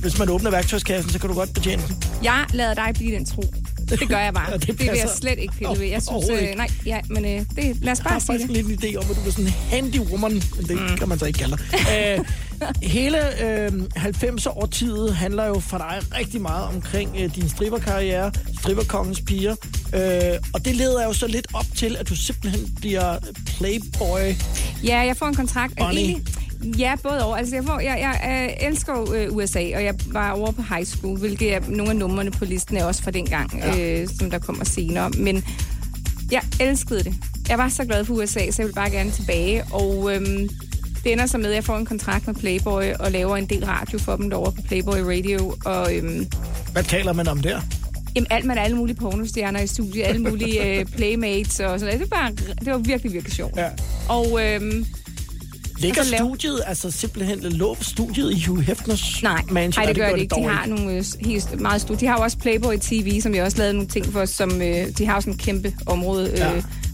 hvis 0.02 0.20
man 0.20 0.30
åbner 0.30 0.52
værktøjskassen, 0.52 1.12
så 1.12 1.20
kan 1.20 1.30
du 1.30 1.36
godt 1.36 1.54
betjene 1.54 1.84
den. 1.88 2.04
Jeg 2.24 2.46
lader 2.54 2.74
dig 2.74 2.90
blive 2.94 3.16
den 3.16 3.26
tro. 3.26 3.44
Det 3.90 4.10
gør 4.10 4.20
jeg 4.20 4.34
bare. 4.34 4.52
Ja, 4.52 4.58
det, 4.58 4.68
det 4.68 4.80
vil 4.80 4.86
jeg 4.86 5.10
slet 5.18 5.40
ikke 5.40 5.54
pille 5.54 5.80
ved. 5.80 5.88
Jeg 5.88 6.02
synes, 6.02 6.30
øh, 6.30 6.56
nej, 6.58 6.68
ja, 6.86 7.00
men 7.10 7.26
øh, 7.26 7.32
det, 7.32 7.48
lad 7.56 7.92
os 7.92 7.98
Jeg 7.98 8.04
bare 8.04 8.14
har 8.14 8.20
sige 8.20 8.28
faktisk 8.28 8.48
det. 8.48 8.66
lidt 8.68 8.84
en 8.84 8.90
idé 8.90 8.96
om, 8.98 9.04
at 9.10 9.16
du 9.24 9.28
er 9.28 9.32
sådan 9.32 9.46
en 9.46 9.52
handy 9.70 10.00
woman, 10.00 10.32
men 10.32 10.66
det 10.68 10.82
mm. 10.82 10.98
kan 10.98 11.10
man 11.10 11.20
så 11.20 11.26
ikke 11.26 11.40
kalde 11.40 11.58
dig. 11.58 11.66
Æh, 11.92 12.20
hele 12.84 13.44
øh, 13.44 13.72
90'er-årtiet 13.96 15.14
handler 15.14 15.46
jo 15.46 15.60
for 15.60 15.78
dig 15.78 16.00
rigtig 16.18 16.42
meget 16.42 16.68
omkring 16.68 17.16
øh, 17.20 17.36
din 17.36 17.50
striberkarriere, 17.50 18.32
striberkongens 18.60 19.22
piger, 19.22 19.56
øh, 19.94 20.40
og 20.54 20.66
det 20.66 20.76
leder 20.76 21.04
jo 21.04 21.14
så 21.14 21.28
lidt 21.28 21.48
op 21.54 21.66
til, 21.76 21.96
at 22.00 22.10
du 22.10 22.16
simpelthen 22.16 22.76
bliver 22.76 23.18
playboy. 23.46 24.36
Ja, 24.84 25.00
jeg 25.00 25.18
får 25.18 25.26
en 25.26 25.36
kontrakt. 25.36 25.76
Bonnie. 25.78 26.00
Egentlig, 26.04 26.26
ja, 26.64 26.96
både 27.04 27.24
over. 27.26 27.36
Altså, 27.36 27.56
jeg, 27.56 27.64
får, 27.64 27.80
jeg, 27.80 27.98
jeg 28.00 28.48
øh, 28.62 28.68
elsker 28.70 29.12
øh, 29.14 29.36
USA, 29.36 29.60
og 29.76 29.84
jeg 29.84 29.94
var 30.12 30.32
over 30.32 30.52
på 30.52 30.62
high 30.70 30.86
school, 30.86 31.20
hvilket 31.20 31.54
er 31.54 31.60
nogle 31.68 31.90
af 31.92 31.96
numrene 31.96 32.32
på 32.32 32.46
listen 32.46 32.78
er 32.78 32.86
også 32.86 33.04
fra 33.04 33.12
den 33.12 33.26
gang, 33.26 33.54
Ja. 33.58 34.02
øh, 34.02 34.08
som 34.20 34.30
der 34.30 34.40
kommer 34.40 34.66
senere. 34.66 35.10
Men 35.10 35.44
jeg 36.32 36.42
elskede 36.60 37.04
det. 37.04 37.14
Jeg 37.50 37.58
var 37.58 37.70
så 37.70 37.86
glad 37.86 38.06
for 38.06 38.14
USA, 38.14 38.40
så 38.52 38.56
jeg 38.58 38.66
ville 38.66 38.74
bare 38.76 38.90
gerne 38.90 39.12
tilbage. 39.12 39.64
Og 39.72 40.16
øhm, 40.16 40.50
det 41.04 41.12
ender 41.12 41.26
så 41.26 41.38
med, 41.38 41.46
at 41.50 41.56
jeg 41.56 41.64
får 41.64 41.78
en 41.78 41.86
kontrakt 41.86 42.28
med 42.28 42.36
Playboy 42.36 42.84
og 43.00 43.12
laver 43.12 43.38
en 43.38 43.46
del 43.46 43.66
radio 43.66 44.00
for 44.00 44.16
dem 44.16 44.30
derovre 44.30 44.52
på 44.52 44.62
Playboy 44.62 44.98
Radio. 44.98 45.56
Og 45.66 45.96
øhm, 45.96 46.28
Hvad 46.72 46.84
taler 46.84 47.14
man 47.14 47.28
om 47.28 47.42
der? 47.42 47.62
Jamen, 48.16 48.28
alt 48.30 48.46
med 48.46 48.58
alle 48.58 48.78
mulige 48.78 48.96
pornostjerner 48.96 49.60
i 49.62 49.68
studiet, 49.68 50.04
alle 50.04 50.22
mulige 50.22 50.80
øh, 50.80 50.86
playmates 50.86 51.60
og 51.60 51.80
sådan 51.80 51.94
noget. 51.94 52.00
Det 52.00 52.12
var, 52.12 52.18
bare, 52.18 52.32
det 52.66 52.74
var 52.74 52.78
virkelig, 52.78 53.14
virkelig 53.14 53.34
sjovt. 53.34 53.58
Ja. 53.58 53.70
Og 54.10 54.40
øhm, 54.46 54.86
Ligger 55.80 56.00
Og 56.02 56.06
så 56.06 56.12
laver- 56.12 56.26
studiet, 56.36 56.62
altså 56.66 56.92
simpelthen 56.92 57.40
lå 57.44 57.78
studiet 57.82 58.32
i 58.34 58.44
Hugh 58.48 58.62
Hefners 58.64 59.24
nej, 59.24 59.42
mansion? 59.52 59.84
nej, 59.86 59.94
det 59.94 60.02
gør 60.02 60.08
gør 60.08 60.16
det 60.16 60.22
ikke. 60.22 60.36
De 60.36 60.44
har 60.44 60.66
nogle 60.66 60.92
øh, 60.94 61.04
helt 61.20 61.62
meget 61.62 61.82
store. 61.82 61.98
De 61.98 62.06
har 62.06 62.18
jo 62.18 62.24
også 62.24 62.38
Playboy 62.38 62.78
TV, 62.82 63.22
som 63.22 63.36
jeg 63.36 63.44
også 63.44 63.58
lavede 63.58 63.74
nogle 63.74 63.90
ting 63.90 64.06
for, 64.06 64.26
som 64.26 64.62
øh, 64.62 64.88
de 64.98 65.06
har 65.06 65.16
jo 65.16 65.22
sådan 65.22 65.34
et 65.34 65.40
kæmpe 65.40 65.74
område 65.86 66.30
øh, 66.32 66.38
Ja. 66.38 66.52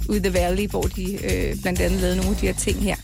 ude 0.09 0.17
i 0.17 0.21
The 0.21 0.34
Valley, 0.34 0.67
hvor 0.69 0.81
de 0.81 1.13
øh, 1.13 1.61
blandt 1.61 1.81
andet 1.81 2.01
lavede 2.01 2.15
nogle 2.17 2.31
af 2.31 2.38
de 2.38 2.45
her 2.45 2.53
ting 2.53 2.84
her. 2.84 2.95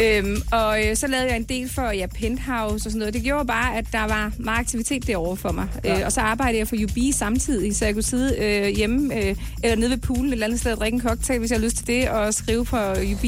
Øhm, 0.00 0.42
og 0.52 0.86
øh, 0.86 0.96
så 0.96 1.06
lavede 1.06 1.28
jeg 1.28 1.36
en 1.36 1.42
del 1.44 1.68
for 1.68 1.90
ja, 1.90 2.06
Penthouse 2.06 2.74
og 2.74 2.80
sådan 2.80 2.98
noget. 2.98 3.14
Det 3.14 3.22
gjorde 3.22 3.46
bare, 3.46 3.76
at 3.76 3.84
der 3.92 4.00
var 4.06 4.32
meget 4.38 4.58
aktivitet 4.58 5.06
derovre 5.06 5.36
for 5.36 5.52
mig. 5.52 5.68
Ja. 5.84 5.98
Øh, 6.00 6.06
og 6.06 6.12
så 6.12 6.20
arbejdede 6.20 6.58
jeg 6.58 6.68
for 6.68 6.76
UB 6.84 6.98
samtidig, 7.14 7.76
så 7.76 7.84
jeg 7.84 7.94
kunne 7.94 8.02
sidde 8.02 8.36
øh, 8.38 8.76
hjemme 8.76 9.14
øh, 9.24 9.36
eller 9.62 9.76
nede 9.76 9.90
ved 9.90 9.96
poolen 9.98 10.26
et 10.26 10.32
eller 10.32 10.46
andet 10.46 10.60
sted 10.60 10.72
og 10.72 10.78
drikke 10.78 10.94
en 10.96 11.00
cocktail, 11.02 11.38
hvis 11.38 11.50
jeg 11.50 11.56
havde 11.56 11.66
lyst 11.66 11.76
til 11.76 11.86
det, 11.86 12.08
og 12.08 12.34
skrive 12.34 12.66
for 12.66 12.90
UB. 13.12 13.24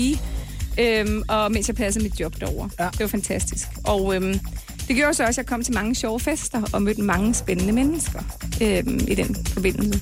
Øhm, 0.81 1.23
og 1.29 1.53
mens 1.53 1.69
jeg 1.69 1.77
passede 1.77 2.05
mit 2.05 2.21
job 2.21 2.41
derovre. 2.41 2.71
Ja. 2.81 2.89
Det 2.93 3.01
var 3.01 3.07
fantastisk. 3.07 3.69
Og 3.85 4.15
øhm, 4.15 4.41
det 4.89 4.97
gjorde 4.97 5.15
så 5.15 5.23
også, 5.23 5.33
at 5.33 5.37
jeg 5.37 5.47
kom 5.47 5.63
til 5.65 5.75
mange 5.75 5.95
sjove 5.95 6.21
fester 6.21 6.63
og 6.73 6.83
mødte 6.83 7.03
mange 7.03 7.35
spændende 7.35 7.73
mennesker 7.73 8.21
øhm, 8.63 9.01
i 9.09 9.15
den 9.15 9.47
forbindelse. 9.47 10.01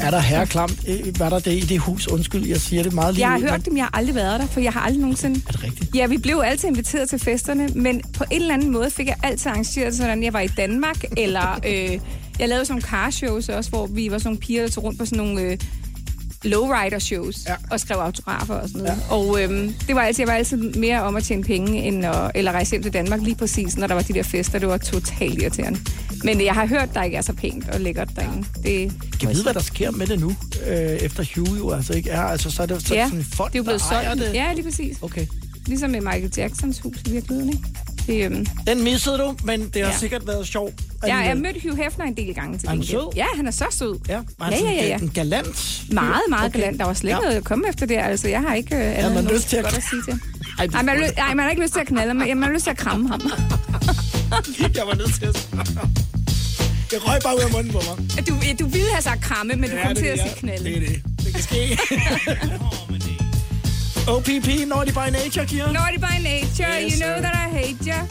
Er 0.00 0.10
der 0.10 0.18
herreklamt? 0.18 0.84
Øh, 0.88 1.20
Var 1.20 1.28
der 1.30 1.38
det 1.38 1.52
i 1.52 1.60
det 1.60 1.78
hus? 1.78 2.06
Undskyld, 2.08 2.46
jeg 2.46 2.60
siger 2.60 2.82
det 2.82 2.92
meget 2.92 3.14
lige 3.14 3.28
Jeg 3.30 3.40
har 3.40 3.50
hørt 3.50 3.66
dem, 3.66 3.76
jeg 3.76 3.84
har 3.84 3.98
aldrig 3.98 4.14
været 4.14 4.40
der, 4.40 4.46
for 4.46 4.60
jeg 4.60 4.72
har 4.72 4.80
aldrig 4.80 5.00
nogensinde... 5.00 5.40
Er 5.48 5.52
det 5.52 5.64
rigtigt? 5.64 5.94
Ja, 5.94 6.06
vi 6.06 6.16
blev 6.16 6.42
altid 6.44 6.68
inviteret 6.68 7.08
til 7.08 7.18
festerne, 7.18 7.68
men 7.68 8.02
på 8.16 8.24
en 8.30 8.40
eller 8.40 8.54
anden 8.54 8.70
måde 8.70 8.90
fik 8.90 9.06
jeg 9.06 9.16
altid 9.22 9.50
arrangeret 9.50 9.94
sådan, 9.94 10.18
at 10.18 10.24
jeg 10.24 10.32
var 10.32 10.40
i 10.40 10.46
Danmark, 10.46 11.04
eller 11.16 11.60
øh, 11.66 12.00
jeg 12.38 12.48
lavede 12.48 12.64
sådan 12.64 12.72
nogle 12.72 12.82
carshows 12.82 13.48
også, 13.48 13.70
hvor 13.70 13.86
vi 13.86 14.10
var 14.10 14.18
sådan 14.18 14.28
nogle 14.28 14.40
piger, 14.40 14.62
der 14.62 14.68
tog 14.70 14.84
rundt 14.84 14.98
på 14.98 15.04
sådan 15.04 15.18
nogle 15.18 15.40
øh, 15.40 15.58
lowrider-shows 16.44 17.36
Ja. 17.48 17.54
og 17.70 17.80
skrev 17.80 17.96
autografer 17.98 18.54
og 18.54 18.68
sådan 18.68 18.82
noget. 18.82 18.98
Ja. 19.10 19.14
Og 19.14 19.42
øhm, 19.42 19.74
det 19.86 19.94
var 19.94 20.00
altid, 20.02 20.20
jeg 20.22 20.28
var 20.28 20.34
altid 20.34 20.56
mere 20.56 21.02
om 21.02 21.16
at 21.16 21.24
tjene 21.24 21.42
penge, 21.44 21.82
end 21.82 22.06
at, 22.06 22.30
eller 22.34 22.52
rejse 22.52 22.70
hjem 22.70 22.82
til 22.82 22.92
Danmark 22.92 23.20
lige 23.22 23.34
præcis, 23.36 23.76
når 23.76 23.86
der 23.86 23.94
var 23.94 24.02
de 24.02 24.12
der 24.12 24.22
fester. 24.22 24.58
Det 24.58 24.68
var 24.68 24.76
totalt 24.76 25.42
irriterende. 25.42 25.80
Men 26.24 26.44
jeg 26.44 26.54
har 26.54 26.66
hørt, 26.66 26.88
der 26.94 27.02
ikke 27.02 27.16
er 27.16 27.22
så 27.22 27.32
pænt 27.32 27.68
og 27.68 27.80
lækkert 27.80 28.08
derinde. 28.16 28.46
Det, 28.62 28.92
Kan 29.20 29.28
vide, 29.30 29.42
hvad 29.42 29.54
der 29.54 29.60
sker 29.60 29.90
med 29.90 30.06
det 30.06 30.20
nu, 30.20 30.34
øh, 30.66 30.76
efter 30.76 31.24
Hugh 31.34 31.58
jo 31.58 31.70
altså 31.70 31.92
ikke 31.92 32.10
er? 32.10 32.20
Altså, 32.22 32.50
så 32.50 32.62
er 32.62 32.66
det 32.66 32.86
så 32.86 32.94
ja, 32.94 33.08
sådan 33.08 33.24
folk, 33.24 33.52
det 33.52 33.58
er 33.58 33.60
jo 33.60 33.64
blevet 33.64 33.80
der 33.90 34.02
solgt. 34.08 34.20
det. 34.28 34.34
Ja, 34.34 34.52
lige 34.52 34.64
præcis. 34.64 34.96
Okay. 35.02 35.26
Ligesom 35.66 35.90
med 35.90 36.00
Michael 36.00 36.32
Jacksons 36.36 36.78
hus 36.80 36.96
i 37.06 37.10
virkeligheden, 37.10 37.48
ikke? 37.52 37.64
Det, 38.08 38.24
øhm, 38.24 38.46
Den 38.66 38.84
missede 38.84 39.18
du, 39.18 39.34
men 39.44 39.60
det 39.74 39.82
har 39.82 39.90
Ja. 39.90 39.98
sikkert 39.98 40.26
været 40.26 40.46
sjovt. 40.46 40.74
jeg 41.06 41.16
har 41.16 41.34
mødt 41.34 41.62
Hugh 41.62 41.78
Hefner 41.78 42.04
en 42.04 42.16
del 42.16 42.34
gange 42.34 42.58
til 42.58 42.68
gengæld. 42.68 43.00
Ja, 43.16 43.24
han 43.36 43.46
er 43.46 43.50
så 43.50 43.64
sød. 43.70 43.98
Ja, 44.08 44.14
han 44.40 44.52
Ja, 44.52 44.58
sådan 44.58 44.74
ja, 44.74 44.82
ja, 44.82 44.86
ja. 44.88 44.96
en 44.98 45.10
galant? 45.14 45.82
Meget, 45.92 46.20
meget 46.28 46.46
Okay. 46.48 46.58
galant. 46.60 46.78
Der 46.80 46.84
var 46.86 46.94
slet 46.94 47.10
ikke 47.10 47.16
Ja. 47.16 47.24
noget 47.24 47.36
at 47.36 47.44
komme 47.44 47.68
efter 47.68 47.86
der. 47.86 48.02
Altså, 48.02 48.28
jeg 48.28 48.40
har 48.40 48.54
ikke 48.54 48.76
øh, 48.76 48.98
andet 48.98 49.14
man 49.14 49.24
lyst 49.34 49.48
til 49.48 49.56
at- 49.56 49.64
godt 49.64 49.76
at 49.76 49.82
sige 49.90 50.02
til. 50.02 50.20
Ej, 50.58 50.66
det 50.66 50.74
Ej, 50.74 50.82
man, 50.82 50.96
har 50.96 51.06
ly- 51.06 51.12
ej, 51.18 51.34
man 51.34 51.38
har 51.44 51.50
ikke 51.50 51.62
lyst 51.62 51.72
til 51.72 51.80
at 51.80 51.86
knalde 51.86 52.08
ham, 52.08 52.16
men 52.16 52.38
man 52.38 52.48
har 52.48 52.54
lyst 52.54 52.64
til 52.64 52.70
at 52.70 52.76
kramme 52.76 53.08
ham. 53.08 53.20
jeg 54.78 54.86
var 54.86 54.94
nødt 54.94 55.14
til 55.14 55.26
at... 55.26 55.48
Det 56.90 57.08
røg 57.08 57.20
bare 57.24 57.36
ud 57.36 57.40
af 57.40 57.52
munden 57.52 57.72
på 57.72 57.80
mig. 57.88 58.28
Du, 58.28 58.34
du 58.64 58.68
ville 58.68 58.88
have 58.92 59.02
sagt 59.02 59.20
kramme, 59.22 59.54
men 59.56 59.70
du 59.70 59.76
Ja, 59.76 59.82
kom 59.82 59.88
det 59.94 59.98
til 59.98 60.06
at 60.06 60.18
det, 60.18 60.20
sige 60.20 60.34
ja. 60.34 60.40
knalde. 60.40 60.64
Det 60.64 60.76
er 60.76 60.80
det. 60.80 61.02
Det 61.24 61.34
kan 61.34 61.42
ske. 61.42 61.78
OPP, 64.08 64.66
Naughty 64.66 64.90
by 64.90 65.10
Nature, 65.10 65.42
Kira. 65.44 65.70
Naughty 65.70 65.98
by 65.98 66.16
nature, 66.18 66.62
Yes, 66.62 66.94
you 66.94 67.00
know 67.00 67.16
sir. 67.16 67.20
that 67.20 67.34
I 67.34 67.48
hate 67.50 67.84
ya. 67.84 68.04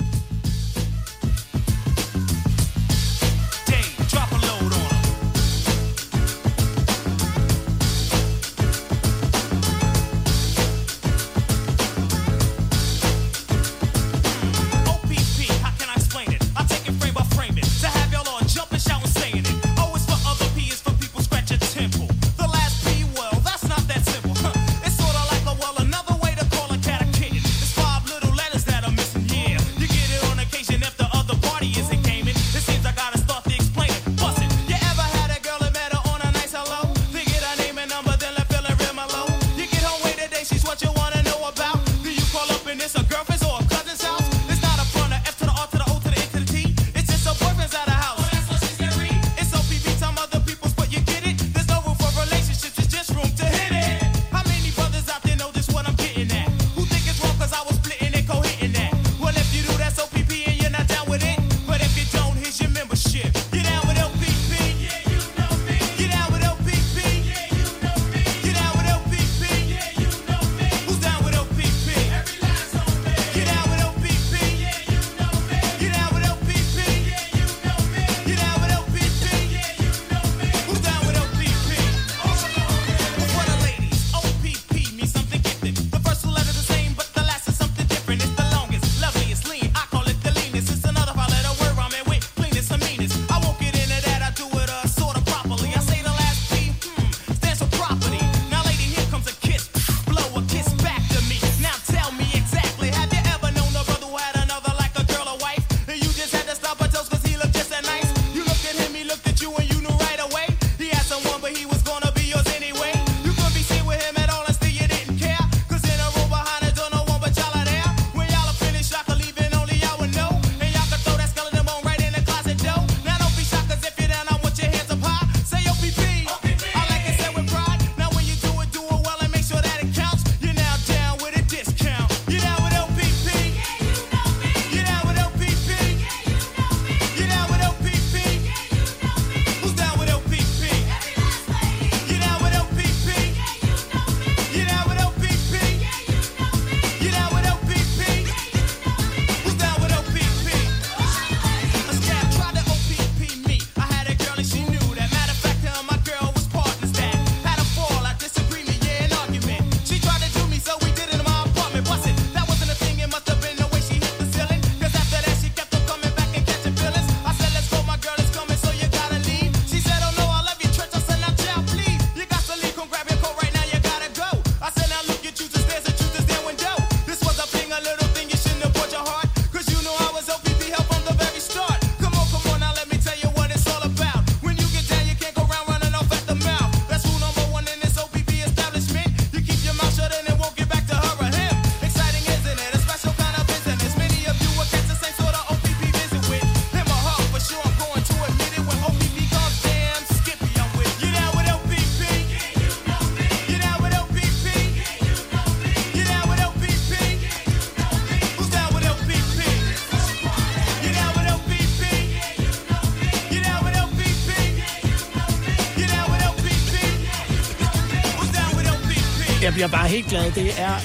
Bliver 219.67 219.79
bare 219.79 219.89
helt 219.89 220.07
glad. 220.07 220.31
Det 220.31 220.61
er 220.61 220.75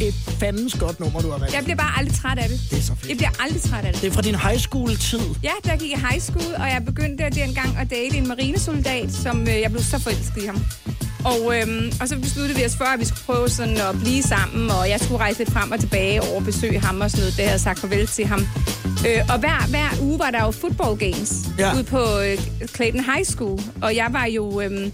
et 0.00 0.14
fandens 0.14 0.76
godt 0.80 1.00
nummer, 1.00 1.20
du 1.20 1.30
har 1.30 1.38
valgt. 1.38 1.54
Jeg 1.54 1.64
bliver 1.64 1.76
bare 1.76 1.98
aldrig 1.98 2.16
træt 2.16 2.38
af 2.38 2.48
det. 2.48 2.60
Det 2.70 2.78
er 2.78 2.82
så 2.82 2.94
fedt. 2.94 3.08
Jeg 3.08 3.16
bliver 3.16 3.30
aldrig 3.42 3.62
træt 3.62 3.84
af 3.84 3.92
det. 3.92 4.02
Det 4.02 4.08
er 4.08 4.12
fra 4.12 4.22
din 4.22 4.34
high 4.34 4.58
school-tid. 4.58 5.20
Ja, 5.42 5.52
der 5.64 5.76
gik 5.76 5.90
i 5.90 5.96
high 6.10 6.20
school, 6.20 6.54
og 6.54 6.66
jeg 6.74 6.82
begyndte 6.86 7.30
dengang 7.30 7.76
at 7.78 7.90
date 7.90 8.16
en 8.16 8.28
marinesoldat, 8.28 9.12
som 9.12 9.40
øh, 9.40 9.60
jeg 9.60 9.70
blev 9.70 9.82
så 9.82 9.98
forelsket 9.98 10.42
i 10.42 10.46
ham. 10.46 10.64
Og, 11.24 11.56
øhm, 11.56 11.92
og 12.00 12.08
så 12.08 12.18
besluttede 12.18 12.58
vi 12.58 12.64
os 12.64 12.76
for, 12.76 12.84
at 12.84 13.00
vi 13.00 13.04
skulle 13.04 13.24
prøve 13.26 13.48
sådan 13.48 13.76
at 13.76 13.94
blive 14.00 14.22
sammen, 14.22 14.70
og 14.70 14.88
jeg 14.88 15.00
skulle 15.00 15.18
rejse 15.18 15.38
lidt 15.38 15.50
frem 15.50 15.70
og 15.72 15.80
tilbage 15.80 16.22
over 16.22 16.36
og 16.36 16.44
besøge 16.44 16.80
ham 16.80 17.00
og 17.00 17.10
sådan 17.10 17.22
noget. 17.22 17.36
Det 17.36 17.44
havde 17.44 17.52
jeg 17.52 17.60
sagt 17.60 17.78
farvel 17.78 18.06
til 18.06 18.26
ham. 18.26 18.40
Øh, 19.06 19.22
og 19.32 19.38
hver, 19.38 19.66
hver 19.68 19.88
uge 20.02 20.18
var 20.18 20.30
der 20.30 20.44
jo 20.44 20.50
football 20.50 20.96
games 20.98 21.32
ja. 21.58 21.74
ude 21.74 21.84
på 21.84 22.02
øh, 22.18 22.38
Clayton 22.74 23.04
High 23.04 23.24
School. 23.24 23.60
Og 23.82 23.96
jeg 23.96 24.08
var 24.10 24.24
jo... 24.24 24.60
Øhm, 24.60 24.92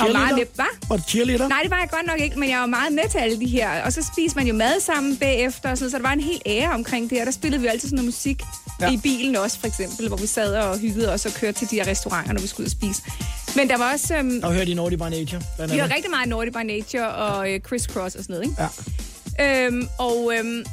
og 0.00 0.12
meget 0.12 0.28
Cheerleader? 0.28 0.50
hvad? 0.54 0.88
Var 0.88 0.96
du 0.96 1.02
cheerleader? 1.08 1.48
Nej, 1.48 1.60
det 1.62 1.70
var 1.70 1.78
jeg 1.78 1.88
godt 1.90 2.06
nok 2.06 2.20
ikke, 2.20 2.38
men 2.38 2.50
jeg 2.50 2.58
var 2.60 2.66
meget 2.66 2.92
med 2.92 3.02
til 3.10 3.18
alle 3.18 3.40
de 3.40 3.46
her. 3.46 3.82
Og 3.82 3.92
så 3.92 4.02
spiste 4.14 4.36
man 4.38 4.46
jo 4.46 4.54
mad 4.54 4.80
sammen 4.80 5.16
bagefter, 5.16 5.70
og 5.70 5.78
sådan, 5.78 5.90
så 5.90 5.96
der 5.96 6.02
var 6.02 6.12
en 6.12 6.20
helt 6.20 6.42
ære 6.46 6.68
omkring 6.70 7.10
det. 7.10 7.20
Og 7.20 7.26
der 7.26 7.32
spillede 7.32 7.60
vi 7.62 7.66
altid 7.68 7.88
sådan 7.88 7.96
noget 7.96 8.06
musik 8.06 8.42
Ja. 8.80 8.90
i 8.92 8.96
bilen 8.96 9.36
også, 9.36 9.60
for 9.60 9.66
eksempel, 9.66 10.08
hvor 10.08 10.16
vi 10.16 10.26
sad 10.26 10.54
og 10.56 10.78
hyggede 10.78 11.12
os 11.12 11.26
og 11.26 11.32
kørte 11.32 11.58
til 11.58 11.70
de 11.70 11.76
her 11.76 11.86
restauranter, 11.86 12.32
når 12.32 12.40
vi 12.40 12.46
skulle 12.46 12.64
ud 12.64 12.66
og 12.66 12.70
spise. 12.70 13.02
Men 13.56 13.68
der 13.68 13.76
var 13.78 13.92
også... 13.92 14.16
Øhm, 14.16 14.40
Og 14.42 14.52
hørte 14.52 14.70
I 14.70 14.74
Naughty 14.74 14.96
by 14.96 15.02
Nature? 15.02 15.42
vi 15.72 15.78
har 15.78 15.94
rigtig 15.94 16.10
meget 16.10 16.28
Naughty 16.28 16.50
by 16.50 16.62
Nature 16.64 17.08
og 17.14 17.50
øh, 17.52 17.60
Criss 17.60 17.84
Cross 17.86 18.16
og 18.16 18.22
sådan 18.24 18.34
noget, 18.36 18.50
ikke? 18.50 18.62
Ja. 19.38 19.66
Øhm, 19.66 19.88
og, 19.98 20.32
øhm, 20.38 20.64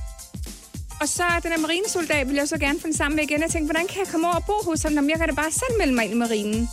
og 1.01 1.07
så 1.09 1.23
den 1.43 1.51
her 1.51 1.59
marinesoldat 1.59 2.27
ville 2.27 2.39
jeg 2.39 2.47
så 2.47 2.57
gerne 2.57 2.79
finde 2.79 2.97
sammen 2.97 3.15
med 3.15 3.23
igen. 3.23 3.41
Jeg 3.41 3.49
tænkte, 3.51 3.71
hvordan 3.71 3.87
kan 3.87 3.99
jeg 3.99 4.07
komme 4.11 4.27
over 4.27 4.35
og 4.35 4.43
bo 4.45 4.53
hos 4.69 4.83
ham? 4.83 4.93
Jamen, 4.93 5.09
jeg 5.09 5.19
kan 5.19 5.27
da 5.29 5.33
bare 5.33 5.51
selv 5.51 5.77
melde 5.79 5.93
mig 5.93 6.03
ind 6.03 6.13
i 6.13 6.17
marinen. 6.17 6.69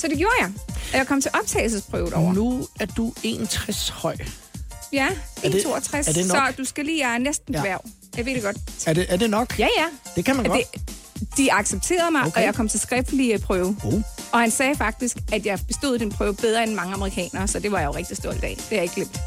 Så 0.00 0.08
det 0.08 0.18
gjorde 0.18 0.34
jeg. 0.40 0.50
Og 0.92 0.98
jeg 0.98 1.06
kom 1.06 1.20
til 1.20 1.30
optagelsesprøve 1.40 2.14
over. 2.14 2.32
Nu 2.32 2.66
er 2.80 2.86
du 2.86 3.12
61 3.22 3.88
høj. 3.88 4.16
Ja, 4.92 5.08
Er 5.42 5.48
det- 5.50 5.62
1,62. 5.66 6.08
er 6.08 6.12
det 6.12 6.26
nok? 6.26 6.36
Så 6.48 6.54
du 6.58 6.64
skal 6.64 6.84
lige, 6.84 7.06
jeg 7.08 7.14
er 7.14 7.18
næsten 7.18 7.54
Ja. 7.54 7.60
dværg. 7.60 7.80
Jeg 8.16 8.26
ved 8.26 8.34
det 8.34 8.42
godt. 8.42 8.56
Er 8.86 8.92
det, 8.92 9.06
er 9.08 9.16
det 9.16 9.30
nok? 9.30 9.58
Ja, 9.58 9.68
ja. 9.78 9.86
Det 10.16 10.24
kan 10.24 10.36
man 10.36 10.44
godt. 10.44 10.60
Det, 10.74 11.36
de 11.36 11.52
accepterede 11.52 12.10
mig, 12.10 12.20
Okay. 12.26 12.36
og 12.40 12.42
jeg 12.42 12.54
kom 12.54 12.68
til 12.68 12.80
skriftlige 12.80 13.38
prøve. 13.38 13.76
Oh. 13.84 13.94
Og 14.32 14.40
han 14.40 14.50
sagde 14.50 14.76
faktisk, 14.76 15.16
at 15.32 15.46
jeg 15.46 15.58
bestod 15.66 15.98
den 15.98 16.12
prøve 16.12 16.34
bedre 16.34 16.62
end 16.62 16.74
mange 16.74 16.94
amerikanere, 16.94 17.48
så 17.48 17.58
det 17.58 17.72
var 17.72 17.78
jeg 17.78 17.86
jo 17.86 17.92
rigtig 17.94 18.16
stolt 18.16 18.44
af. 18.44 18.54
Det 18.56 18.64
har 18.68 18.76
jeg 18.76 18.82
ikke 18.82 18.94
glemt. 18.94 19.18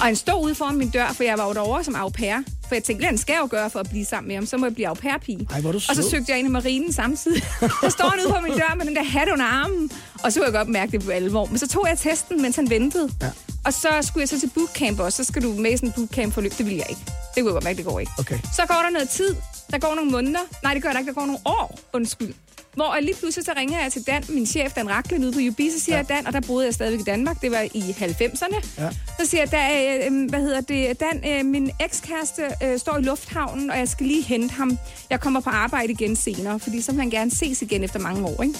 Og 0.00 0.06
han 0.06 0.16
stod 0.16 0.44
ude 0.44 0.54
foran 0.54 0.76
min 0.76 0.90
dør, 0.90 1.12
for 1.12 1.22
jeg 1.22 1.38
var 1.38 1.46
jo 1.46 1.52
derovre 1.52 1.84
som 1.84 1.94
au 1.94 2.08
pair. 2.08 2.36
For 2.68 2.74
jeg 2.74 2.84
tænkte, 2.84 3.08
hvad 3.08 3.18
skal 3.18 3.32
jeg 3.32 3.40
jo 3.42 3.48
gøre 3.50 3.70
for 3.70 3.78
at 3.78 3.90
blive 3.90 4.04
sammen 4.04 4.28
med 4.28 4.36
ham? 4.36 4.46
Så 4.46 4.56
må 4.56 4.66
jeg 4.66 4.74
blive 4.74 4.88
au 4.88 4.94
pair-pige. 4.94 5.48
Ej, 5.52 5.60
hvor 5.60 5.68
er 5.68 5.72
du 5.72 5.80
Og 5.88 5.96
så 5.96 6.10
søgte 6.10 6.32
jeg 6.32 6.38
ind 6.38 6.48
i 6.48 6.50
marinen 6.50 6.92
samtidig. 6.92 7.42
Der 7.82 7.88
står 7.88 8.04
han 8.08 8.18
ude 8.20 8.28
på 8.32 8.40
min 8.48 8.52
dør 8.52 8.74
med 8.76 8.86
den 8.86 8.96
der 8.96 9.02
hat 9.02 9.28
under 9.32 9.44
armen. 9.44 9.90
Og 10.24 10.32
så 10.32 10.40
kunne 10.40 10.44
jeg 10.46 10.52
godt 10.54 10.68
mærke 10.68 10.92
det 10.92 11.04
på 11.04 11.10
alvor. 11.10 11.46
Men 11.46 11.58
så 11.58 11.68
tog 11.68 11.86
jeg 11.88 11.98
testen, 11.98 12.42
mens 12.42 12.56
han 12.56 12.70
ventede. 12.70 13.10
Ja. 13.22 13.30
Og 13.64 13.72
så 13.72 13.88
skulle 14.02 14.20
jeg 14.20 14.28
så 14.28 14.40
til 14.40 14.50
bootcamp 14.54 15.00
også. 15.00 15.24
Så 15.24 15.32
skal 15.32 15.42
du 15.42 15.52
med 15.52 15.72
i 15.72 15.76
sådan 15.76 15.88
en 15.88 15.92
bootcamp-forløb. 15.92 16.52
Det 16.58 16.66
vil 16.66 16.74
jeg 16.74 16.86
ikke. 16.88 17.02
Det 17.06 17.42
kunne 17.42 17.46
jeg 17.46 17.52
godt 17.52 17.64
mærke, 17.64 17.76
det 17.76 17.84
går 17.84 18.00
ikke. 18.00 18.12
Okay. 18.18 18.38
Så 18.56 18.62
går 18.68 18.80
der 18.84 18.90
noget 18.90 19.08
tid. 19.08 19.36
Der 19.70 19.78
går 19.78 19.94
nogle 19.94 20.10
måneder. 20.10 20.40
Nej, 20.62 20.74
det 20.74 20.82
gør 20.82 20.90
der 20.90 20.98
ikke. 20.98 21.08
Der 21.08 21.14
går 21.14 21.26
nogle 21.26 21.40
år. 21.44 21.78
Undskyld. 21.92 22.34
Hvor 22.74 22.94
jeg 22.94 23.02
lige 23.02 23.14
pludselig 23.14 23.44
så 23.44 23.52
ringer 23.56 23.82
jeg 23.82 23.92
til 23.92 24.02
Dan, 24.06 24.24
min 24.28 24.46
chef, 24.46 24.72
Dan 24.72 24.90
Raklen, 24.90 25.24
ude 25.24 25.32
på 25.32 25.38
UB, 25.38 25.60
så 25.72 25.80
siger 25.80 25.96
ja. 25.96 25.96
jeg, 25.96 26.08
Dan, 26.08 26.26
og 26.26 26.32
der 26.32 26.40
boede 26.40 26.66
jeg 26.66 26.74
stadigvæk 26.74 27.00
i 27.00 27.04
Danmark, 27.04 27.42
det 27.42 27.50
var 27.50 27.60
i 27.74 27.80
90'erne. 27.80 28.66
Ja. 28.78 28.90
Så 29.20 29.26
siger 29.26 29.40
jeg, 29.40 29.50
da, 29.52 30.06
øh, 30.06 30.28
hvad 30.30 30.40
hedder 30.40 30.60
det, 30.60 31.00
Dan, 31.00 31.30
øh, 31.30 31.44
min 31.46 31.70
ekskæreste 31.80 32.42
øh, 32.64 32.78
står 32.78 32.98
i 32.98 33.02
lufthavnen, 33.02 33.70
og 33.70 33.78
jeg 33.78 33.88
skal 33.88 34.06
lige 34.06 34.22
hente 34.22 34.54
ham. 34.54 34.78
Jeg 35.10 35.20
kommer 35.20 35.40
på 35.40 35.50
arbejde 35.50 35.92
igen 35.92 36.16
senere, 36.16 36.60
fordi 36.60 36.80
så 36.80 36.92
vil 36.92 37.00
han 37.00 37.10
gerne 37.10 37.30
ses 37.30 37.62
igen 37.62 37.84
efter 37.84 37.98
mange 37.98 38.26
år, 38.26 38.42
ikke? 38.42 38.58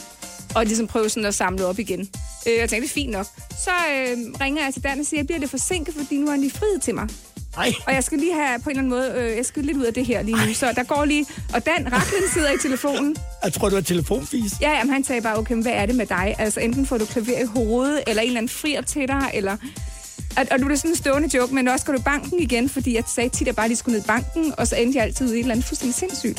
Og 0.55 0.67
ligesom 0.67 0.87
prøve 0.87 1.09
sådan 1.09 1.25
at 1.27 1.35
samle 1.35 1.67
op 1.67 1.79
igen. 1.79 2.01
Øh, 2.47 2.53
jeg 2.59 2.69
tænkte, 2.69 2.77
det 2.77 2.85
er 2.85 2.95
fint 2.95 3.11
nok. 3.11 3.27
Så 3.65 3.71
øh, 3.71 4.19
ringer 4.41 4.65
jeg 4.65 4.75
til 4.75 4.85
Dan 4.85 5.01
og 5.01 5.07
siger, 5.07 5.19
jeg 5.21 5.27
bliver 5.27 5.39
lidt 5.39 5.51
forsinket, 5.51 5.95
fordi 5.95 6.17
nu 6.17 6.25
har 6.25 6.31
han 6.31 6.41
lige 6.41 6.53
friet 6.53 6.83
til 6.83 6.95
mig. 6.95 7.09
Ej. 7.57 7.73
Og 7.87 7.95
jeg 7.95 8.05
skal 8.05 8.19
lige 8.19 8.35
have 8.35 8.59
på 8.59 8.71
en 8.71 8.79
eller 8.79 8.97
anden 8.97 9.15
måde, 9.17 9.31
øh, 9.31 9.37
jeg 9.37 9.47
skal 9.47 9.65
lidt 9.65 9.77
ud 9.77 9.85
af 9.85 9.95
det 9.95 10.07
her 10.07 10.23
lige 10.23 10.47
nu. 10.47 10.55
Så 10.55 10.73
der 10.77 10.83
går 10.83 11.05
lige, 11.05 11.27
og 11.55 11.67
Dan 11.67 11.93
Raklen 11.93 12.23
sidder 12.33 12.51
i 12.53 12.59
telefonen. 12.63 13.17
Jeg 13.45 13.53
tror, 13.53 13.69
du 13.69 13.77
er 13.77 13.81
telefonfis. 13.81 14.53
Ja, 14.61 14.71
jamen, 14.71 14.93
han 14.93 15.05
sagde 15.05 15.23
bare, 15.23 15.39
okay, 15.39 15.63
hvad 15.63 15.73
er 15.73 15.87
det 15.87 15.95
med 15.95 16.07
dig? 16.07 16.35
Altså, 16.39 16.61
enten 16.61 16.87
får 16.87 16.99
du 16.99 17.05
klaver 17.05 17.43
i 17.43 17.47
hovedet, 17.47 18.03
eller 18.07 18.23
en 18.23 18.27
eller 18.27 18.39
anden 18.41 18.49
frier 18.49 18.83
til 18.83 19.09
dig, 19.09 19.31
eller... 19.35 19.57
Og, 20.37 20.47
og 20.51 20.61
du 20.61 20.69
er 20.69 20.75
sådan 20.77 20.91
en 20.91 20.97
stående 20.97 21.37
joke, 21.37 21.55
men 21.55 21.69
også 21.69 21.87
går 21.87 21.93
du 21.93 21.99
i 21.99 22.03
banken 22.03 22.41
igen, 22.41 22.69
fordi 22.69 22.95
jeg 22.95 23.05
sagde 23.15 23.29
tit, 23.29 23.41
at 23.41 23.47
jeg 23.47 23.57
bare 23.57 23.69
lige 23.69 23.77
skulle 23.77 23.97
ned 23.99 24.05
i 24.05 24.07
banken, 24.07 24.55
og 24.59 24.67
så 24.67 24.77
endte 24.77 24.97
jeg 24.99 25.05
altid 25.05 25.27
ude 25.27 25.37
i 25.37 25.39
et 25.41 25.45
eller 25.45 25.55
andet 25.55 25.67
fuldstændig 25.67 25.95
sindssygt. 25.95 26.39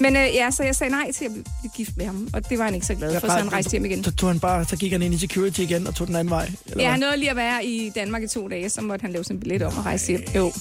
Men 0.00 0.16
øh, 0.16 0.22
ja, 0.34 0.50
så 0.50 0.62
jeg 0.62 0.76
sagde 0.76 0.90
nej 0.90 1.12
til 1.12 1.24
at 1.24 1.30
blive 1.32 1.70
gift 1.76 1.96
med 1.96 2.06
ham, 2.06 2.28
og 2.32 2.48
det 2.50 2.58
var 2.58 2.64
han 2.64 2.74
ikke 2.74 2.86
så 2.86 2.94
glad 2.94 3.20
for, 3.20 3.26
så 3.28 3.32
han 3.32 3.52
rejste 3.52 3.70
hjem 3.70 3.84
igen. 3.84 4.04
Så, 4.04 4.10
tog 4.12 4.28
han 4.30 4.40
bare, 4.40 4.64
så 4.64 4.76
gik 4.76 4.92
han 4.92 5.02
ind 5.02 5.14
i 5.14 5.18
security 5.18 5.60
igen 5.60 5.86
og 5.86 5.94
tog 5.94 6.06
den 6.06 6.16
anden 6.16 6.30
vej. 6.30 6.50
Eller 6.66 6.84
Ja, 6.84 6.90
han 6.90 7.00
nåede 7.00 7.16
lige 7.16 7.30
at 7.30 7.36
være 7.36 7.64
i 7.64 7.90
Danmark 7.94 8.22
i 8.22 8.28
to 8.28 8.48
dage, 8.48 8.68
så 8.70 8.80
måtte 8.80 9.02
han 9.02 9.12
lave 9.12 9.24
sin 9.24 9.40
billet 9.40 9.62
om 9.62 9.76
og 9.76 9.84
rejse 9.86 10.06
hjem. 10.08 10.22
Jo. 10.36 10.52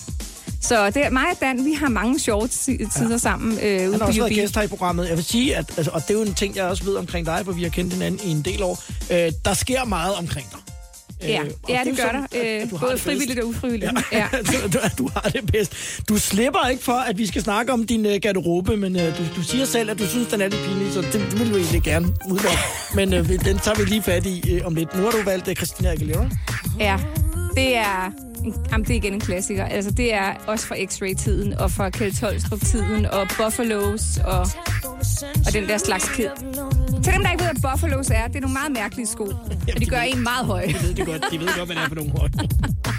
Så 0.62 0.90
det, 0.90 1.12
mig 1.14 1.24
og 1.32 1.38
Dan, 1.42 1.66
vi 1.66 1.74
har 1.74 1.90
mange 1.90 2.20
sjove 2.20 2.48
ti- 2.48 2.78
tider 2.78 3.12
ja. 3.12 3.18
sammen 3.18 3.60
øh, 3.64 3.82
Han 3.82 3.94
har 4.00 4.08
også 4.08 4.20
været 4.22 4.34
gæst 4.36 4.56
her 4.56 4.62
i 4.62 4.68
programmet. 4.68 5.10
Jeg 5.10 5.16
vil 5.18 5.26
sige, 5.26 5.56
at, 5.56 5.66
altså, 5.78 5.92
og 5.92 6.02
det 6.02 6.10
er 6.10 6.14
jo 6.14 6.22
en 6.26 6.34
ting, 6.34 6.56
jeg 6.56 6.66
også 6.66 6.84
ved 6.84 6.96
omkring 6.96 7.26
dig, 7.26 7.42
for 7.46 7.52
vi 7.52 7.64
har 7.64 7.70
kendt 7.70 7.94
hinanden 7.94 8.20
i 8.28 8.32
en 8.32 8.42
del 8.42 8.64
år. 8.64 8.84
Øh, 9.12 9.32
der 9.46 9.54
sker 9.54 9.86
meget 9.86 10.16
omkring 10.16 10.48
dig. 10.52 10.60
Ja, 11.22 11.41
Øh, 11.43 11.49
ja 11.70 11.80
det 11.84 11.91
jo 11.91 11.95
gør 11.95 12.03
sådan, 12.03 12.22
der. 12.22 12.28
at- 12.32 12.45
at 12.45 12.63
Øh, 12.63 12.70
du 12.72 12.76
har 12.78 12.86
både 12.86 12.93
det 12.93 13.01
frivilligt 13.01 13.39
og 13.39 13.47
ufrivilligt. 13.47 13.91
Ja. 14.11 14.28
du, 14.51 14.68
du, 14.74 14.80
du 14.97 15.09
har 15.15 15.30
det 15.30 15.51
bedst. 15.51 15.74
Du 16.09 16.18
slipper 16.18 16.68
ikke 16.72 16.84
for, 16.84 16.93
at 17.09 17.18
vi 17.18 17.28
skal 17.28 17.41
snakke 17.43 17.74
om 17.74 17.86
din 17.86 18.05
uh, 18.05 18.11
garderobe, 18.22 18.78
men 18.78 18.95
uh, 18.95 19.01
du, 19.01 19.24
du 19.36 19.41
siger 19.43 19.65
selv, 19.65 19.89
at 19.91 19.99
du 19.99 20.05
synes, 20.07 20.28
den 20.28 20.41
er 20.41 20.47
lidt 20.47 20.61
pinlig, 20.68 20.93
så 20.93 21.01
det, 21.01 21.13
det 21.13 21.39
vil 21.39 21.51
du 21.51 21.57
egentlig 21.57 21.82
gerne 21.82 22.07
udvalge. 22.30 22.57
Men 22.95 23.13
uh, 23.13 23.20
den 23.30 23.59
tager 23.59 23.76
vi 23.78 23.86
lige 23.86 24.03
fat 24.03 24.26
i 24.26 24.59
uh, 24.59 24.65
om 24.68 24.76
lidt. 24.76 24.95
Nu 24.95 25.03
har 25.03 25.11
du 25.11 25.22
valgt 25.26 25.47
uh, 25.47 25.53
Christina 25.53 25.91
Aguilera. 25.91 26.30
Ja, 26.80 26.97
det 27.55 27.78
er, 27.78 28.11
en, 28.43 28.55
jamen, 28.72 28.86
det 28.86 28.91
er 28.93 28.95
igen 28.97 29.13
en 29.13 29.20
klassiker. 29.20 29.65
Altså, 29.65 29.91
det 29.91 30.13
er 30.13 30.34
også 30.47 30.68
fra 30.68 30.76
X-Ray-tiden, 30.76 31.53
og 31.53 31.72
fra 31.72 31.89
Kjeld 31.89 32.13
Tolstrup-tiden, 32.20 33.05
og 33.05 33.28
Buffalos, 33.38 34.01
og, 34.24 34.39
og 35.45 35.53
den 35.53 35.68
der 35.68 35.78
slags 35.78 36.09
kid. 36.15 36.28
Til 37.04 37.14
dem, 37.14 37.22
der 37.24 37.32
ikke 37.32 37.43
ved, 37.43 37.52
hvad 37.52 37.72
Buffalos 37.72 38.10
er, 38.10 38.28
det 38.28 38.36
er 38.36 38.41
nogle 38.41 38.54
meget 38.54 38.72
mærkelige 38.72 39.08
sko, 39.08 39.24
og 39.76 39.80
de 39.80 39.86
gør 39.86 40.02
en 40.02 40.24
meget 40.24 40.45
høj. 40.45 40.66
De 40.66 40.74
ved 40.74 40.93
det 40.93 41.06
godt, 41.06 41.26
de 41.32 41.39
ved 41.39 41.48
godt, 41.58 41.68
hvad 41.68 41.76
det 41.76 41.84
er 41.84 41.88
for 41.88 41.95
nogle 41.95 42.12
høje. 42.12 42.30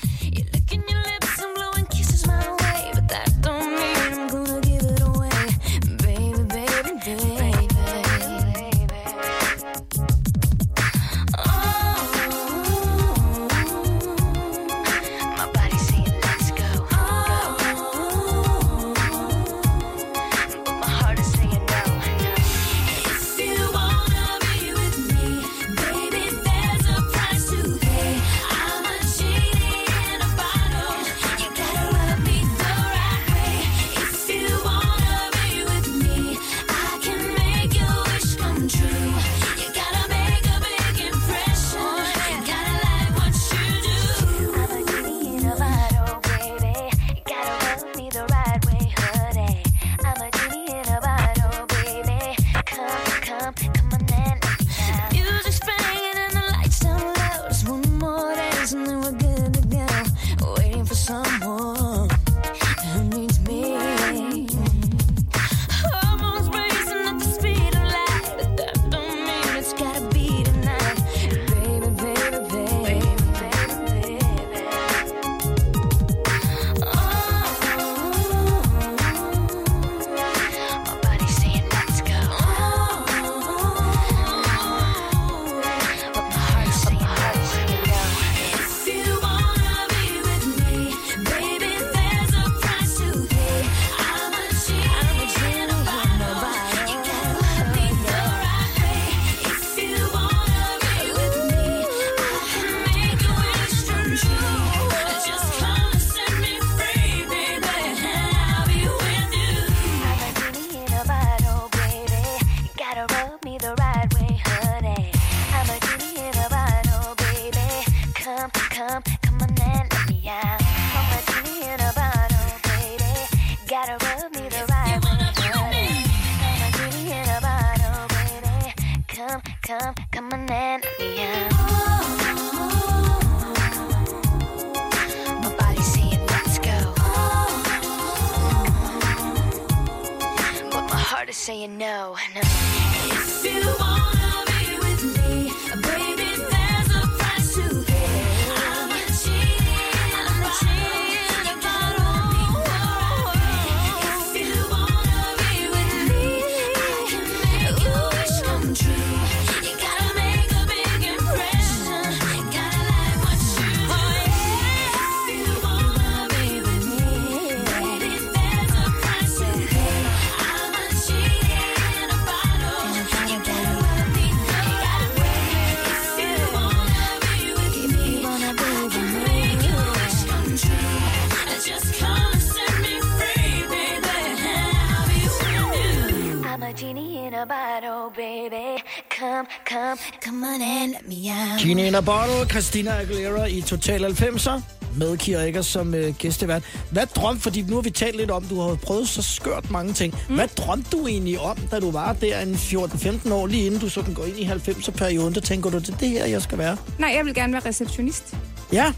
out. 191.98 192.06
Gina 192.06 192.18
in 192.18 192.28
a 192.28 192.36
Bottle, 192.36 192.48
Christina 192.50 192.90
Aguilera 193.00 193.44
i 193.46 193.60
Total 193.60 194.04
90'er 194.04 194.60
med 194.96 195.16
Kira 195.16 195.42
Eggers 195.42 195.66
som 195.66 195.94
øh, 195.94 196.14
gæstevært. 196.14 196.62
Hvad 196.90 197.06
drømte, 197.06 197.42
fordi 197.42 197.62
nu 197.62 197.74
har 197.74 197.82
vi 197.82 197.90
talt 197.90 198.16
lidt 198.16 198.30
om, 198.30 198.44
du 198.44 198.60
har 198.60 198.74
prøvet 198.74 199.08
så 199.08 199.22
skørt 199.22 199.70
mange 199.70 199.92
ting. 199.92 200.14
Mm. 200.28 200.34
Hvad 200.34 200.48
drømte 200.48 200.90
du 200.90 201.06
egentlig 201.06 201.38
om, 201.40 201.56
da 201.70 201.80
du 201.80 201.90
var 201.90 202.12
der 202.12 202.40
en 202.40 202.54
14-15 202.54 203.32
år, 203.32 203.46
lige 203.46 203.66
inden 203.66 203.80
du 203.80 203.88
sådan 203.88 204.14
går 204.14 204.24
ind 204.24 204.38
i 204.38 204.44
90'er-perioden? 204.44 205.34
Der 205.34 205.40
tænker 205.40 205.70
du, 205.70 205.78
det 205.78 205.88
er 205.88 205.96
det 205.96 206.08
her, 206.08 206.26
jeg 206.26 206.42
skal 206.42 206.58
være? 206.58 206.76
Nej, 206.98 207.12
jeg 207.16 207.24
vil 207.24 207.34
gerne 207.34 207.52
være 207.52 207.62
receptionist. 207.66 208.34
Ja. 208.72 208.92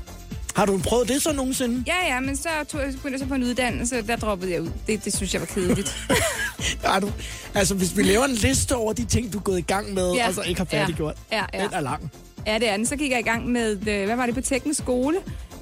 Har 0.55 0.66
du 0.66 0.78
prøvet 0.84 1.09
det 1.09 1.22
så 1.22 1.32
nogensinde? 1.32 1.84
Ja, 1.86 2.14
ja, 2.14 2.20
men 2.20 2.36
så 2.36 2.48
tog 2.68 2.80
jeg, 2.80 2.88
begyndte 2.88 3.11
jeg 3.12 3.18
så 3.20 3.26
på 3.26 3.34
en 3.34 3.42
uddannelse, 3.44 4.03
der 4.07 4.16
droppede 4.16 4.53
jeg 4.53 4.62
ud. 4.62 4.70
Det, 4.86 5.05
det 5.05 5.16
synes 5.16 5.32
jeg 5.34 5.40
var 5.40 5.46
kedeligt. 5.46 5.96
Har 6.84 7.01
du, 7.01 7.11
altså, 7.55 7.74
hvis 7.74 7.96
vi 7.96 8.03
laver 8.03 8.24
en 8.24 8.34
liste 8.34 8.76
over 8.76 8.92
de 8.92 9.05
ting, 9.05 9.32
du 9.32 9.38
er 9.38 9.42
gået 9.42 9.59
i 9.59 9.62
gang 9.62 9.94
med, 9.94 10.12
Ja. 10.12 10.28
og 10.28 10.34
så 10.34 10.42
ikke 10.42 10.61
har 10.61 10.64
færdiggjort. 10.64 11.14
Ja, 11.32 11.44
ja. 11.55 11.62
Den 11.62 11.68
er 11.72 11.80
lang. 11.80 12.12
Ja, 12.47 12.55
det 12.59 12.68
er 12.68 12.76
den. 12.76 12.86
Så 12.86 12.97
gik 12.97 13.11
jeg 13.11 13.18
i 13.20 13.22
gang 13.22 13.47
med, 13.49 13.88
øh, 13.88 14.05
hvad 14.07 14.16
var 14.16 14.26
det 14.26 14.34
på 14.34 14.41
teknisk 14.41 14.78
skole? 14.80 15.16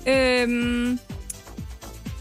Øhm, 0.06 0.98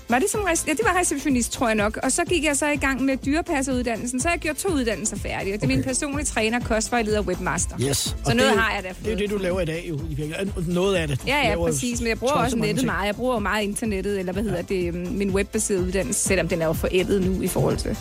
var 0.09 0.19
det 0.19 0.29
som 0.29 0.41
ja, 0.67 0.71
det 0.71 0.79
var 0.83 0.99
receptionist, 0.99 1.51
tror 1.51 1.67
jeg 1.67 1.75
nok. 1.75 1.97
Og 2.03 2.11
så 2.11 2.23
gik 2.25 2.43
jeg 2.43 2.57
så 2.57 2.67
i 2.67 2.75
gang 2.75 3.01
med 3.01 3.17
dyrepasseruddannelsen. 3.17 4.19
Så 4.19 4.29
jeg 4.29 4.39
gjort 4.39 4.55
to 4.55 4.69
uddannelser 4.69 5.17
færdige. 5.17 5.53
Og 5.53 5.61
det 5.61 5.71
er 5.71 5.75
min 5.75 5.83
personlige 5.83 6.25
træner, 6.25 6.59
kostvejleder 6.59 7.19
og 7.19 7.25
webmaster. 7.25 7.75
Yes. 7.81 7.97
Så 7.97 8.15
Og 8.25 8.35
noget 8.35 8.51
det, 8.51 8.59
har 8.61 8.73
jeg 8.75 8.83
da 8.83 8.89
Det 9.05 9.13
er 9.13 9.17
det, 9.17 9.29
du 9.29 9.37
laver 9.37 9.61
i 9.61 9.65
dag 9.65 9.85
jo. 9.89 9.95
i 9.95 10.13
virkeligheden. 10.13 10.53
Noget 10.73 10.95
af 10.95 11.07
det. 11.07 11.21
Ja, 11.27 11.49
ja, 11.49 11.55
præcis. 11.55 11.99
Men 12.01 12.07
jeg 12.09 12.19
bruger 12.19 12.33
så- 12.33 12.37
så 12.39 12.43
også 12.43 12.57
nettet 12.57 12.77
ting. 12.77 12.85
meget. 12.85 13.07
Jeg 13.07 13.15
bruger 13.15 13.39
meget 13.39 13.63
internettet, 13.63 14.19
eller 14.19 14.33
hvad 14.33 14.43
hedder 14.43 14.61
det, 14.61 14.87
øhm, 14.87 15.07
min 15.11 15.29
webbaserede 15.31 15.83
uddannelse, 15.83 16.19
selvom 16.23 16.47
den 16.47 16.61
er 16.61 16.65
jo 16.65 16.73
forældet 16.73 17.21
nu 17.25 17.41
i 17.41 17.47
forhold 17.47 17.77
til, 17.77 17.97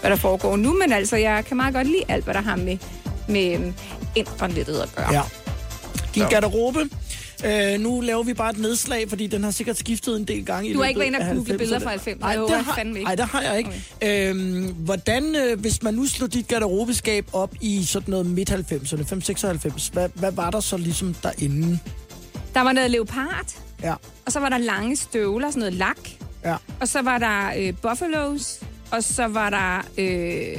hvad 0.00 0.10
der 0.10 0.16
foregår 0.16 0.56
nu. 0.56 0.72
Men 0.72 0.92
altså, 0.92 1.16
jeg 1.16 1.44
kan 1.44 1.56
meget 1.56 1.74
godt 1.74 1.86
lide 1.86 2.02
alt, 2.08 2.24
hvad 2.24 2.34
der 2.34 2.40
har 2.42 2.56
med, 2.56 2.78
med 3.28 3.54
øhm, 3.54 3.74
internettet 4.14 4.74
at 4.80 4.88
gøre. 4.96 5.12
Ja. 5.14 5.22
Din 6.20 6.28
garderobe. 6.30 6.78
Øh, 7.46 7.80
nu 7.80 8.00
laver 8.00 8.22
vi 8.22 8.34
bare 8.34 8.50
et 8.50 8.58
nedslag, 8.58 9.08
fordi 9.08 9.26
den 9.26 9.44
har 9.44 9.50
sikkert 9.50 9.78
skiftet 9.78 10.16
en 10.16 10.24
del 10.24 10.44
gange. 10.44 10.70
i 10.70 10.72
Du 10.72 10.78
har 10.78 10.84
løbet 10.84 10.88
ikke 10.88 11.00
været 11.00 11.06
inde 11.08 11.18
og 11.18 11.24
af 11.28 11.34
google 11.34 11.58
billeder 11.58 11.78
90'erne. 11.80 11.84
fra 11.84 11.94
90'erne? 12.10 12.18
Nej, 12.20 12.30
Jeg 12.30 12.40
det 12.48 12.64
har, 12.64 12.74
fandme 12.74 12.94
ikke. 12.98 13.04
nej, 13.04 13.14
det 13.14 13.24
har 13.24 13.40
jeg 13.42 13.58
ikke. 13.58 13.70
Okay. 14.02 14.30
Øhm, 14.30 14.74
hvordan, 14.78 15.36
øh, 15.36 15.60
hvis 15.60 15.82
man 15.82 15.94
nu 15.94 16.06
slår 16.06 16.26
dit 16.26 16.48
garderobeskab 16.48 17.26
op 17.32 17.54
i 17.60 17.84
sådan 17.84 18.10
noget 18.10 18.26
midt-90'erne, 18.26 19.02
5-96, 19.04 19.90
hvad, 19.92 20.08
hvad 20.14 20.32
var 20.32 20.50
der 20.50 20.60
så 20.60 20.76
ligesom 20.76 21.14
derinde? 21.22 21.78
Der 22.54 22.60
var 22.60 22.72
noget 22.72 22.90
leopard, 22.90 23.46
Ja, 23.82 23.94
og 24.26 24.32
så 24.32 24.40
var 24.40 24.48
der 24.48 24.58
lange 24.58 24.96
støvler, 24.96 25.50
sådan 25.50 25.60
noget 25.60 25.74
lak. 25.74 25.98
ja. 26.44 26.56
Og 26.80 26.88
så 26.88 27.02
var 27.02 27.18
der 27.18 27.50
øh, 27.58 27.74
buffalos, 27.82 28.60
og 28.90 29.04
så 29.04 29.26
var 29.26 29.50
der... 29.50 29.86
Øh, 29.98 30.56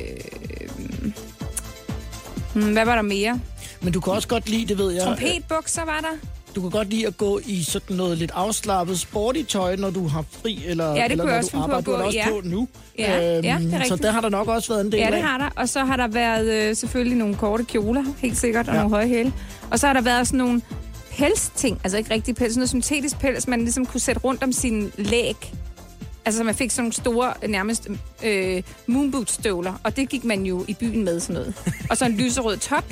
hmm, 2.53 2.72
hvad 2.74 2.86
var 2.86 2.95
der 2.95 3.01
mere? 3.01 3.39
Men 3.82 3.93
du 3.93 3.99
kan 3.99 4.13
også 4.13 4.28
godt 4.28 4.49
lide, 4.49 4.65
det 4.65 4.78
ved 4.78 4.91
jeg. 4.91 5.03
Trompetbukser 5.03 5.86
var 5.86 5.99
der. 6.01 6.28
Du 6.55 6.61
kan 6.61 6.69
godt 6.69 6.89
lide 6.89 7.07
at 7.07 7.17
gå 7.17 7.39
i 7.45 7.63
sådan 7.63 7.95
noget 7.97 8.17
lidt 8.17 8.32
afslappet 8.34 8.99
sporty 8.99 9.41
tøj, 9.43 9.75
når 9.75 9.89
du 9.89 10.07
har 10.07 10.23
fri, 10.41 10.63
eller, 10.65 10.88
Ja, 10.95 11.03
det 11.03 11.11
eller 11.11 11.25
når 11.25 11.34
også 11.34 11.49
du 11.49 11.51
finde 11.51 11.67
på 11.67 11.75
arbejder. 11.75 11.78
at 11.80 11.86
Du 11.86 11.91
er 11.91 11.97
gå, 11.97 12.03
også 12.05 12.17
ja. 12.17 12.30
på 12.30 12.41
nu. 12.43 12.67
Ja, 12.99 13.19
ja, 13.21 13.38
det 13.38 13.45
er 13.49 13.59
Så 13.59 13.78
rigtigt. 13.80 14.03
der 14.03 14.11
har 14.11 14.21
der 14.21 14.30
nok 14.30 14.47
også 14.47 14.73
været 14.73 14.86
en 14.86 14.91
del 14.91 14.99
Ja, 14.99 15.11
det 15.11 15.21
har 15.21 15.38
der. 15.38 15.49
Og 15.55 15.69
så 15.69 15.80
har 15.84 15.95
der 15.97 16.07
været 16.07 16.69
øh, 16.69 16.75
selvfølgelig 16.75 17.17
nogle 17.17 17.36
korte 17.36 17.63
kjoler, 17.63 18.03
helt 18.17 18.38
sikkert, 18.38 18.67
og 18.67 18.73
Ja. 18.73 18.80
nogle 18.80 18.95
høje 18.95 19.07
hæle. 19.07 19.34
Og 19.71 19.80
så 19.80 19.88
har 19.88 19.93
der 19.93 20.01
været 20.01 20.28
sådan 20.28 20.38
nogle 20.38 20.61
pelsting, 21.17 21.80
altså 21.84 21.97
ikke 21.97 22.13
rigtig 22.13 22.36
pels, 22.36 22.53
sådan 22.53 22.59
noget 22.59 22.69
syntetisk 22.69 23.19
pels, 23.19 23.47
man 23.47 23.59
ligesom 23.59 23.86
kunne 23.86 23.99
sætte 24.01 24.21
rundt 24.21 24.43
om 24.43 24.51
sin 24.51 24.91
læg. 24.97 25.53
Altså, 26.28 26.38
så 26.38 26.43
man 26.43 26.55
fik 26.55 26.71
sådan 26.71 26.84
nogle 26.84 26.93
store, 26.93 27.34
øh, 27.43 27.49
nærmest 27.49 27.88
øh, 28.25 28.63
moonboot-støvler, 28.88 29.73
og 29.84 29.95
det 29.97 30.09
gik 30.09 30.23
man 30.23 30.43
jo 30.43 30.65
i 30.67 30.73
byen 30.73 31.03
med 31.05 31.19
sådan 31.19 31.34
noget. 31.34 31.53
Og 31.89 31.97
så 31.97 32.05
en 32.05 32.11
lyserød 32.17 32.57
top, 32.57 32.86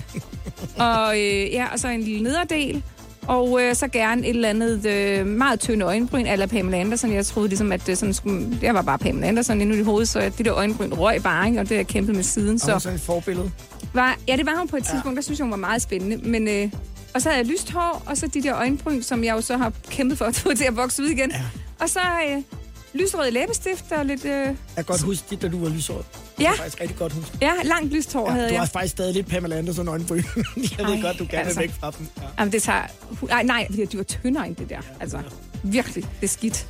og, 0.77 1.19
øh, 1.21 1.51
ja, 1.53 1.67
og 1.73 1.79
så 1.79 1.87
en 1.87 2.01
lille 2.01 2.23
nederdel, 2.23 2.83
og 3.27 3.61
øh, 3.61 3.75
så 3.75 3.87
gerne 3.87 4.21
et 4.21 4.29
eller 4.29 4.49
andet 4.49 4.85
øh, 4.85 5.27
meget 5.27 5.59
tynde 5.59 5.85
øjenbryn, 5.85 6.25
eller 6.25 6.47
Pamela 6.47 6.77
Andersen. 6.79 7.13
Jeg 7.13 7.25
troede 7.25 7.49
ligesom, 7.49 7.71
at 7.71 7.87
det 7.87 7.97
sådan 7.97 8.13
skulle, 8.13 8.57
jeg 8.61 8.73
var 8.73 8.81
bare 8.81 8.97
Pamela 8.97 9.27
Andersen 9.27 9.61
inde 9.61 9.79
i 9.79 9.83
hovedet, 9.83 10.09
så 10.09 10.31
de 10.37 10.43
der 10.43 10.53
øjenbryn 10.53 10.93
røg 10.93 11.23
bare, 11.23 11.47
ikke? 11.47 11.59
og 11.59 11.69
det 11.69 11.77
har 11.77 11.83
kæmpet 11.83 12.15
med 12.15 12.23
siden. 12.23 12.59
Så. 12.59 12.73
Og 12.73 12.81
Så 12.81 12.83
sådan 12.83 12.95
et 12.95 13.01
forbillede. 13.01 13.51
var, 13.93 14.17
ja, 14.27 14.35
det 14.37 14.45
var 14.45 14.55
hun 14.57 14.67
på 14.67 14.77
et 14.77 14.83
tidspunkt, 14.83 15.15
ja. 15.15 15.15
der 15.15 15.21
synes 15.21 15.39
jeg, 15.39 15.43
hun 15.45 15.51
var 15.51 15.57
meget 15.57 15.81
spændende. 15.81 16.17
Men, 16.29 16.47
øh, 16.47 16.71
og 17.13 17.21
så 17.21 17.29
havde 17.29 17.41
jeg 17.41 17.51
lyst 17.51 17.71
hår, 17.71 18.03
og 18.05 18.17
så 18.17 18.27
de 18.27 18.43
der 18.43 18.55
øjenbryn, 18.55 19.01
som 19.01 19.23
jeg 19.23 19.35
jo 19.35 19.41
så 19.41 19.57
har 19.57 19.71
kæmpet 19.89 20.17
for 20.17 20.25
at 20.25 20.35
få 20.35 20.53
til 20.55 20.63
at 20.65 20.75
vokse 20.77 21.03
ud 21.03 21.07
igen. 21.07 21.31
Ja. 21.31 21.41
Og 21.79 21.89
så 21.89 21.99
øh, 22.29 22.41
lyserød 22.95 23.31
læbestift 23.31 23.91
og 23.91 24.05
lidt... 24.05 24.25
Øh, 24.25 24.31
Jeg 24.31 24.55
kan 24.75 24.83
godt 24.85 25.01
huske 25.01 25.25
det, 25.29 25.41
da 25.41 25.47
du 25.47 25.59
var 25.63 25.69
lyshåret. 25.69 26.05
Ja. 26.39 26.43
Det 26.43 26.47
er 26.49 26.55
faktisk 26.55 26.81
rigtig 26.81 26.97
godt 26.97 27.13
huske. 27.13 27.37
ja, 27.41 27.51
langt 27.63 27.93
lyst 27.93 28.13
hår 28.13 28.27
ja, 28.29 28.33
havde 28.33 28.47
du 28.49 28.53
jeg. 28.53 28.61
har 28.61 28.67
faktisk 28.67 28.91
stadig 28.91 29.13
lidt 29.13 29.27
Pamela 29.27 29.57
Andersen 29.57 29.87
øjenbryn. 29.87 30.17
jeg 30.77 30.85
ved 30.87 30.95
Ej, 30.95 31.01
godt, 31.01 31.19
du 31.19 31.23
gerne 31.31 31.37
altså. 31.43 31.59
vil 31.59 31.69
væk 31.69 31.75
fra 31.79 31.91
dem. 31.97 32.07
Ja. 32.17 32.21
Jamen, 32.39 32.51
det 32.51 32.63
tager... 32.63 32.81
hu- 33.09 33.27
Nej, 33.43 33.67
fordi 33.69 33.85
de 33.85 33.97
var 33.97 34.03
tyndere 34.03 34.47
end 34.47 34.55
det 34.55 34.69
der. 34.69 34.79
Altså, 34.99 35.19
virkelig, 35.63 36.03
det 36.21 36.27
er 36.27 36.31
skidt. 36.31 36.67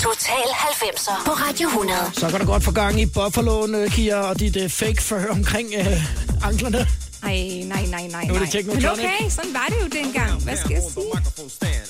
Total 0.00 0.46
90'er 0.48 1.24
på 1.24 1.30
Radio 1.32 1.68
100. 1.68 1.98
Så 2.12 2.28
kan 2.30 2.40
du 2.40 2.46
godt 2.46 2.64
få 2.64 2.70
gang 2.72 3.00
i 3.00 3.06
Buffaloen, 3.06 3.74
øh, 3.74 3.90
Kia, 3.90 4.16
og 4.16 4.40
dit 4.40 4.56
uh, 4.56 4.70
fake 4.70 5.02
fur 5.02 5.20
omkring 5.30 5.68
uh, 5.78 6.46
anklerne. 6.48 6.86
Ej, 7.26 7.64
nej, 7.64 7.86
nej, 7.86 8.06
nej, 8.08 8.24
Nu 8.26 8.34
er 8.34 8.38
det 8.38 8.54
nej. 8.54 8.62
Men 8.62 8.86
okay, 8.86 9.30
sådan 9.30 9.52
var 9.54 9.66
det 9.72 9.78
jo 9.84 9.88
dengang. 10.00 10.42
Hvad 10.42 10.56
skal 10.56 10.70
jeg 10.70 10.82
sige? 10.94 11.04
microphone. 11.14 11.46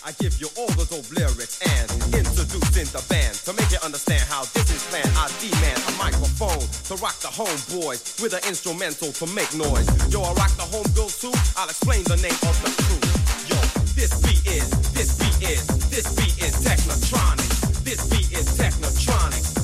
I 0.09 0.13
give 0.23 0.35
you 0.41 0.49
all 0.59 0.71
the 0.79 0.87
dope 0.93 1.11
lyrics 1.19 1.59
and 1.75 1.89
introducing 2.15 2.87
the 2.97 3.03
band 3.11 3.35
to 3.47 3.53
make 3.59 3.71
you 3.75 3.81
understand 3.89 4.23
how 4.33 4.43
this 4.55 4.71
is 4.77 4.83
planned. 4.91 5.11
I 5.19 5.27
demand 5.43 5.81
a 5.91 5.93
microphone 6.05 6.63
to 6.89 6.95
rock 7.05 7.17
the 7.27 7.33
homeboys 7.41 8.01
with 8.23 8.33
an 8.39 8.43
instrumental 8.47 9.11
to 9.21 9.27
make 9.39 9.51
noise. 9.67 9.89
Yo, 10.13 10.23
I 10.23 10.33
rock 10.43 10.53
the 10.63 10.69
home 10.75 10.89
girls 10.95 11.19
too. 11.23 11.35
I'll 11.59 11.69
explain 11.75 12.03
the 12.05 12.19
name 12.27 12.39
of 12.51 12.55
the 12.63 12.71
crew. 12.83 13.03
Yo, 13.51 13.59
this 13.99 14.13
beat 14.23 14.45
is, 14.47 14.69
this 14.95 15.11
beat 15.19 15.39
is, 15.55 15.67
this 15.91 16.07
beat 16.17 16.37
is 16.47 16.55
Technotronic. 16.67 17.51
This 17.83 18.01
beat 18.11 18.31
is 18.31 18.47
Technotronic. 18.61 19.56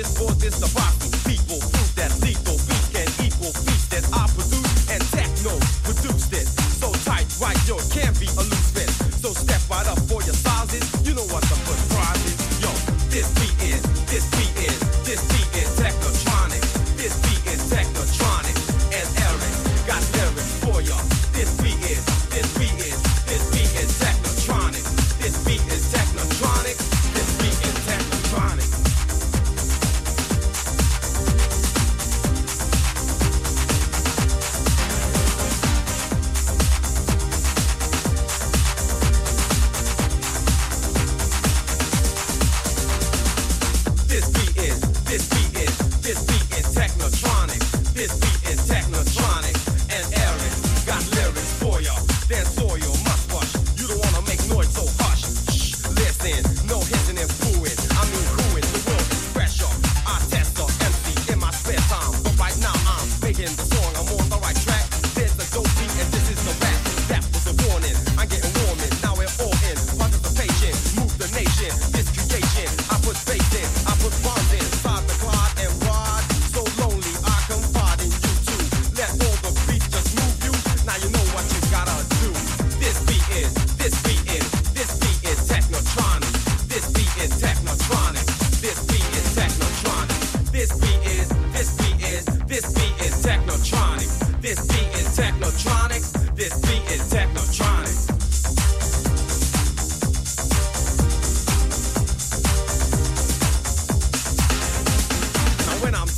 I 0.00 0.02
insist 0.02 0.18
for 0.18 0.32
this 0.36 0.58
the 0.58 0.69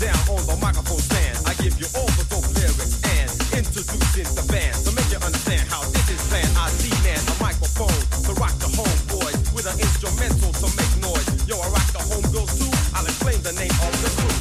down 0.02 0.18
on 0.34 0.42
the 0.50 0.56
microphone 0.58 0.98
stand, 0.98 1.38
I 1.46 1.54
give 1.62 1.78
you 1.78 1.86
all 1.94 2.10
the 2.18 2.26
dope 2.26 2.48
lyrics 2.58 2.98
and 3.06 3.28
introducing 3.54 4.26
the 4.34 4.44
band 4.50 4.74
to 4.84 4.90
make 4.98 5.06
you 5.14 5.20
understand 5.22 5.62
how 5.70 5.82
this 5.94 6.06
is 6.10 6.18
planned. 6.26 6.50
I 6.58 6.66
demand 6.82 7.22
a 7.30 7.36
microphone 7.38 8.02
to 8.26 8.30
rock 8.42 8.54
the 8.58 8.70
homeboys 8.74 9.38
with 9.54 9.66
an 9.70 9.78
instrumental 9.78 10.50
to 10.62 10.66
make 10.74 10.92
noise. 10.98 11.26
Yo, 11.46 11.54
I 11.62 11.68
rock 11.70 11.88
the 11.94 12.02
homegirls 12.10 12.52
too. 12.58 12.72
I'll 12.98 13.06
explain 13.06 13.38
the 13.46 13.54
name 13.62 13.74
of 13.86 13.92
the 14.02 14.10
crew. 14.18 14.34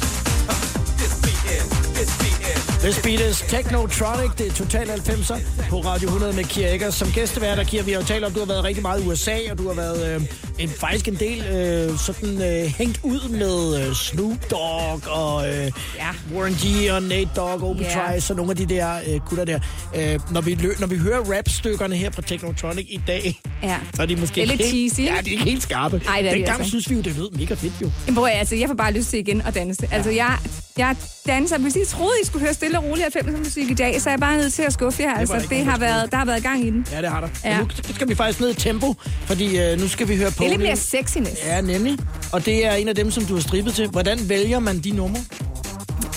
Huh, 0.50 0.58
This 0.98 1.14
beat 1.22 1.42
is, 1.56 1.66
this 1.94 2.10
beat 2.20 2.38
is. 2.52 2.60
This 2.82 2.98
beat 3.04 3.20
is 3.20 3.36
Technotronic, 3.54 4.30
det 4.38 4.46
er 4.50 4.54
Total 4.62 4.86
90'er 4.90 5.38
på 5.70 5.80
Radio 5.80 6.06
100 6.08 6.32
med 6.32 6.44
Kira 6.44 6.68
Eggers. 6.74 6.94
Som 6.94 7.08
gæstevært, 7.12 7.58
der 7.58 7.64
Kira, 7.64 7.82
vi 7.82 7.92
har 7.92 8.00
jo 8.00 8.06
talt 8.06 8.24
om, 8.24 8.32
du 8.32 8.38
har 8.38 8.46
været 8.46 8.64
rigtig 8.64 8.82
meget 8.82 9.02
i 9.02 9.06
USA, 9.06 9.36
og 9.50 9.58
du 9.58 9.66
har 9.68 9.74
været 9.74 10.00
øh, 10.14 10.20
en, 10.62 10.68
faktisk 10.80 11.08
en 11.08 11.14
del 11.14 11.40
øh, 11.40 11.98
sådan 11.98 12.42
øh, 12.42 12.64
hængt 12.78 13.00
ud 13.02 13.28
med 13.28 13.86
øh, 13.88 13.94
Snoop 13.94 14.50
Dogg 14.50 15.08
og 15.08 15.48
øh, 15.48 15.54
Ja. 15.98 16.08
Warren 16.34 16.54
G 16.54 16.90
og 16.92 17.02
Nate 17.02 17.28
Dogg, 17.36 17.62
Open 17.62 17.84
Ja. 17.84 18.12
Trice 18.12 18.32
og 18.32 18.36
nogle 18.36 18.50
af 18.50 18.56
de 18.56 18.66
der 18.66 18.94
øh, 19.08 19.20
gutter 19.28 19.44
der. 19.44 19.58
Øh, 19.96 20.20
når, 20.30 20.40
vi 20.40 20.58
når 20.80 20.86
vi 20.86 20.96
hører 20.96 21.20
rapstykkerne 21.38 21.96
her 21.96 22.10
fra 22.10 22.22
Technotronic 22.22 22.86
i 22.88 23.00
dag, 23.06 23.40
Ja. 23.62 23.76
så 23.94 24.02
er 24.02 24.06
de 24.06 24.16
måske 24.16 24.34
Det 24.34 24.42
er 24.42 24.46
lidt 24.46 24.60
helt, 24.70 24.94
cheesy? 24.94 25.00
Ja, 25.10 25.20
de 25.24 25.28
er 25.28 25.32
ikke 25.32 25.44
helt 25.44 25.62
skarpe. 25.62 26.02
Ej, 26.08 26.16
det 26.20 26.26
er 26.28 26.32
de 26.32 26.36
Dengang 26.38 26.58
altså. 26.58 26.70
synes 26.70 26.90
vi 26.90 26.94
jo, 26.94 27.00
det 27.00 27.16
lød 27.16 27.30
mega 27.38 27.54
fedt 27.54 27.72
jo. 27.82 27.90
Jamen, 28.06 28.14
Hvor 28.18 28.26
jeg, 28.26 28.36
altså, 28.38 28.56
jeg 28.56 28.68
får 28.68 28.74
bare 28.74 28.92
lyst 28.92 29.10
til 29.10 29.18
igen 29.18 29.42
at 29.46 29.54
danse. 29.54 29.88
Altså, 29.92 30.10
jeg, 30.10 30.38
jeg 30.78 30.96
danser. 31.26 31.58
Hvis 31.58 31.76
I 31.76 31.84
troede, 31.84 32.12
I 32.22 32.26
skulle 32.26 32.44
høre 32.44 32.54
stille 32.54 32.78
og 32.78 32.84
rolig 32.84 33.04
90'er 33.04 33.38
musik 33.38 33.70
i 33.70 33.74
dag, 33.74 34.00
så 34.02 34.08
er 34.08 34.12
jeg 34.12 34.20
bare 34.20 34.36
nødt 34.36 34.52
til 34.52 34.62
at 34.62 34.72
skuffe 34.72 35.02
jer. 35.02 35.14
Altså, 35.14 35.34
det 35.34 35.50
nogen, 35.50 35.66
har 35.66 35.78
været, 35.78 36.10
der 36.10 36.16
har 36.16 36.24
været 36.24 36.42
gang 36.42 36.64
i 36.66 36.70
den. 36.70 36.86
Ja, 36.92 37.02
det 37.02 37.08
har 37.10 37.20
der. 37.20 37.28
Ja. 37.44 37.50
Ja. 37.50 37.58
Nu 37.60 37.68
skal 37.94 38.08
vi 38.08 38.14
faktisk 38.14 38.40
ned 38.40 38.50
i 38.50 38.54
tempo, 38.54 38.94
fordi 39.26 39.58
øh, 39.58 39.80
nu 39.80 39.88
skal 39.88 40.08
vi 40.08 40.16
høre 40.16 40.30
på. 40.30 40.44
Det 40.52 40.54
er 40.54 40.58
lidt 40.58 40.68
mere 40.68 41.02
sexiness. 41.02 41.44
Ja, 41.46 41.60
nemlig. 41.60 41.98
Og 42.32 42.44
det 42.46 42.66
er 42.66 42.72
en 42.72 42.88
af 42.88 42.94
dem, 42.94 43.10
som 43.10 43.24
du 43.24 43.34
har 43.34 43.40
strippet 43.40 43.74
til. 43.74 43.88
Hvordan 43.88 44.28
vælger 44.28 44.58
man 44.58 44.78
de 44.80 44.90
numre? 44.90 45.20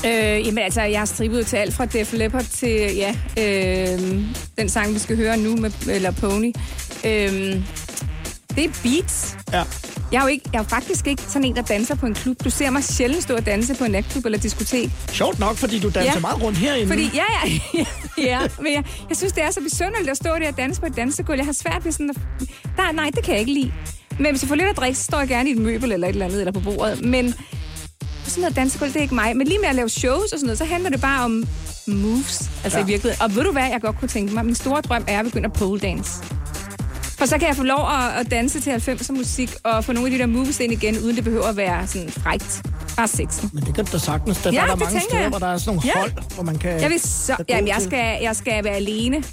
Øh, 0.05 0.11
jamen 0.45 0.57
altså, 0.57 0.81
jeg 0.81 0.99
har 0.99 1.05
strippet 1.05 1.47
til 1.47 1.55
alt 1.57 1.73
fra 1.73 1.85
Def 1.85 2.13
Leppard 2.13 2.43
til, 2.43 2.95
ja, 2.95 3.15
øh, 3.37 3.99
den 4.57 4.69
sang, 4.69 4.93
vi 4.93 4.99
skal 4.99 5.15
høre 5.17 5.37
nu, 5.37 5.55
med, 5.55 5.71
eller 5.89 6.11
Pony. 6.11 6.53
Øh, 7.05 7.61
det 8.55 8.65
er 8.65 8.69
beats. 8.83 9.35
Ja. 9.53 9.63
Jeg 10.11 10.17
er, 10.17 10.21
jo 10.21 10.27
ikke, 10.27 10.49
jeg 10.53 10.59
er 10.59 10.63
jo 10.63 10.67
faktisk 10.69 11.07
ikke 11.07 11.23
sådan 11.23 11.43
en, 11.43 11.55
der 11.55 11.61
danser 11.61 11.95
på 11.95 12.05
en 12.05 12.13
klub. 12.13 12.43
Du 12.43 12.49
ser 12.49 12.69
mig 12.69 12.83
sjældent 12.83 13.23
stå 13.23 13.35
og 13.35 13.45
danse 13.45 13.75
på 13.75 13.83
en 13.85 13.91
natklub 13.91 14.25
eller 14.25 14.37
diskotek. 14.39 14.89
Sjovt 15.11 15.39
nok, 15.39 15.55
fordi 15.57 15.79
du 15.79 15.89
danser 15.89 16.13
Ja. 16.13 16.19
meget 16.19 16.41
rundt 16.41 16.57
herinde. 16.57 16.87
Fordi, 16.87 17.09
ja, 17.13 17.23
ja, 17.73 17.85
ja, 18.31 18.39
men 18.61 18.73
jeg, 18.73 18.83
jeg 19.09 19.17
synes, 19.17 19.33
det 19.33 19.43
er 19.43 19.51
så 19.51 19.61
besynderligt 19.61 20.09
at 20.09 20.17
stå 20.17 20.29
der 20.41 20.47
og 20.47 20.57
danse 20.57 20.81
på 20.81 20.85
et 20.87 20.95
dansegulv. 20.97 21.37
Jeg 21.37 21.45
har 21.45 21.53
svært 21.53 21.85
ved 21.85 21.91
sådan 21.91 22.09
at... 22.09 22.17
Der, 22.77 22.91
nej, 22.91 23.09
det 23.15 23.23
kan 23.23 23.31
jeg 23.33 23.39
ikke 23.39 23.53
lide. 23.53 23.71
Men 24.19 24.31
hvis 24.31 24.41
jeg 24.41 24.47
får 24.47 24.55
lidt 24.55 24.67
at 24.69 24.77
drikke, 24.77 24.97
så 24.97 25.03
står 25.03 25.19
jeg 25.19 25.27
gerne 25.27 25.49
i 25.49 25.51
et 25.51 25.57
møbel 25.57 25.91
eller 25.91 26.07
et 26.07 26.11
eller 26.11 26.25
andet, 26.25 26.39
eller 26.39 26.51
på 26.51 26.59
bordet. 26.59 27.05
Men 27.05 27.33
sådan 28.25 28.41
noget 28.41 28.55
dansegulv, 28.55 28.89
det 28.93 28.97
er 28.97 29.01
ikke 29.03 29.15
mig. 29.15 29.37
Men 29.37 29.47
lige 29.47 29.59
med 29.59 29.69
at 29.69 29.75
lave 29.75 29.89
shows 29.89 30.23
og 30.31 30.39
sådan 30.39 30.45
noget, 30.45 30.57
så 30.57 30.65
handler 30.65 30.89
det 30.89 31.01
bare 31.01 31.25
om 31.25 31.43
moves. 31.87 32.49
Altså 32.63 32.79
Ja. 32.79 32.83
i 32.83 32.87
virkeligheden. 32.87 33.21
Og 33.21 33.35
ved 33.35 33.43
du 33.43 33.51
hvad, 33.51 33.63
jeg 33.63 33.79
godt 33.81 33.99
kunne 33.99 34.09
tænke 34.09 34.33
mig? 34.33 34.45
Min 34.45 34.55
store 34.55 34.81
drøm 34.81 35.03
er 35.07 35.19
at 35.19 35.25
begynde 35.25 35.45
at 35.45 35.53
pole 35.53 35.79
dance. 35.79 36.11
For 37.17 37.25
så 37.25 37.37
kan 37.37 37.47
jeg 37.47 37.55
få 37.55 37.63
lov 37.63 37.87
at, 37.91 38.19
at 38.25 38.31
danse 38.31 38.59
til 38.61 38.69
90'er 38.71 39.11
musik 39.11 39.51
og 39.63 39.85
få 39.85 39.93
nogle 39.93 40.07
af 40.07 40.11
de 40.11 40.17
der 40.19 40.25
moves 40.25 40.59
ind 40.59 40.73
igen, 40.73 40.97
uden 40.97 41.15
det 41.15 41.23
behøver 41.23 41.45
at 41.45 41.57
være 41.57 41.87
sådan 41.87 42.09
frægt. 42.09 42.61
Bare 42.97 43.07
sexy. 43.07 43.39
Men 43.53 43.63
det 43.65 43.75
kan 43.75 43.85
du 43.85 43.91
da 43.91 43.97
sagtens. 43.97 44.37
Der, 44.37 44.51
Ja, 44.51 44.57
der 44.61 44.71
er 44.71 44.75
mange 44.75 44.99
steder, 44.99 45.19
jeg. 45.21 45.29
hvor 45.29 45.39
der 45.39 45.47
er 45.47 45.57
sådan 45.57 45.75
nogle 45.75 45.81
Ja. 45.95 45.99
hold, 45.99 46.11
hvor 46.35 46.43
man 46.43 46.57
kan... 46.57 46.81
Jeg 46.81 46.89
vil 46.89 46.99
så... 46.99 47.35
Jamen, 47.49 47.67
jeg 47.67 47.81
skal, 47.81 48.17
jeg 48.21 48.35
skal 48.35 48.63
være 48.63 48.73
alene. 48.75 49.23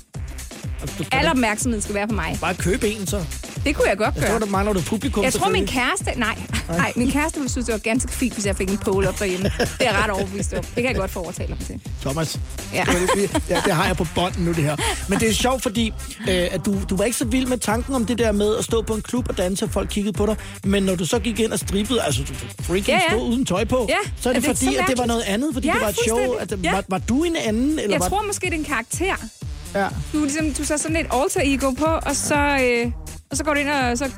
Al 1.12 1.28
opmærksomhed 1.30 1.80
skal 1.80 1.94
være 1.94 2.08
på 2.08 2.14
mig. 2.14 2.38
Bare 2.40 2.54
købe 2.54 2.88
en, 2.88 3.06
så. 3.06 3.24
Det 3.64 3.76
kunne 3.76 3.88
jeg 3.88 3.98
godt 3.98 4.14
Jeg 4.14 4.22
gøre. 4.22 4.30
tror, 4.30 4.38
der 4.38 4.46
mangler 4.46 4.72
du 4.72 4.80
publikum, 4.80 5.24
Jeg 5.24 5.32
tror, 5.32 5.48
min 5.50 5.66
kæreste... 5.66 6.10
Nej, 6.16 6.38
nej, 6.68 6.92
min 6.96 7.10
kæreste 7.10 7.38
ville 7.38 7.50
synes, 7.50 7.66
det 7.66 7.72
var 7.72 7.78
ganske 7.78 8.12
fint, 8.12 8.34
hvis 8.34 8.46
jeg 8.46 8.56
fik 8.56 8.70
en 8.70 8.78
pole 8.78 9.08
op 9.08 9.18
derhjemme. 9.18 9.44
Det 9.58 9.68
er 9.80 9.84
jeg 9.92 9.94
ret 10.04 10.10
overbevist 10.10 10.52
om. 10.52 10.64
Det 10.64 10.74
kan 10.74 10.84
jeg 10.84 10.94
godt 10.94 11.10
få 11.10 11.20
overtale 11.20 11.48
ham 11.48 11.58
til. 11.66 11.80
Thomas, 12.00 12.40
Ja. 12.74 12.84
det, 13.14 13.42
ja, 13.48 13.60
det 13.64 13.72
har 13.72 13.86
jeg 13.86 13.96
på 13.96 14.06
bånden 14.14 14.44
nu, 14.44 14.52
det 14.52 14.64
her. 14.64 14.76
Men 15.08 15.20
det 15.20 15.28
er 15.28 15.32
sjovt, 15.32 15.62
fordi 15.62 15.92
øh, 16.20 16.48
at 16.50 16.60
du, 16.66 16.76
du 16.90 16.96
var 16.96 17.04
ikke 17.04 17.16
så 17.16 17.24
vild 17.24 17.46
med 17.46 17.58
tanken 17.58 17.94
om 17.94 18.06
det 18.06 18.18
der 18.18 18.32
med 18.32 18.56
at 18.56 18.64
stå 18.64 18.82
på 18.82 18.94
en 18.94 19.02
klub 19.02 19.28
og 19.28 19.36
danse, 19.38 19.64
og 19.64 19.70
folk 19.70 19.88
kiggede 19.90 20.12
på 20.12 20.26
dig. 20.26 20.36
Men 20.64 20.82
når 20.82 20.94
du 20.94 21.04
så 21.06 21.18
gik 21.18 21.40
ind 21.40 21.52
og 21.52 21.58
strippede, 21.58 22.02
altså 22.02 22.22
du 22.28 22.34
freaking 22.62 22.86
Ja, 22.88 22.94
ja, 22.94 23.16
stod 23.16 23.28
uden 23.28 23.46
tøj 23.46 23.64
på, 23.64 23.86
Ja, 23.88 23.94
så 24.20 24.28
er 24.28 24.32
det, 24.32 24.42
det 24.42 24.56
fordi, 24.58 24.74
så 24.74 24.80
at 24.80 24.88
det 24.88 24.98
var 24.98 25.06
noget 25.06 25.22
andet, 25.22 25.50
fordi 25.52 25.66
Ja, 25.68 25.72
det 25.72 25.82
var 25.82 25.88
et 25.88 25.96
show. 26.06 26.32
At, 26.32 26.54
Ja. 26.64 26.72
var, 26.72 26.84
var 26.88 26.98
du 26.98 27.22
en 27.24 27.36
anden? 27.36 27.78
Eller 27.78 27.90
Jeg 27.90 28.00
var, 28.00 28.08
tror 28.08 28.22
måske, 28.26 28.46
det 28.46 28.54
er 28.54 28.58
en 28.58 28.64
karakter. 28.64 29.14
Ja. 29.74 29.88
Du, 30.12 30.18
ligesom, 30.24 30.46
du 30.52 30.64
tager 30.64 30.78
sådan 30.78 30.96
et 30.96 31.06
alter 31.12 31.40
ego 31.44 31.70
på, 31.70 31.84
og 31.84 32.16
så, 32.16 32.58
øh, 32.62 32.92
og 33.30 33.36
så 33.36 33.44
går 33.44 33.54
du 33.54 33.60
ind 33.60 33.68
og 33.68 33.98
så 33.98 34.10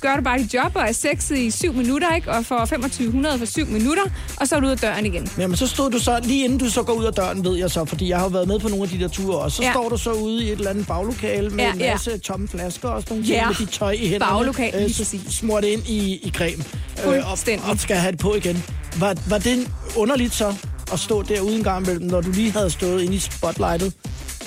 gør 0.00 0.16
du 0.16 0.22
bare 0.22 0.38
dit 0.38 0.54
job 0.54 0.72
og 0.74 0.82
er 0.82 0.92
sexet 0.92 1.38
i 1.38 1.50
syv 1.50 1.72
minutter, 1.72 2.14
ikke? 2.14 2.30
Og 2.30 2.44
får 2.44 2.58
2500 2.58 3.38
for 3.38 3.46
syv 3.46 3.66
minutter, 3.66 4.02
og 4.36 4.48
så 4.48 4.56
er 4.56 4.60
du 4.60 4.66
ud 4.66 4.70
af 4.70 4.78
døren 4.78 5.06
igen. 5.06 5.28
Jamen, 5.38 5.56
så 5.56 5.66
stod 5.66 5.90
du 5.90 5.98
så, 5.98 6.20
lige 6.22 6.44
inden 6.44 6.58
du 6.58 6.70
så 6.70 6.82
går 6.82 6.92
ud 6.92 7.04
af 7.04 7.12
døren, 7.12 7.44
ved 7.44 7.56
jeg 7.56 7.70
så, 7.70 7.84
fordi 7.84 8.08
jeg 8.08 8.16
har 8.18 8.24
jo 8.24 8.28
været 8.30 8.48
med 8.48 8.58
på 8.60 8.68
nogle 8.68 8.82
af 8.84 8.88
de 8.90 8.98
der 9.00 9.08
ture 9.08 9.38
også, 9.38 9.56
så 9.56 9.62
Ja. 9.62 9.68
ja. 9.68 9.72
står 9.72 9.88
du 9.88 9.96
så 9.96 10.12
ude 10.12 10.44
i 10.44 10.46
et 10.46 10.58
eller 10.58 10.70
andet 10.70 10.86
baglokale 10.86 11.50
med 11.50 11.58
Ja, 11.58 11.64
ja, 11.66 11.72
en 11.72 11.78
ja. 11.80 11.92
masse 11.92 12.18
tomme 12.18 12.48
flasker 12.48 12.88
og 12.88 13.02
sådan 13.02 13.16
nogle 13.16 13.28
Ja. 13.28 13.46
med 13.46 13.54
dit 13.54 13.68
tøj 13.70 13.90
i 13.90 14.08
hænderne. 14.08 14.32
Baglokale, 14.32 14.80
lige 14.80 14.94
så 14.94 15.18
smurt 15.30 15.64
ind 15.64 15.82
i, 15.88 15.98
i 16.22 16.32
creme. 16.36 16.64
Fuldstændig. 16.98 17.64
og, 17.64 17.70
og 17.70 17.78
skal 17.78 17.96
have 17.96 18.12
det 18.12 18.20
på 18.20 18.34
igen. 18.34 18.64
Var, 18.98 19.14
var 19.28 19.38
det 19.38 19.68
underligt 19.96 20.34
så 20.34 20.54
at 20.92 20.98
stå 20.98 21.22
derude 21.22 21.56
en 21.56 21.64
gang 21.64 21.84
imellem, 21.86 22.06
når 22.10 22.20
du 22.20 22.30
lige 22.30 22.50
havde 22.52 22.70
stået 22.70 23.02
inde 23.02 23.14
i 23.14 23.18
spotlightet? 23.18 23.92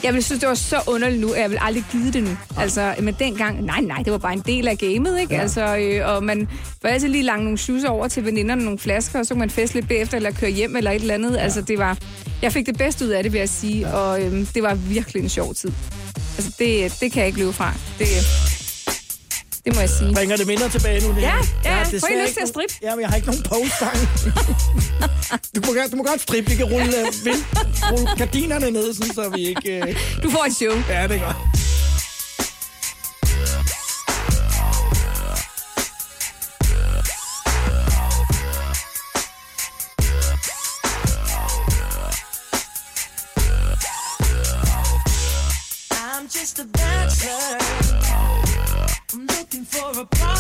Jeg 0.04 0.14
ville 0.14 0.24
synes, 0.24 0.40
det 0.40 0.50
var 0.50 0.56
så 0.56 0.82
underligt 0.88 1.22
nu, 1.22 1.32
at 1.32 1.42
jeg 1.42 1.50
vil 1.50 1.58
aldrig 1.62 1.86
give 1.92 2.12
det 2.12 2.24
nu. 2.24 2.38
Altså, 2.58 2.96
men 3.00 3.16
dengang, 3.20 3.66
nej, 3.66 3.82
nej, 3.82 3.98
det 4.04 4.12
var 4.12 4.18
bare 4.18 4.34
en 4.34 4.44
del 4.46 4.68
af 4.68 4.78
gamet, 4.78 5.20
ikke? 5.20 5.36
Ja. 5.36 5.42
Altså, 5.42 5.78
øh, 5.78 6.16
og 6.16 6.24
man 6.24 6.48
var 6.82 6.90
altid 6.90 7.08
lige 7.08 7.24
langt 7.24 7.44
nogle 7.44 7.58
shoes 7.58 7.84
over 7.84 8.08
til 8.08 8.26
veninderne, 8.26 8.64
nogle 8.64 8.80
flasker, 8.80 9.20
og 9.20 9.26
så 9.26 9.34
kunne 9.34 9.40
man 9.40 9.50
feste 9.50 9.76
lidt 9.76 9.88
bagefter, 9.88 10.18
eller 10.18 10.32
køre 10.32 10.50
hjem, 10.52 10.76
eller 10.76 10.92
et 10.92 11.02
eller 11.02 11.14
andet. 11.14 11.34
Ja. 11.34 11.38
Altså, 11.38 11.62
det 11.62 11.78
var... 11.78 11.98
Jeg 12.42 12.54
fik 12.54 12.66
det 12.66 12.78
bedste 12.78 13.06
ud 13.06 13.10
af 13.10 13.24
det, 13.24 13.34
vil 13.34 13.40
jeg 13.40 13.50
sige, 13.50 13.80
ja. 13.80 13.94
og 13.94 14.24
øhm, 14.24 14.46
det 14.46 14.64
var 14.64 14.74
virkelig 14.76 15.24
en 15.24 15.30
sjov 15.30 15.54
tid. 15.54 15.72
Altså, 16.38 16.56
det, 16.60 16.98
det 17.00 17.12
kan 17.12 17.20
jeg 17.20 17.28
ikke 17.28 17.40
løbe 17.40 17.54
fra. 17.54 17.74
Det, 18.00 18.08
det 19.66 19.76
må 19.76 19.80
jeg 19.80 19.90
sige. 19.90 20.14
Bringer 20.14 20.38
det 20.38 20.48
minder 20.48 20.70
tilbage 20.70 21.08
nu? 21.08 21.16
Det 21.16 21.22
Ja, 21.22 21.34
ja, 21.66 21.70
har 21.72 21.86
får 21.86 22.08
I 22.08 22.22
lyst 22.24 22.34
til 22.34 22.42
at 22.42 22.48
strippe? 22.48 22.74
Ja, 22.82 22.96
men 22.96 23.02
jeg 23.02 23.10
har 23.10 23.16
ikke 23.16 23.28
nogen 23.28 23.44
poststang. 23.44 23.98
du, 25.56 25.62
må, 25.68 25.74
godt- 25.74 25.92
du 25.92 25.96
må 25.98 26.04
godt 26.04 26.22
strippe. 26.22 26.50
Vi 26.50 26.56
kan 26.56 26.66
rulle, 26.66 26.94
uh, 27.08 27.26
vind, 27.26 27.44
rulle 27.92 28.08
gardinerne 28.18 28.72
ned, 28.72 28.94
sådan, 28.94 29.14
så 29.14 29.30
vi 29.30 29.48
ikke... 29.48 29.84
Uh... 29.88 30.24
Du 30.24 30.30
får 30.32 30.46
et 30.46 30.56
show. 30.56 30.74
Ja, 30.90 31.08
det 31.08 31.16
er 31.16 31.26
godt. 31.26 31.38
A 50.02 50.06
partner. 50.06 50.31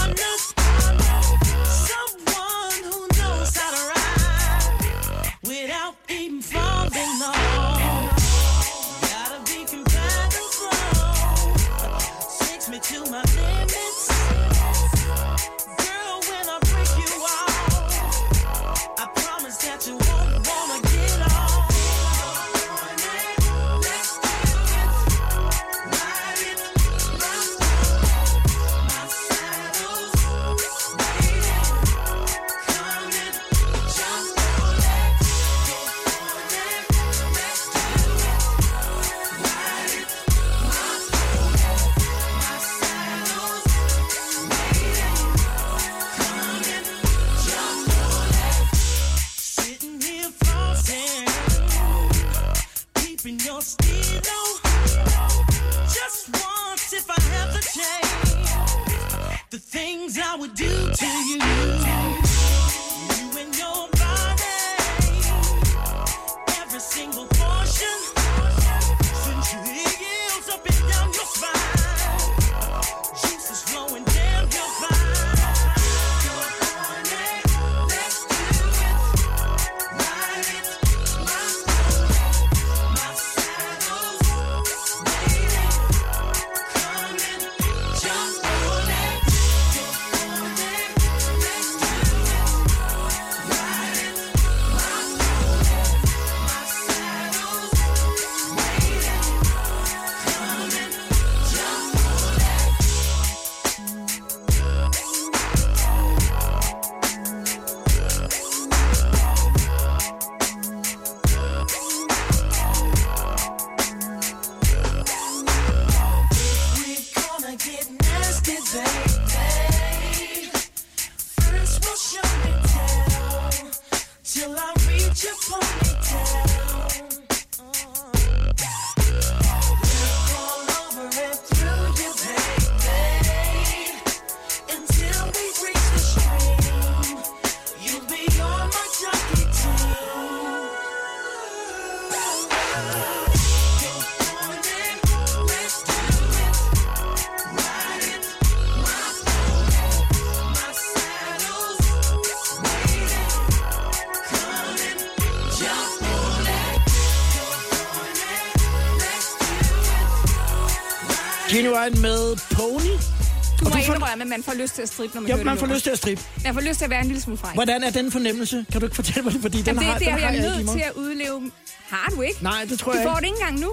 Du 164.15 164.19
du 164.19 164.23
får- 164.23 164.23
indrømme, 164.23 164.35
at 164.35 164.39
man 164.39 164.43
får 164.43 164.53
lyst 164.63 164.75
til 164.75 164.81
at 164.81 164.89
strippe, 164.89 165.15
når 165.15 165.21
man 165.21 165.29
Ja, 165.29 165.35
hører 165.35 165.45
man 165.45 165.53
det 165.57 165.59
får 165.67 165.73
lyst 165.73 165.83
til 165.83 165.89
at 165.91 165.97
strippe. 165.97 166.23
Man 166.43 166.53
får 166.53 166.61
lyst 166.61 166.77
til 166.77 166.85
at 166.85 166.89
være 166.91 166.99
en 167.01 167.07
lille 167.07 167.21
smule 167.21 167.37
fræk. 167.37 167.53
Hvordan 167.53 167.83
er 167.83 167.89
den 167.89 168.11
fornemmelse? 168.11 168.65
Kan 168.71 168.81
du 168.81 168.85
ikke 168.87 168.95
fortælle 168.95 169.21
mig 169.23 169.33
det? 169.33 169.41
Fordi 169.41 169.57
den 169.57 169.65
Jamen, 169.65 169.79
det, 169.79 169.87
har, 169.87 169.97
det 169.97 170.07
den 170.07 170.15
er 170.15 170.19
har 170.19 170.31
jeg 170.33 170.43
jeg 170.43 170.55
nødt 170.63 170.69
til 170.69 170.79
at 170.79 170.91
udleve. 170.95 171.51
Har 171.89 172.11
du 172.15 172.21
ikke? 172.21 172.43
Nej, 172.43 172.65
det 172.69 172.79
tror 172.79 172.91
du 172.91 172.97
jeg 172.97 173.07
får 173.07 173.11
ikke. 173.17 173.21
det 173.21 173.25
ikke 173.27 173.37
engang 173.41 173.59
nu. 173.59 173.69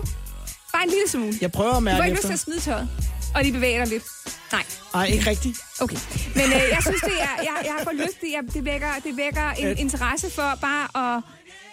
Bare 0.72 0.82
en 0.84 0.90
lille 0.90 1.08
smule. 1.08 1.34
Jeg 1.40 1.52
prøver 1.52 1.70
at 1.70 1.76
Du 1.76 1.80
mærke 1.80 1.96
får 1.96 2.04
ikke 2.04 2.14
lyst 2.16 2.26
til 2.26 2.34
efter. 2.34 2.34
at 2.34 2.40
smide 2.40 2.60
tøjet. 2.60 2.88
Og 3.34 3.44
de 3.44 3.52
bevæger 3.52 3.78
dig 3.84 3.92
lidt. 3.92 4.04
Nej. 4.52 4.62
Nej, 4.94 5.04
ikke 5.06 5.30
rigtigt. 5.30 5.58
Okay. 5.80 5.96
Men 6.34 6.44
øh, 6.44 6.50
jeg 6.74 6.78
synes, 6.80 7.00
det 7.00 7.12
er, 7.20 7.34
jeg, 7.42 7.56
jeg 7.64 7.74
får 7.84 7.92
lyst 7.92 8.20
til, 8.20 8.28
jeg, 8.30 8.54
det 8.54 8.64
vækker, 8.64 8.88
det 9.04 9.16
vækker 9.16 9.50
en 9.50 9.66
Øh. 9.66 9.80
interesse 9.80 10.30
for 10.30 10.58
bare 10.60 11.16
at... 11.16 11.22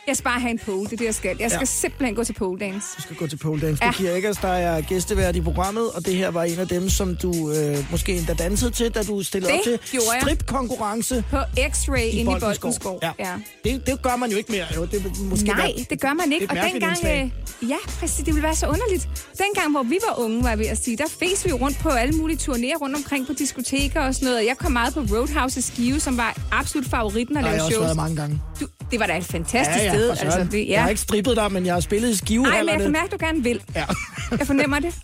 Jeg 0.07 0.15
skal 0.17 0.23
bare 0.23 0.39
have 0.39 0.51
en 0.51 0.59
pole, 0.65 0.83
det 0.85 0.93
er 0.93 0.97
det, 0.97 1.05
jeg 1.05 1.15
skal. 1.15 1.37
Jeg 1.39 1.51
skal 1.51 1.59
Ja. 1.61 1.65
simpelthen 1.65 2.15
gå 2.15 2.23
til 2.23 2.33
pole 2.33 2.59
dance. 2.59 2.87
Du 2.97 3.01
skal 3.01 3.15
gå 3.15 3.27
til 3.27 3.37
pole 3.37 3.61
dance. 3.61 3.85
Ja. 3.85 3.91
Kira 3.91 4.11
Eggers, 4.11 4.37
der 4.37 4.47
er 4.47 4.81
gæstevært 4.81 5.35
i 5.35 5.41
programmet, 5.41 5.91
og 5.91 6.05
det 6.05 6.15
her 6.15 6.29
var 6.31 6.43
en 6.43 6.59
af 6.59 6.67
dem, 6.67 6.89
som 6.89 7.15
du 7.15 7.51
øh, 7.51 7.91
måske 7.91 8.17
endda 8.17 8.33
dansede 8.33 8.71
til, 8.71 8.89
da 8.91 9.03
du 9.03 9.23
stillede 9.23 9.53
Det 9.53 9.59
op 9.73 9.79
til 9.85 9.99
stripkonkurrence 10.21 11.23
På 11.31 11.37
X-Ray 11.37 11.99
inde 11.99 12.21
i 12.37 12.39
Boldenskov. 12.39 12.99
Ja. 13.03 13.11
ja. 13.19 13.31
Det, 13.63 13.87
det 13.87 14.01
gør 14.01 14.15
man 14.15 14.31
jo 14.31 14.37
ikke 14.37 14.51
mere. 14.51 14.65
Jo, 14.75 14.85
det 14.85 15.17
måske 15.19 15.45
Nej, 15.47 15.55
være 15.57 15.85
det 15.89 16.01
gør 16.01 16.13
man 16.13 16.31
ikke. 16.31 16.47
Og 16.49 16.55
dengang, 16.71 16.97
øh, 17.05 17.69
ja, 17.69 17.75
præcis, 17.99 18.17
det 18.17 18.27
ville 18.27 18.43
være 18.43 18.55
så 18.55 18.65
underligt. 18.67 19.09
Dengang, 19.37 19.71
hvor 19.71 19.83
vi 19.83 19.97
var 20.09 20.19
unge, 20.23 20.43
var 20.43 20.49
jeg 20.49 20.59
ved 20.59 20.65
at 20.65 20.83
sige, 20.83 20.97
der 20.97 21.07
fes 21.19 21.45
vi 21.45 21.49
jo 21.49 21.55
rundt 21.57 21.77
på 21.79 21.89
alle 21.89 22.13
mulige 22.17 22.37
turnéer 22.37 22.77
rundt 22.81 22.95
omkring 22.95 23.27
på 23.27 23.33
diskoteker 23.33 24.01
og 24.01 24.13
sådan 24.15 24.25
noget. 24.25 24.39
Og 24.39 24.45
Jeg 24.45 24.57
kom 24.57 24.71
meget 24.71 24.93
på 24.93 24.99
Roadhouse 24.99 25.59
i 25.59 25.61
Skive, 25.61 25.99
som 25.99 26.17
var 26.17 26.37
absolut 26.51 26.87
favoritten 26.87 27.37
at 27.37 27.43
har 27.43 27.49
lave 27.51 27.55
jeg 27.55 27.63
også 27.65 27.73
shows. 27.75 27.85
været 27.85 27.97
mange 27.97 28.15
gange. 28.15 28.41
Du, 28.59 28.65
det 28.91 28.99
var 28.99 29.05
da 29.05 29.17
et 29.17 29.23
fantastisk 29.25 29.77
ja, 29.79 29.83
ja, 29.83 29.89
sted. 29.93 30.09
Altså, 30.09 30.47
det, 30.51 30.69
Jeg 30.69 30.81
har 30.81 30.89
ikke 30.89 31.01
strippet 31.01 31.35
dig, 31.35 31.51
men 31.51 31.65
jeg 31.65 31.73
har 31.73 31.81
spillet 31.81 32.21
i 32.29 32.37
Nej, 32.37 32.59
men 32.61 32.69
jeg 32.69 32.81
kan 32.81 32.91
mærke, 32.91 33.05
at 33.05 33.11
du 33.11 33.25
gerne 33.25 33.43
vil. 33.43 33.61
Ja. 33.75 33.85
Jeg 34.31 34.47
fornemmer 34.47 34.79
det. 34.79 34.93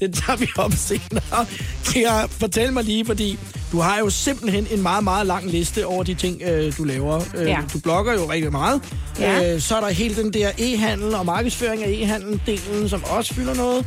Det 0.00 0.14
tager 0.14 0.36
vi 0.36 0.46
op 0.58 0.72
senere. 0.76 1.46
Kira, 1.84 2.26
fortæl 2.26 2.72
mig 2.72 2.84
lige, 2.84 3.04
fordi 3.06 3.38
du 3.72 3.80
har 3.80 3.98
jo 3.98 4.10
simpelthen 4.10 4.66
en 4.70 4.82
meget, 4.82 5.04
meget 5.04 5.26
lang 5.26 5.50
liste 5.50 5.86
over 5.86 6.02
de 6.02 6.14
ting, 6.14 6.42
øh, 6.42 6.76
du 6.78 6.84
laver. 6.84 7.20
Øh, 7.36 7.46
Ja. 7.48 7.58
Du 7.72 7.78
blogger 7.80 8.12
jo 8.12 8.30
rigtig 8.32 8.52
meget. 8.52 8.82
Ja. 9.20 9.54
Øh, 9.54 9.60
så 9.60 9.76
er 9.76 9.80
der 9.80 9.88
hele 9.88 10.22
den 10.22 10.32
der 10.32 10.50
e-handel 10.58 11.14
og 11.14 11.26
markedsføring 11.26 11.84
af 11.84 11.88
e-handel-delen, 11.90 12.88
som 12.88 13.04
også 13.04 13.34
fylder 13.34 13.54
noget. 13.54 13.86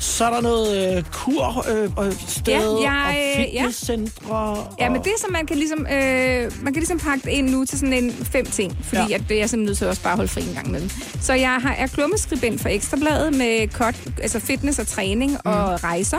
Så 0.00 0.24
er 0.24 0.30
der 0.30 0.40
noget 0.40 0.96
øh, 0.96 1.04
kur 1.12 1.66
øh, 1.70 1.90
og 1.96 2.12
sted 2.28 2.52
Ja, 2.54 2.90
jeg, 2.90 3.04
og 3.36 3.40
øh, 3.44 3.54
ja. 3.54 3.60
fitnesscentre. 3.60 4.66
Ja, 4.80 4.88
men 4.88 4.98
og- 4.98 5.04
det 5.04 5.12
som 5.20 5.32
man 5.32 5.46
kan 5.46 5.56
ligesom, 5.56 5.78
øh, 5.92 6.52
man 6.62 6.72
kan 6.72 6.80
ligesom 6.80 6.98
pakke 6.98 7.22
det 7.24 7.30
ind 7.30 7.50
nu 7.50 7.64
til 7.64 7.78
sådan 7.78 7.92
en 7.92 8.12
fem 8.12 8.46
ting, 8.46 8.76
fordi 8.82 8.96
Ja. 9.00 9.06
ja. 9.08 9.14
at 9.14 9.22
det 9.28 9.34
er 9.34 9.38
jeg 9.40 9.50
simpelthen 9.50 9.66
nødt 9.70 9.78
til 9.78 9.86
også 9.86 10.02
bare 10.02 10.12
at 10.12 10.16
holde 10.16 10.30
fri 10.32 10.42
en 10.42 10.54
gang 10.54 10.68
imellem. 10.68 10.90
Så 11.20 11.32
jeg 11.34 11.50
har, 11.62 11.72
er 11.78 11.86
klummeskribent 11.86 12.60
for 12.60 12.68
Ekstrabladet 12.68 13.34
med 13.36 13.68
cut, 13.68 13.94
altså 14.22 14.40
fitness 14.40 14.78
og 14.78 14.86
træning 14.86 15.30
mm. 15.30 15.38
og 15.44 15.84
rejser. 15.84 16.18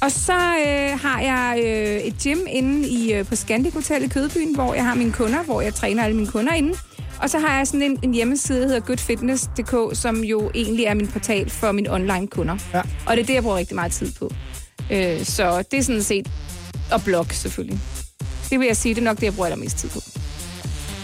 Og 0.00 0.10
så 0.12 0.32
øh, 0.66 0.98
har 1.02 1.20
jeg 1.20 1.60
øh, 1.64 2.00
et 2.00 2.14
gym 2.24 2.38
inde 2.48 2.88
i, 2.88 3.12
øh, 3.12 3.26
på 3.26 3.36
Scandic 3.36 3.74
Hotel 3.74 4.02
i 4.04 4.08
Kødbyen, 4.08 4.54
hvor 4.54 4.74
jeg 4.74 4.84
har 4.84 4.94
mine 4.94 5.12
kunder, 5.12 5.42
hvor 5.42 5.60
jeg 5.60 5.74
træner 5.74 6.04
alle 6.04 6.16
mine 6.16 6.28
kunder 6.28 6.52
inde. 6.52 6.74
Og 7.22 7.30
så 7.30 7.38
har 7.38 7.56
jeg 7.56 7.66
sådan 7.66 7.82
en, 7.82 7.98
en 8.02 8.14
hjemmeside, 8.14 8.60
der 8.60 8.66
hedder 8.66 8.80
goodfitness.dk, 8.80 9.96
som 9.96 10.24
jo 10.24 10.50
egentlig 10.54 10.84
er 10.84 10.94
min 10.94 11.08
portal 11.08 11.50
for 11.50 11.72
mine 11.72 11.92
online 11.92 12.26
kunder. 12.26 12.56
Ja. 12.74 12.80
Og 13.06 13.16
det 13.16 13.22
er 13.22 13.26
det, 13.26 13.34
jeg 13.34 13.42
bruger 13.42 13.56
rigtig 13.56 13.74
meget 13.74 13.92
tid 13.92 14.12
på. 14.12 14.30
Øh, 14.90 15.24
så 15.24 15.64
det 15.70 15.78
er 15.78 15.82
sådan 15.82 16.02
set... 16.02 16.28
Og 16.92 17.02
blog, 17.04 17.26
selvfølgelig. 17.30 17.80
Det 18.50 18.60
vil 18.60 18.66
jeg 18.66 18.76
sige, 18.76 18.94
det 18.94 19.00
er 19.00 19.04
nok 19.04 19.16
det, 19.16 19.22
jeg 19.22 19.34
bruger 19.34 19.46
allermest 19.46 19.76
tid 19.78 19.88
på. 19.88 20.00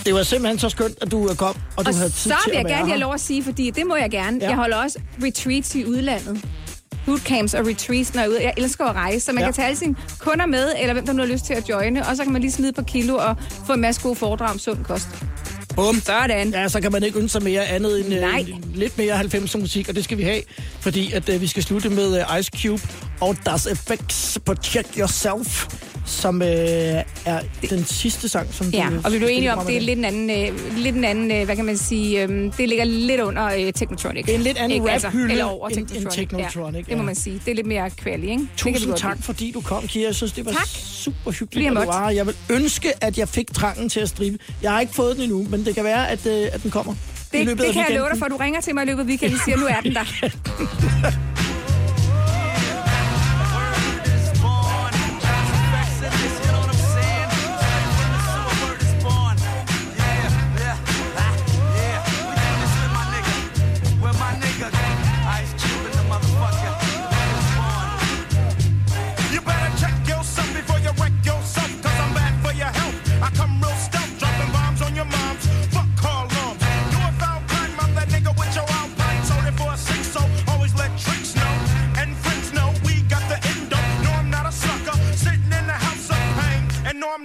Det 0.04 0.14
var 0.14 0.22
simpelthen 0.22 0.58
så 0.58 0.68
skønt, 0.68 0.98
at 1.02 1.10
du 1.10 1.30
kom, 1.38 1.56
og 1.76 1.84
du 1.84 1.90
og 1.90 1.96
havde 1.96 2.10
tid 2.10 2.30
så 2.30 2.36
til 2.44 2.50
vil 2.50 2.56
jeg 2.56 2.60
at 2.60 2.64
være 2.64 2.76
gerne 2.78 2.88
have 2.88 3.00
lov 3.00 3.14
at 3.14 3.20
sige, 3.20 3.44
fordi 3.44 3.70
det 3.70 3.86
må 3.86 3.96
jeg 3.96 4.10
gerne. 4.10 4.38
Ja. 4.40 4.48
Jeg 4.48 4.56
holder 4.56 4.76
også 4.76 4.98
retreats 5.22 5.74
i 5.74 5.84
udlandet. 5.84 6.44
Bootcamps 7.06 7.54
og 7.54 7.66
retreats, 7.66 8.14
når 8.14 8.22
jeg 8.22 8.28
er 8.28 8.32
ude. 8.32 8.42
Jeg 8.42 8.54
elsker 8.56 8.84
at 8.84 8.94
rejse, 8.94 9.20
så 9.20 9.32
man 9.32 9.40
ja. 9.40 9.46
kan 9.46 9.54
tage 9.54 9.66
alle 9.66 9.78
sine 9.78 9.96
kunder 10.18 10.46
med, 10.46 10.72
eller 10.80 10.92
hvem 10.92 11.06
der 11.06 11.12
nu 11.12 11.22
har 11.22 11.28
lyst 11.32 11.44
til 11.44 11.54
at 11.54 11.68
joine, 11.68 12.06
og 12.06 12.16
så 12.16 12.22
kan 12.22 12.32
man 12.32 12.42
lige 12.42 12.52
smide 12.52 12.72
på 12.72 12.82
kilo 12.82 13.16
og 13.16 13.36
få 13.66 13.72
en 13.72 13.80
masse 13.80 14.02
gode 14.02 14.14
foredrag 14.14 14.50
om 14.50 14.58
sund 14.58 14.84
kost. 14.84 15.08
Bum. 15.76 16.00
Sådan. 16.00 16.50
Ja, 16.50 16.68
så 16.68 16.80
kan 16.80 16.92
man 16.92 17.02
ikke 17.02 17.18
ønske 17.18 17.32
sig 17.32 17.42
mere 17.42 17.64
andet 17.66 18.00
end 18.00 18.20
Nej. 18.20 18.46
øh, 18.48 18.74
lidt 18.74 18.98
mere 18.98 19.20
90'er 19.20 19.58
musik, 19.58 19.88
og 19.88 19.94
det 19.94 20.04
skal 20.04 20.18
vi 20.18 20.22
have, 20.22 20.42
fordi 20.80 21.12
at 21.12 21.28
øh, 21.28 21.40
vi 21.40 21.46
skal 21.46 21.62
slutte 21.62 21.88
med 21.88 22.20
øh, 22.20 22.38
Ice 22.40 22.50
Cube 22.62 22.82
og 23.20 23.36
Das 23.46 23.66
Effects 23.66 24.38
på 24.44 24.54
Check 24.54 24.88
Yourself, 24.98 25.66
som 26.06 26.42
øh, 26.42 26.48
er 26.48 27.40
den 27.70 27.84
sidste 27.84 28.28
sang, 28.28 28.54
som 28.54 28.66
Ja, 28.70 28.88
du 28.90 29.00
og 29.04 29.12
vi 29.12 29.18
blev 29.18 29.28
enige 29.32 29.54
om, 29.54 29.66
det 29.66 29.76
er 29.76 29.80
lidt 29.80 29.98
en 29.98 30.04
anden, 30.04 30.30
øh, 30.30 30.76
lidt 30.76 30.96
en 30.96 31.04
anden 31.04 31.30
øh, 31.32 31.44
hvad 31.44 31.56
kan 31.56 31.64
man 31.64 31.76
sige, 31.76 32.22
øh, 32.22 32.52
det 32.58 32.68
ligger 32.68 32.84
lidt 32.84 33.20
under 33.20 33.46
øh, 33.46 33.72
Technotronic. 33.72 34.24
Det 34.24 34.32
er 34.32 34.36
en 34.38 34.42
lidt 34.44 34.56
anden 34.58 34.70
Ikke? 34.82 34.94
rap-hylde 34.96 35.32
eller 35.32 35.44
over 35.44 35.68
end- 35.68 35.78
end 35.78 35.86
Technotronic. 35.88 36.28
Technotronic, 36.28 36.74
Ja, 36.76 36.80
det 36.90 36.96
må 36.96 37.02
ja. 37.02 37.06
man 37.06 37.14
sige. 37.14 37.40
Det 37.44 37.50
er 37.50 37.54
lidt 37.54 37.66
mere 37.66 37.90
kvali, 37.90 38.30
ikke? 38.30 38.48
Tusind 38.56 38.94
tak, 38.96 39.14
lide. 39.16 39.22
fordi 39.22 39.50
du 39.50 39.60
kom, 39.60 39.86
Kira. 39.88 40.04
Jeg 40.06 40.14
synes, 40.14 40.32
det 40.32 40.44
var 40.44 40.52
Tak. 40.52 40.68
super 40.84 41.30
hyggeligt, 41.30 41.70
at 41.70 41.76
du 41.76 41.82
var. 41.84 42.10
Jeg 42.10 42.26
vil 42.26 42.34
ønske, 42.50 43.04
at 43.04 43.18
jeg 43.18 43.28
fik 43.28 43.52
trangen 43.54 43.88
til 43.88 44.00
at 44.00 44.08
stribe. 44.08 44.38
Jeg 44.62 44.70
har 44.72 44.80
ikke 44.80 44.94
fået 44.94 45.16
den 45.16 45.22
endnu, 45.24 45.46
men 45.50 45.64
det 45.64 45.74
kan 45.74 45.84
være, 45.84 46.08
at, 46.10 46.26
øh, 46.26 46.46
at 46.52 46.62
den 46.62 46.70
kommer. 46.70 46.94
Det, 47.32 47.46
det 47.46 47.72
kan 47.72 47.84
jeg 47.88 47.96
love 47.98 48.08
dig 48.10 48.18
for. 48.18 48.26
Du 48.26 48.36
ringer 48.36 48.60
til 48.60 48.74
mig 48.74 48.82
i 48.82 48.86
løbet 48.86 49.00
af 49.02 49.06
weekenden 49.06 49.38
og 49.38 49.44
siger, 49.44 49.56
nu 49.56 49.66
er 49.66 49.80
den 49.80 49.94
der. 49.94 50.04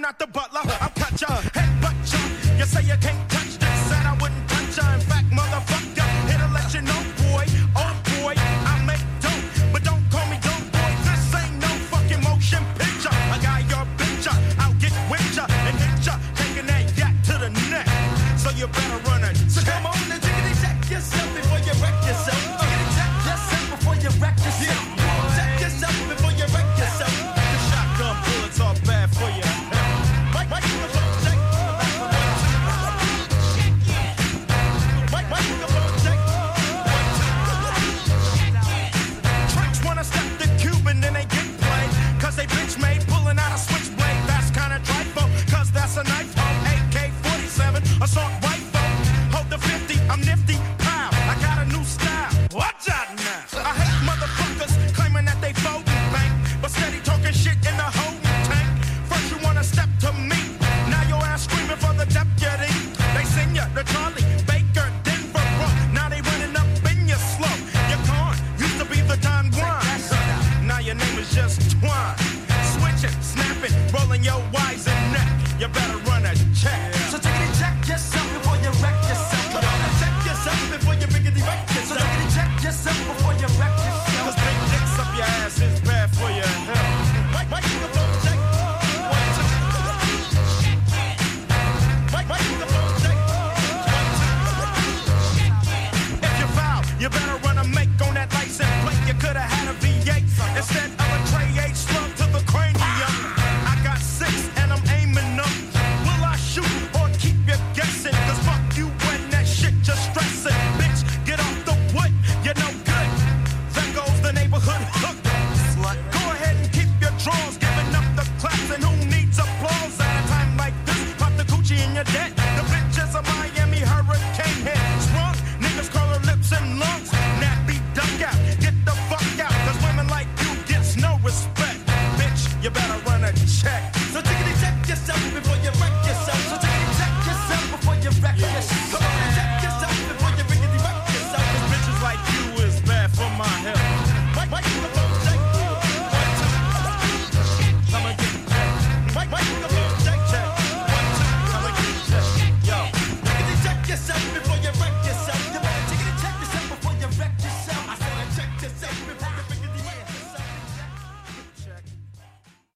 not 0.07 0.19
the 0.19 0.27
butler. 0.27 0.61
I'm 0.79 0.89
cut 0.91 1.21
ya, 1.21 1.27
headbutt 1.27 2.13
ya. 2.13 2.57
You 2.57 2.65
say 2.65 2.83
you 2.83 2.97
can't 3.01 3.26